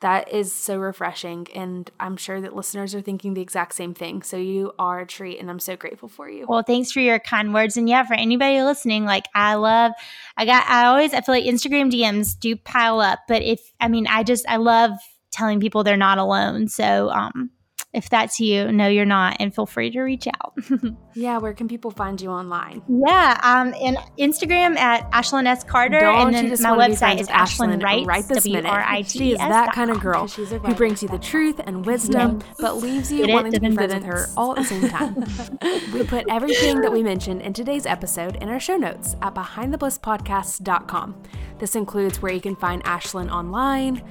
That 0.00 0.32
is 0.32 0.54
so 0.54 0.78
refreshing. 0.78 1.46
And 1.54 1.90
I'm 2.00 2.16
sure 2.16 2.40
that 2.40 2.56
listeners 2.56 2.94
are 2.94 3.02
thinking 3.02 3.34
the 3.34 3.42
exact 3.42 3.74
same 3.74 3.92
thing. 3.92 4.22
So 4.22 4.38
you 4.38 4.72
are 4.78 5.00
a 5.00 5.06
treat, 5.06 5.38
and 5.38 5.50
I'm 5.50 5.58
so 5.58 5.76
grateful 5.76 6.08
for 6.08 6.26
you. 6.26 6.46
Well, 6.48 6.62
thanks 6.62 6.90
for 6.90 7.00
your 7.00 7.18
kind 7.18 7.52
words, 7.52 7.76
and 7.76 7.86
yeah, 7.86 8.06
for 8.06 8.14
anybody 8.14 8.62
listening, 8.62 9.04
like 9.04 9.26
I 9.34 9.56
love, 9.56 9.92
I 10.38 10.46
got, 10.46 10.66
I 10.70 10.86
always, 10.86 11.12
I 11.12 11.20
feel 11.20 11.34
like 11.34 11.44
Instagram 11.44 11.92
DMs 11.92 12.38
do 12.38 12.56
pile 12.56 13.00
up, 13.00 13.18
but 13.28 13.42
if 13.42 13.60
I 13.78 13.88
mean, 13.88 14.06
I 14.06 14.22
just, 14.22 14.48
I 14.48 14.56
love 14.56 14.92
telling 15.32 15.60
people 15.60 15.84
they're 15.84 15.98
not 15.98 16.16
alone. 16.16 16.68
So, 16.68 17.10
um, 17.10 17.50
if 17.92 18.08
that's 18.08 18.38
you, 18.38 18.70
no, 18.70 18.86
you're 18.86 19.04
not, 19.04 19.36
and 19.40 19.52
feel 19.52 19.66
free 19.66 19.90
to 19.90 20.00
reach 20.00 20.26
out. 20.28 20.56
Yeah, 21.12 21.38
where 21.38 21.52
can 21.52 21.66
people 21.66 21.90
find 21.90 22.20
you 22.20 22.30
online? 22.30 22.82
Yeah, 22.88 23.40
um, 23.42 23.74
and 23.82 23.96
Instagram 24.16 24.78
at 24.78 25.10
Ashlyn 25.10 25.44
S 25.44 25.64
Carter, 25.64 25.98
Don't 25.98 26.34
and 26.34 26.52
then 26.52 26.62
my 26.62 26.70
website 26.70 27.20
is 27.20 27.26
Ashlyn 27.26 27.82
Writes, 27.82 28.06
right 28.06 28.26
this 28.28 28.46
minute? 28.46 28.62
W-R-I-T-E-S 28.62 29.12
She 29.12 29.32
is 29.32 29.38
that 29.38 29.72
kind 29.72 29.90
of 29.90 30.00
girl 30.00 30.28
who 30.28 30.74
brings 30.74 31.02
you 31.02 31.08
the 31.08 31.18
truth 31.18 31.60
and 31.66 31.84
wisdom, 31.84 32.40
but 32.60 32.76
leaves 32.76 33.10
you 33.10 33.24
it, 33.24 33.32
wanting 33.32 33.52
to 33.52 33.60
be 33.60 33.74
friends 33.74 33.94
with 33.94 34.04
her 34.04 34.28
all 34.36 34.52
at 34.52 34.58
the 34.58 34.64
same 34.64 34.88
time. 34.88 35.92
we 35.92 36.04
put 36.04 36.24
everything 36.30 36.80
that 36.80 36.92
we 36.92 37.02
mentioned 37.02 37.42
in 37.42 37.52
today's 37.52 37.86
episode 37.86 38.36
in 38.36 38.48
our 38.48 38.60
show 38.60 38.76
notes 38.76 39.16
at 39.20 39.34
behindtheblisspodcast.com. 39.34 41.22
This 41.58 41.74
includes 41.74 42.22
where 42.22 42.32
you 42.32 42.40
can 42.40 42.54
find 42.54 42.84
Ashlyn 42.84 43.30
online, 43.32 44.02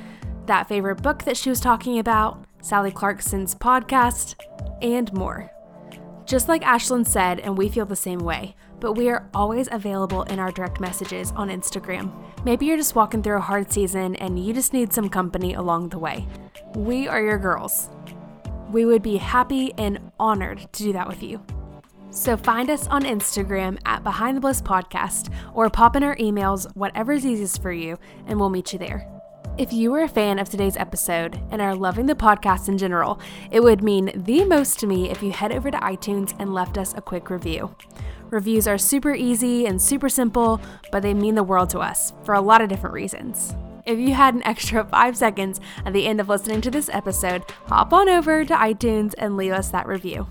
that 0.48 0.68
favorite 0.68 1.02
book 1.02 1.24
that 1.24 1.38
she 1.38 1.50
was 1.50 1.62
talking 1.62 1.98
about, 1.98 2.44
Sally 2.62 2.92
Clarkson's 2.92 3.56
podcast, 3.56 4.36
and 4.82 5.12
more. 5.14 5.52
Just 6.26 6.48
like 6.48 6.62
Ashlyn 6.62 7.08
said, 7.08 7.40
and 7.40 7.58
we 7.58 7.70
feel 7.70 7.86
the 7.86 7.96
same 7.96 8.20
way, 8.20 8.56
but 8.80 8.94
we 8.94 9.10
are 9.10 9.28
always 9.34 9.68
available 9.72 10.24
in 10.24 10.40
our 10.40 10.52
direct 10.52 10.80
messages 10.80 11.32
on 11.36 11.50
Instagram. 11.50 12.14
Maybe 12.46 12.66
you're 12.66 12.78
just 12.78 12.96
walking 12.96 13.24
through 13.24 13.38
a 13.38 13.42
hard 13.42 13.72
season 13.72 14.16
and 14.18 14.44
you 14.44 14.54
just 14.54 14.74
need 14.74 14.94
some 14.94 15.10
company 15.10 15.54
along 15.54 15.90
the 15.90 16.00
way. 16.00 16.28
We 16.76 17.08
are 17.08 17.22
your 17.22 17.40
girls. 17.40 17.90
We 18.72 18.86
would 18.86 19.02
be 19.02 19.18
happy 19.18 19.74
and 19.78 20.12
honored 20.20 20.72
to 20.74 20.84
do 20.84 20.94
that 20.94 21.08
with 21.08 21.24
you. 21.24 21.44
So 22.12 22.38
find 22.38 22.70
us 22.70 22.88
on 22.88 23.04
Instagram 23.04 23.80
at 23.86 24.04
Behind 24.04 24.38
the 24.38 24.42
Bliss 24.42 24.62
Podcast 24.62 25.32
or 25.54 25.70
pop 25.70 25.96
in 25.96 26.04
our 26.04 26.16
emails, 26.18 26.72
whatever's 26.76 27.26
easiest 27.26 27.62
for 27.62 27.72
you, 27.72 27.98
and 28.28 28.40
we'll 28.40 28.50
meet 28.50 28.74
you 28.74 28.80
there. 28.80 29.19
If 29.60 29.74
you 29.74 29.92
were 29.92 30.04
a 30.04 30.08
fan 30.08 30.40
of 30.40 30.48
today's 30.48 30.78
episode 30.78 31.38
and 31.52 31.62
are 31.62 31.76
loving 31.76 32.06
the 32.06 32.16
podcast 32.16 32.70
in 32.70 32.78
general, 32.78 33.20
it 33.52 33.62
would 33.62 33.84
mean 33.84 34.10
the 34.16 34.46
most 34.46 34.80
to 34.80 34.88
me 34.88 35.10
if 35.10 35.22
you 35.22 35.34
head 35.34 35.52
over 35.52 35.70
to 35.70 35.78
iTunes 35.80 36.34
and 36.40 36.54
left 36.54 36.78
us 36.78 36.94
a 36.96 37.02
quick 37.02 37.30
review. 37.30 37.76
Reviews 38.30 38.70
are 38.70 38.78
super 38.78 39.14
easy 39.14 39.66
and 39.66 39.82
super 39.82 40.08
simple, 40.08 40.62
but 40.94 41.04
they 41.04 41.14
mean 41.14 41.36
the 41.36 41.44
world 41.44 41.70
to 41.72 41.80
us 41.80 42.14
for 42.24 42.36
a 42.36 42.42
lot 42.42 42.62
of 42.62 42.70
different 42.70 42.94
reasons. 42.94 43.54
If 43.86 44.00
you 44.00 44.14
had 44.14 44.34
an 44.34 44.44
extra 44.44 44.86
five 44.90 45.18
seconds 45.18 45.60
at 45.86 45.92
the 45.92 46.08
end 46.08 46.22
of 46.22 46.30
listening 46.30 46.62
to 46.62 46.72
this 46.72 46.90
episode, 46.94 47.44
hop 47.66 47.92
on 47.92 48.08
over 48.08 48.46
to 48.46 48.54
iTunes 48.54 49.14
and 49.18 49.36
leave 49.36 49.52
us 49.52 49.72
that 49.72 49.88
review. 49.88 50.26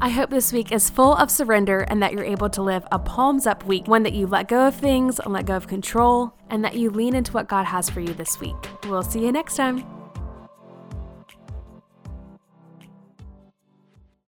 I 0.00 0.10
hope 0.10 0.30
this 0.30 0.52
week 0.52 0.70
is 0.70 0.88
full 0.88 1.16
of 1.16 1.28
surrender 1.28 1.80
and 1.80 2.00
that 2.02 2.12
you're 2.12 2.24
able 2.24 2.48
to 2.50 2.62
live 2.62 2.86
a 2.92 3.00
palms 3.00 3.48
up 3.48 3.64
week, 3.64 3.88
one 3.88 4.04
that 4.04 4.12
you 4.12 4.28
let 4.28 4.46
go 4.46 4.68
of 4.68 4.76
things 4.76 5.18
and 5.18 5.32
let 5.32 5.46
go 5.46 5.56
of 5.56 5.66
control, 5.66 6.32
and 6.50 6.64
that 6.64 6.74
you 6.74 6.88
lean 6.88 7.16
into 7.16 7.32
what 7.32 7.48
God 7.48 7.64
has 7.64 7.90
for 7.90 7.98
you 7.98 8.14
this 8.14 8.38
week. 8.38 8.54
We'll 8.84 9.02
see 9.02 9.24
you 9.24 9.32
next 9.32 9.56
time. 9.56 9.97